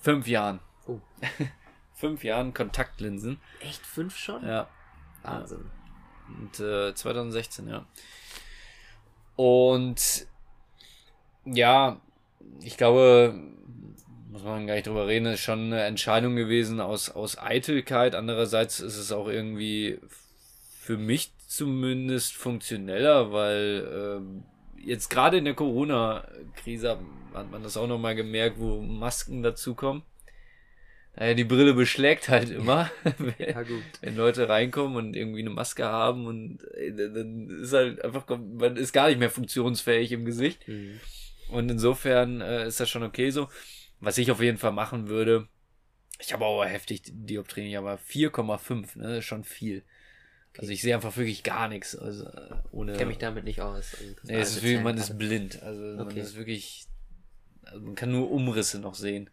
fünf 0.00 0.26
Jahren. 0.28 0.60
Oh. 0.86 1.00
fünf 1.94 2.22
Jahren 2.24 2.52
Kontaktlinsen. 2.54 3.40
Echt 3.60 3.84
fünf 3.86 4.16
schon? 4.16 4.46
Ja. 4.46 4.68
Wahnsinn. 5.22 5.70
Und 6.38 6.60
äh, 6.60 6.94
2016, 6.94 7.68
ja. 7.68 7.86
Und 9.36 10.26
ja, 11.44 12.00
ich 12.62 12.76
glaube, 12.76 13.34
muss 14.30 14.44
man 14.44 14.66
gar 14.66 14.74
nicht 14.74 14.86
drüber 14.86 15.06
reden, 15.06 15.26
ist 15.26 15.40
schon 15.40 15.66
eine 15.66 15.82
Entscheidung 15.82 16.36
gewesen 16.36 16.80
aus, 16.80 17.10
aus 17.10 17.38
Eitelkeit. 17.38 18.14
Andererseits 18.14 18.80
ist 18.80 18.96
es 18.96 19.12
auch 19.12 19.28
irgendwie 19.28 19.98
für 20.80 20.96
mich 20.96 21.32
zumindest 21.46 22.36
funktioneller, 22.36 23.32
weil 23.32 23.88
ähm, 23.92 24.44
jetzt 24.76 25.08
gerade 25.10 25.38
in 25.38 25.44
der 25.44 25.54
Corona-Krise 25.54 26.98
hat 27.34 27.50
man 27.50 27.62
das 27.62 27.76
auch 27.76 27.86
nochmal 27.86 28.14
gemerkt, 28.14 28.58
wo 28.58 28.80
Masken 28.80 29.42
dazukommen. 29.42 30.02
Naja, 31.16 31.34
die 31.34 31.44
Brille 31.44 31.74
beschlägt 31.74 32.28
halt 32.28 32.50
immer, 32.60 32.90
Ja, 33.38 33.62
gut. 33.62 33.82
wenn 34.00 34.16
Leute 34.16 34.48
reinkommen 34.48 34.96
und 34.96 35.16
irgendwie 35.16 35.40
eine 35.40 35.50
Maske 35.50 35.84
haben 35.84 36.26
und 36.26 36.62
äh, 36.74 36.92
dann 36.94 37.48
ist 37.62 37.72
halt 37.72 38.04
einfach, 38.04 38.26
man 38.28 38.76
ist 38.76 38.92
gar 38.92 39.08
nicht 39.08 39.18
mehr 39.18 39.30
funktionsfähig 39.30 40.12
im 40.12 40.24
Gesicht. 40.24 40.66
Mhm. 40.68 41.00
Und 41.48 41.68
insofern 41.70 42.40
äh, 42.40 42.66
ist 42.66 42.78
das 42.80 42.88
schon 42.88 43.02
okay 43.02 43.30
so. 43.30 43.48
Was 43.98 44.18
ich 44.18 44.30
auf 44.30 44.40
jeden 44.40 44.56
Fall 44.56 44.72
machen 44.72 45.08
würde, 45.08 45.48
ich 46.20 46.32
habe 46.32 46.44
auch 46.44 46.64
heftig 46.64 47.02
Dioptrien, 47.06 47.76
aber 47.76 47.96
4,5, 47.96 48.98
ne, 48.98 49.18
ist 49.18 49.24
schon 49.24 49.44
viel. 49.44 49.82
Also 50.58 50.70
ich 50.72 50.80
sehe 50.82 50.94
einfach 50.94 51.16
wirklich 51.16 51.42
gar 51.42 51.68
nichts. 51.68 51.96
Also 51.96 52.24
äh, 52.26 52.54
ohne. 52.70 52.92
Ich 52.92 52.98
kenne 52.98 53.08
mich 53.08 53.18
damit 53.18 53.44
nicht 53.44 53.60
aus. 53.60 53.94
Also, 53.94 54.14
Nee, 54.24 54.34
es 54.40 54.56
ist 54.56 54.62
wie, 54.62 54.78
man 54.78 54.96
ist 54.96 55.18
blind. 55.18 55.62
Also 55.62 55.80
man 55.82 56.06
Okay. 56.06 56.20
ist 56.20 56.36
wirklich. 56.36 56.86
Also 57.64 57.80
man 57.80 57.94
kann 57.94 58.10
nur 58.10 58.30
Umrisse 58.30 58.78
noch 58.80 58.94
sehen. 58.94 59.28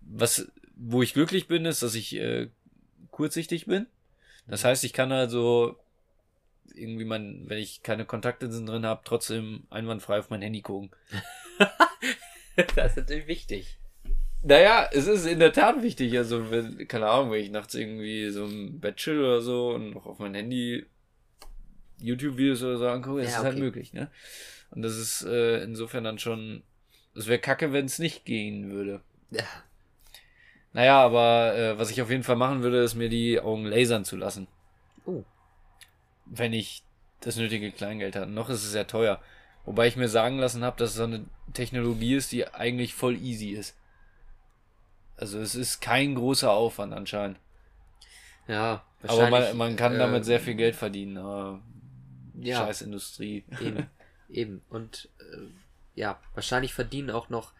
Was, 0.00 0.50
wo 0.78 1.02
ich 1.02 1.12
glücklich 1.12 1.48
bin, 1.48 1.64
ist, 1.64 1.82
dass 1.82 1.94
ich 1.94 2.16
äh, 2.16 2.48
kurzsichtig 3.10 3.66
bin. 3.66 3.86
Das 4.46 4.64
heißt, 4.64 4.84
ich 4.84 4.92
kann 4.92 5.12
also 5.12 5.76
irgendwie 6.74 7.04
mein, 7.04 7.44
wenn 7.46 7.58
ich 7.58 7.82
keine 7.82 8.04
Kontaktlinsen 8.04 8.66
drin 8.66 8.86
habe, 8.86 9.02
trotzdem 9.04 9.64
einwandfrei 9.70 10.20
auf 10.20 10.30
mein 10.30 10.42
Handy 10.42 10.62
gucken. 10.62 10.90
das 12.76 12.92
ist 12.92 12.96
natürlich 12.96 13.26
wichtig. 13.26 13.78
Naja, 14.42 14.88
es 14.92 15.08
ist 15.08 15.26
in 15.26 15.40
der 15.40 15.52
Tat 15.52 15.82
wichtig. 15.82 16.16
Also, 16.16 16.50
wenn, 16.50 16.86
keine 16.86 17.08
Ahnung, 17.08 17.32
wenn 17.32 17.42
ich 17.42 17.50
nachts 17.50 17.74
irgendwie 17.74 18.30
so 18.30 18.44
im 18.44 18.78
Bett 18.78 18.96
chill 18.96 19.18
oder 19.18 19.40
so 19.40 19.70
und 19.70 19.90
noch 19.90 20.06
auf 20.06 20.20
mein 20.20 20.34
Handy 20.34 20.86
YouTube-Videos 22.00 22.62
oder 22.62 22.78
so 22.78 22.88
angucke, 22.88 23.22
ist 23.22 23.32
Ja, 23.32 23.38
es 23.38 23.44
halt 23.44 23.54
okay. 23.54 23.64
möglich, 23.64 23.92
ne? 23.92 24.10
Und 24.70 24.82
das 24.82 24.96
ist 24.96 25.22
äh, 25.22 25.62
insofern 25.64 26.04
dann 26.04 26.18
schon. 26.18 26.62
Es 27.16 27.26
wäre 27.26 27.40
kacke, 27.40 27.72
wenn 27.72 27.86
es 27.86 27.98
nicht 27.98 28.24
gehen 28.24 28.70
würde. 28.70 29.00
Ja. 29.32 29.42
Naja, 30.72 31.02
aber 31.02 31.56
äh, 31.56 31.78
was 31.78 31.90
ich 31.90 32.02
auf 32.02 32.10
jeden 32.10 32.22
Fall 32.22 32.36
machen 32.36 32.62
würde, 32.62 32.82
ist 32.82 32.94
mir 32.94 33.08
die 33.08 33.40
Augen 33.40 33.64
lasern 33.64 34.04
zu 34.04 34.16
lassen. 34.16 34.46
Oh. 35.06 35.24
Wenn 36.26 36.52
ich 36.52 36.82
das 37.20 37.36
nötige 37.36 37.72
Kleingeld 37.72 38.16
habe. 38.16 38.30
Noch 38.30 38.48
ist 38.48 38.64
es 38.64 38.72
sehr 38.72 38.86
teuer. 38.86 39.20
Wobei 39.64 39.86
ich 39.86 39.96
mir 39.96 40.08
sagen 40.08 40.38
lassen 40.38 40.64
habe, 40.64 40.78
dass 40.78 40.90
es 40.90 40.96
so 40.96 41.04
eine 41.04 41.26
Technologie 41.52 42.14
ist, 42.14 42.32
die 42.32 42.46
eigentlich 42.48 42.94
voll 42.94 43.16
easy 43.16 43.50
ist. 43.50 43.76
Also 45.16 45.40
es 45.40 45.54
ist 45.54 45.80
kein 45.80 46.14
großer 46.14 46.50
Aufwand 46.50 46.92
anscheinend. 46.94 47.38
Ja, 48.46 48.84
Aber 49.06 49.28
man, 49.28 49.56
man 49.56 49.76
kann 49.76 49.96
äh, 49.96 49.98
damit 49.98 50.24
sehr 50.24 50.40
viel 50.40 50.54
Geld 50.54 50.76
verdienen. 50.76 51.18
Aber 51.18 51.60
Ja. 52.40 52.58
Scheiß 52.58 52.82
Industrie. 52.82 53.44
Eben, 53.60 53.86
eben. 54.30 54.62
Und 54.70 55.08
äh, 55.18 55.48
ja, 55.96 56.20
wahrscheinlich 56.34 56.72
verdienen 56.72 57.10
auch 57.10 57.28
noch, 57.28 57.52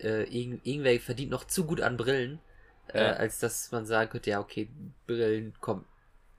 äh, 0.00 0.24
irgend, 0.24 0.66
irgendwer 0.66 0.98
verdient 0.98 1.30
noch 1.30 1.44
zu 1.44 1.64
gut 1.64 1.80
an 1.80 1.96
Brillen, 1.96 2.40
äh, 2.88 2.98
Ja. 3.00 3.12
als 3.14 3.38
dass 3.38 3.70
man 3.72 3.86
sagen 3.86 4.10
könnte, 4.10 4.30
ja, 4.30 4.40
okay, 4.40 4.68
Brillen, 5.06 5.54
komm, 5.60 5.84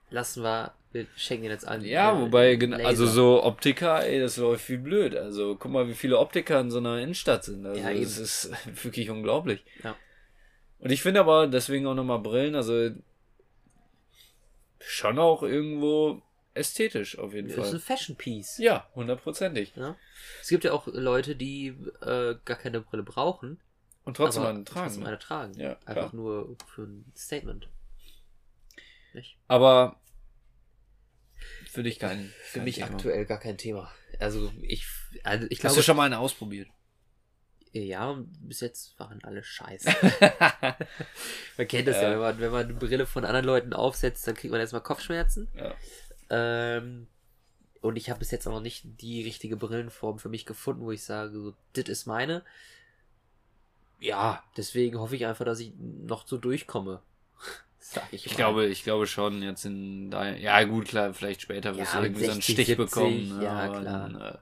lassen 0.10 0.44
wir, 0.44 0.74
wir 0.92 1.08
schenken 1.16 1.44
den 1.44 1.52
jetzt 1.52 1.68
an. 1.68 1.84
Ja, 1.84 2.16
äh, 2.18 2.22
wobei, 2.22 2.56
Laser. 2.56 2.86
also 2.86 3.06
so 3.08 3.44
Optiker, 3.44 4.06
ey, 4.06 4.20
das 4.20 4.38
läuft 4.38 4.70
wie 4.70 4.78
blöd. 4.78 5.16
Also 5.16 5.56
guck 5.56 5.72
mal, 5.72 5.88
wie 5.88 5.94
viele 5.96 6.20
Optiker 6.20 6.60
in 6.60 6.70
so 6.72 6.78
einer 6.78 7.00
Innenstadt 7.00 7.44
sind. 7.44 7.66
Also 7.66 7.82
Ja, 7.82 7.90
eben. 7.92 8.04
das 8.04 8.18
ist 8.18 8.52
wirklich 8.84 9.10
unglaublich. 9.10 9.64
Ja. 9.84 9.96
Und 10.80 10.92
ich 10.92 11.02
finde 11.02 11.22
aber 11.22 11.48
deswegen 11.48 11.88
auch 11.88 11.96
nochmal 11.96 12.20
Brillen, 12.20 12.56
also 12.56 12.92
schon 14.80 15.18
auch 15.20 15.44
irgendwo 15.44 16.22
ästhetisch 16.54 17.18
auf 17.18 17.34
jeden 17.34 17.48
Das 17.48 17.58
ist 17.58 17.74
ein 17.74 17.80
Fall. 17.80 17.98
Fashion 17.98 18.16
Piece. 18.16 18.58
Ja, 18.60 18.88
hundertprozentig. 18.96 19.74
Ja. 19.76 19.96
Es 20.42 20.50
gibt 20.50 20.64
ja 20.66 20.74
auch 20.74 20.88
Leute, 20.88 21.36
die 21.36 21.70
äh, 22.02 22.36
gar 22.46 22.58
keine 22.58 22.82
Brille 22.82 23.04
brauchen, 23.04 23.60
Und 24.06 24.18
trotzdem 24.18 24.44
aber 24.44 24.50
einen 24.52 24.66
tragen. 24.66 24.86
trotzdem 24.88 25.04
ne? 25.04 25.10
eine 25.10 25.20
tragen. 25.20 25.54
Ja, 25.60 25.72
Einfach 25.86 26.10
klar. 26.10 26.16
nur 26.16 26.58
für 26.74 26.84
ein 26.84 27.12
Statement. 27.16 27.70
Nicht? 29.14 29.38
Aber 29.48 30.00
für 31.70 31.84
dich 31.84 32.00
kein. 32.00 32.32
Für 32.44 32.60
kein 32.60 32.64
mich 32.66 32.76
Thema. 32.76 32.88
aktuell 32.88 33.26
gar 33.26 33.40
kein 33.40 33.58
Thema. 33.58 33.92
Also 34.20 34.52
ich, 34.62 34.86
also 35.24 35.46
ich 35.50 35.58
Hast 35.58 35.62
glaube, 35.62 35.76
du 35.78 35.84
schon 35.84 35.98
mal 35.98 36.06
eine 36.06 36.20
ausprobiert? 36.20 36.68
ja, 37.76 38.16
bis 38.42 38.60
jetzt 38.60 39.00
waren 39.00 39.24
alle 39.24 39.44
scheiße. 39.44 39.90
Man 41.58 41.68
kennt 41.68 41.88
das 41.88 41.96
ja, 41.96 42.04
Ja. 42.04 42.12
wenn 42.12 42.20
man, 42.20 42.40
wenn 42.40 42.52
man 42.52 42.64
eine 42.66 42.74
Brille 42.76 43.08
von 43.08 43.26
anderen 43.26 43.48
Leuten 43.48 43.74
aufsetzt, 43.74 44.28
dann 44.28 44.36
kriegt 44.36 44.52
man 44.52 44.60
erstmal 44.60 44.84
Kopfschmerzen. 44.84 45.48
ja. 45.56 45.74
Ähm, 46.30 47.08
und 47.82 47.96
ich 47.98 48.10
habe 48.10 48.20
bis 48.20 48.32
jetzt 48.32 48.48
auch 48.48 48.52
noch 48.54 48.62
nicht 48.62 48.84
die 49.02 49.24
richtige 49.24 49.58
Brillenform 49.58 50.18
für 50.20 50.30
mich 50.30 50.46
gefunden, 50.46 50.84
wo 50.84 50.92
ich 50.92 51.04
sage, 51.04 51.32
so, 51.34 51.54
das 51.74 51.90
ist 51.90 52.06
meine. 52.06 52.44
Ja, 54.04 54.44
deswegen 54.58 55.00
hoffe 55.00 55.16
ich 55.16 55.26
einfach, 55.26 55.46
dass 55.46 55.62
ich 55.62 55.72
noch 55.80 56.28
so 56.28 56.38
durchkomme. 56.38 57.00
Sag 57.80 58.04
ich, 58.12 58.26
Ich 58.26 58.36
glaube, 58.36 58.66
ich 58.66 58.84
glaube 58.84 59.08
schon 59.08 59.42
jetzt 59.42 59.64
in 59.66 60.12
dein, 60.12 60.42
ja 60.42 60.62
gut, 60.66 60.90
klar, 60.90 61.14
vielleicht 61.14 61.42
später 61.42 61.78
wirst 61.78 61.94
Ja, 61.94 62.00
du 62.02 62.08
irgendwie 62.08 62.26
so 62.26 62.32
einen 62.32 62.42
60, 62.42 62.54
Stich 62.56 62.68
70, 62.68 62.78
bekommen. 62.78 63.38
ne, 63.38 63.44
ja, 63.46 63.68
klar. 63.70 63.84
Dann, 63.84 64.16
äh, 64.22 64.38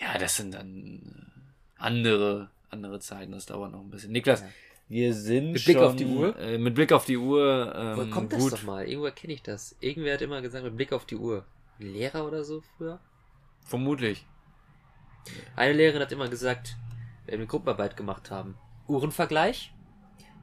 ja, 0.00 0.16
das 0.18 0.36
sind 0.36 0.54
dann 0.54 1.02
äh, 1.02 1.82
andere, 1.82 2.50
andere 2.70 3.00
Zeiten, 3.00 3.32
das 3.32 3.46
dauert 3.46 3.72
noch 3.72 3.80
ein 3.80 3.90
bisschen. 3.90 4.12
Niklas, 4.12 4.42
Ja. 4.42 4.46
wir 4.90 5.12
sind 5.12 5.50
Mit 5.52 5.64
Blick 5.64 5.76
schon, 5.78 5.84
auf 5.86 5.96
die 5.96 6.06
Uhr? 6.06 6.38
Äh, 6.38 6.58
mit 6.58 6.74
Blick 6.76 6.92
auf 6.92 7.04
die 7.04 7.16
Uhr, 7.16 7.72
Woher 7.74 7.98
ähm, 8.04 8.10
kommt 8.12 8.32
das 8.32 8.38
gut. 8.40 8.52
doch 8.52 8.62
mal? 8.62 8.84
Irgendwoher 8.86 9.10
kenne 9.10 9.32
ich 9.32 9.42
das. 9.42 9.74
Irgendwer 9.80 10.14
hat 10.14 10.22
immer 10.22 10.40
gesagt, 10.40 10.62
mit 10.62 10.76
Blick 10.76 10.92
auf 10.92 11.04
die 11.04 11.16
Uhr. 11.16 11.44
Ein 11.80 11.92
Lehrer 11.94 12.24
oder 12.24 12.44
so 12.44 12.62
früher? 12.78 13.00
Vermutlich. 13.64 14.24
Eine 15.56 15.72
Lehrerin 15.72 16.00
hat 16.00 16.12
immer 16.12 16.28
gesagt, 16.28 16.76
wenn 17.26 17.38
wir 17.40 17.46
Gruppenarbeit 17.46 17.96
gemacht 17.96 18.30
haben, 18.30 18.56
Uhrenvergleich, 18.88 19.72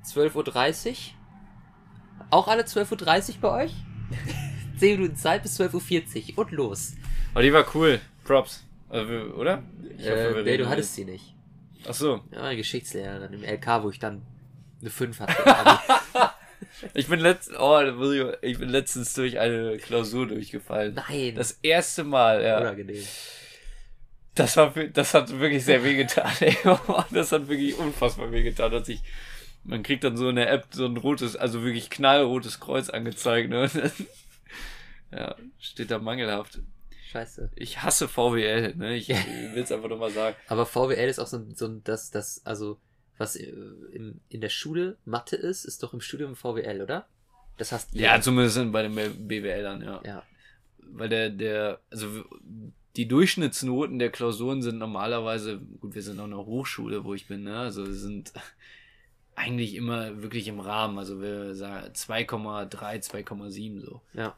12.30 0.05 0.89
Uhr. 0.89 0.95
Auch 2.29 2.47
alle 2.47 2.63
12.30 2.63 3.35
Uhr 3.35 3.41
bei 3.41 3.63
euch? 3.65 3.73
10 4.79 4.99
Minuten 4.99 5.15
Zeit 5.17 5.43
bis 5.43 5.59
12.40 5.59 6.33
Uhr 6.33 6.39
und 6.39 6.51
los. 6.51 6.93
Aber 7.33 7.43
die 7.43 7.53
war 7.53 7.65
cool. 7.75 7.99
Props. 8.23 8.63
Wir- 8.89 9.35
oder? 9.37 9.63
Ich 9.97 10.05
hoffe, 10.09 10.39
Äh, 10.39 10.43
nee, 10.43 10.57
du 10.57 10.67
hattest 10.69 10.93
sie 10.95 11.05
nicht. 11.05 11.33
Ach 11.87 11.93
so. 11.93 12.21
Ja, 12.31 12.43
eine 12.43 12.57
Geschichtslehrerin 12.57 13.33
im 13.33 13.43
LK, 13.43 13.83
wo 13.83 13.89
ich 13.89 13.99
dann 13.99 14.21
eine 14.81 14.89
5 14.89 15.19
hatte. 15.19 15.79
Ich 16.93 17.07
bin 17.07 17.19
letzt, 17.19 17.51
oh, 17.59 17.79
ich 18.41 18.57
bin 18.57 18.69
letztens 18.69 19.13
durch 19.13 19.37
eine 19.37 19.77
Klausur 19.77 20.27
durchgefallen. 20.27 20.95
Nein, 20.95 21.35
Das 21.35 21.59
erste 21.61 22.03
Mal, 22.03 22.41
ja. 22.43 22.59
unangenehm. 22.59 23.03
Das 24.35 24.57
war, 24.57 24.71
das 24.71 25.13
hat 25.13 25.39
wirklich 25.39 25.63
sehr 25.63 25.83
wehgetan. 25.83 26.31
ey. 26.39 26.57
Das 27.11 27.31
hat 27.31 27.47
wirklich 27.47 27.77
unfassbar 27.77 28.31
wehgetan. 28.31 28.71
Dass 28.71 28.89
ich, 28.89 29.01
man 29.63 29.83
kriegt 29.83 30.03
dann 30.03 30.17
so 30.17 30.29
in 30.29 30.37
der 30.37 30.51
App 30.51 30.67
so 30.71 30.85
ein 30.85 30.97
rotes, 30.97 31.35
also 31.35 31.63
wirklich 31.63 31.89
knallrotes 31.89 32.59
Kreuz 32.59 32.89
angezeigt. 32.89 33.49
Ne? 33.49 33.69
Ja, 35.15 35.35
steht 35.59 35.91
da 35.91 35.99
mangelhaft. 35.99 36.59
Scheiße. 37.11 37.51
Ich 37.55 37.83
hasse 37.83 38.07
VWL. 38.07 38.73
Ne? 38.75 38.95
Ich 38.95 39.09
will 39.09 39.61
es 39.61 39.71
einfach 39.71 39.89
nochmal 39.89 40.09
sagen. 40.09 40.35
Aber 40.47 40.65
VWL 40.65 41.07
ist 41.07 41.19
auch 41.19 41.27
so 41.27 41.37
ein, 41.37 41.53
so 41.53 41.67
ein 41.67 41.83
das, 41.83 42.09
das, 42.09 42.43
also, 42.45 42.79
was 43.19 43.35
äh, 43.35 43.43
in, 43.91 44.21
in 44.29 44.41
der 44.41 44.49
Schule 44.49 44.97
Mathe 45.05 45.35
ist, 45.35 45.65
ist 45.65 45.83
doch 45.83 45.93
im 45.93 46.01
Studium 46.01 46.35
VWL, 46.35 46.81
oder? 46.81 47.05
Das 47.57 47.71
heißt, 47.71 47.93
Ja, 47.93 48.19
zumindest 48.19 48.71
bei 48.71 48.81
den 48.81 48.95
BWLern, 49.27 49.83
ja. 49.83 50.01
ja. 50.03 50.23
Weil 50.79 51.09
der, 51.09 51.29
der, 51.29 51.79
also 51.91 52.25
die 52.95 53.07
Durchschnittsnoten 53.07 53.97
der 53.99 54.11
Klausuren 54.11 54.61
sind 54.61 54.77
normalerweise, 54.77 55.59
gut, 55.81 55.95
wir 55.95 56.01
sind 56.03 56.19
auch 56.19 56.25
eine 56.25 56.37
Hochschule, 56.37 57.03
wo 57.03 57.13
ich 57.13 57.27
bin, 57.27 57.43
ne? 57.43 57.57
Also 57.57 57.85
wir 57.87 57.93
sind 57.93 58.31
eigentlich 59.35 59.73
immer 59.75 60.21
wirklich 60.21 60.47
im 60.47 60.59
Rahmen. 60.59 60.99
Also 60.99 61.19
wir 61.21 61.55
sagen 61.55 61.87
2,3, 61.91 62.69
2,7 62.69 63.79
so. 63.81 64.01
Ja. 64.13 64.35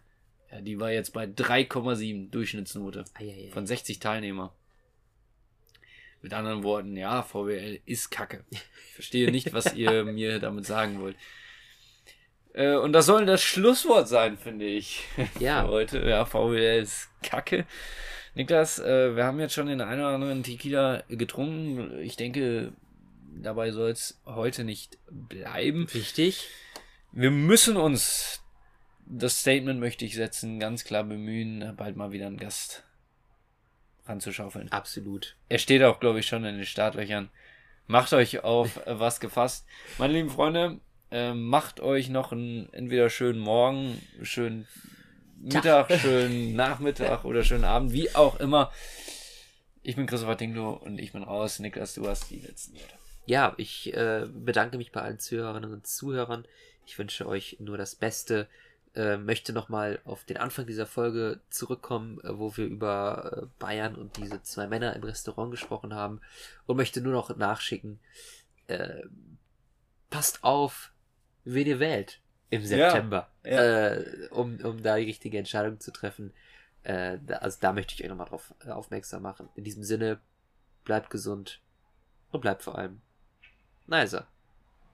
Ja, 0.52 0.62
die 0.62 0.80
war 0.80 0.92
jetzt 0.92 1.12
bei 1.12 1.26
3,7 1.26 2.30
Durchschnittsnote 2.30 3.04
Eieiei. 3.16 3.50
von 3.52 3.66
60 3.68 4.00
Teilnehmer. 4.00 4.54
Mit 6.22 6.34
anderen 6.34 6.64
Worten, 6.64 6.96
ja, 6.98 7.22
VWL 7.24 7.82
ist 7.86 8.10
Kacke. 8.10 8.46
Ich 8.50 8.94
verstehe 8.94 9.30
nicht, 9.32 9.54
was 9.54 9.74
ihr 9.76 10.06
mir 10.06 10.40
damit 10.40 10.66
sagen 10.66 11.02
wollt. 11.02 11.18
Äh, 12.54 12.76
Und 12.76 12.94
das 12.94 13.06
soll 13.06 13.26
das 13.26 13.44
Schlusswort 13.44 14.08
sein, 14.08 14.38
finde 14.38 14.66
ich. 14.66 15.04
Ja. 15.40 15.66
Für 15.66 15.72
heute. 15.72 16.00
Ja, 16.08 16.26
VWL 16.26 16.82
ist 16.82 17.10
Kacke. 17.22 17.66
Niklas, 18.36 18.80
äh, 18.80 19.16
wir 19.16 19.24
haben 19.24 19.40
jetzt 19.40 19.54
schon 19.54 19.68
den 19.68 19.82
einen 19.82 20.02
oder 20.02 20.14
anderen 20.14 20.44
Tequila 20.44 21.04
getrunken. 21.08 22.00
Ich 22.02 22.18
denke, 22.18 22.74
dabei 23.34 23.72
soll 23.72 23.92
es 23.92 24.20
heute 24.26 24.66
nicht 24.66 24.98
bleiben. 25.10 25.88
Wichtig. 25.94 26.50
Wir 27.14 27.32
müssen 27.32 27.78
uns, 27.78 28.44
das 29.06 29.40
Statement 29.40 29.80
möchte 29.80 30.04
ich 30.04 30.16
setzen, 30.16 30.60
ganz 30.60 30.84
klar 30.84 31.06
bemühen, 31.06 31.74
bald 31.78 31.96
mal 31.96 32.12
wieder 32.12 32.28
einen 32.28 32.38
Gast 32.38 32.84
ranzuschaufeln. 34.06 34.70
Absolut. 34.70 35.38
Er 35.48 35.58
steht 35.58 35.82
auch, 35.82 36.02
glaube 36.02 36.20
ich, 36.20 36.28
schon 36.28 36.44
in 36.44 36.58
den 36.58 36.66
Startlöchern. 36.66 37.30
Macht 37.88 38.12
euch 38.12 38.44
auf 38.44 38.82
was 38.86 39.22
gefasst. 39.22 39.66
Meine 39.98 40.14
lieben 40.14 40.30
Freunde, 40.30 40.82
äh, 41.10 41.34
macht 41.34 41.80
euch 41.80 42.10
noch 42.10 42.34
einen 42.34 42.68
entweder 42.74 43.10
schönen 43.10 43.40
Morgen, 43.40 44.02
schönen 44.24 44.68
Mittag, 45.38 45.92
schönen 46.00 46.56
Nachmittag 46.56 47.26
oder 47.26 47.44
schönen 47.44 47.66
Abend, 47.66 47.94
wie 47.94 48.14
auch 48.16 48.40
immer. 48.40 48.72
Ich 49.84 49.96
bin 49.96 50.08
Christopher 50.08 50.38
Tinglo 50.38 50.74
und 50.74 50.98
ich 51.00 51.12
bin 51.14 51.24
raus. 51.24 51.60
Niklas, 51.60 51.94
du 51.94 52.08
hast 52.08 52.30
die 52.32 52.40
letzten 52.40 52.76
Worte. 52.76 52.96
ja, 53.26 53.54
ich 53.58 53.94
äh, 53.94 54.28
bedanke 54.34 54.78
mich 54.78 54.92
bei 54.92 55.02
allen 55.02 55.20
Zuhörerinnen 55.20 55.72
und 55.72 55.86
Zuhörern. 55.86 56.46
Ich 56.86 56.98
wünsche 56.98 57.28
euch 57.28 57.58
nur 57.60 57.78
das 57.78 57.96
Beste. 57.96 58.48
Äh, 58.96 59.18
möchte 59.18 59.52
nochmal 59.52 60.00
auf 60.06 60.24
den 60.24 60.38
Anfang 60.38 60.66
dieser 60.66 60.86
Folge 60.86 61.42
zurückkommen, 61.50 62.20
äh, 62.22 62.40
wo 62.40 62.56
wir 62.56 62.66
über 62.66 63.44
äh, 63.44 63.46
Bayern 63.60 63.96
und 63.96 64.18
diese 64.18 64.42
zwei 64.42 64.68
Männer 64.68 64.96
im 64.96 65.04
Restaurant 65.04 65.52
gesprochen 65.52 65.94
haben. 65.94 66.22
Und 66.66 66.78
möchte 66.78 67.02
nur 67.02 67.14
noch 67.14 67.36
nachschicken, 67.36 68.00
äh, 68.68 69.02
passt 70.10 70.44
auf, 70.44 70.92
wen 71.44 71.68
ihr 71.68 71.80
wählt 71.80 72.22
im 72.50 72.64
September, 72.64 73.30
Ja, 73.44 73.52
ja. 73.52 73.88
Äh, 73.96 74.28
um, 74.32 74.58
um 74.64 74.82
da 74.82 74.98
die 74.98 75.06
richtige 75.06 75.38
Entscheidung 75.38 75.80
zu 75.80 75.92
treffen. 75.92 76.34
Äh, 76.84 77.18
da, 77.26 77.38
also 77.38 77.58
da 77.60 77.74
möchte 77.74 77.94
ich 77.94 78.04
euch 78.04 78.10
nochmal 78.10 78.28
drauf 78.28 78.54
äh, 78.66 78.70
aufmerksam 78.70 79.24
machen. 79.24 79.50
In 79.56 79.64
diesem 79.64 79.84
Sinne, 79.84 80.20
bleibt 80.84 81.10
gesund 81.10 81.62
und 82.32 82.42
bleibt 82.42 82.62
vor 82.62 82.78
allem 82.78 83.02
nicer. 83.88 84.28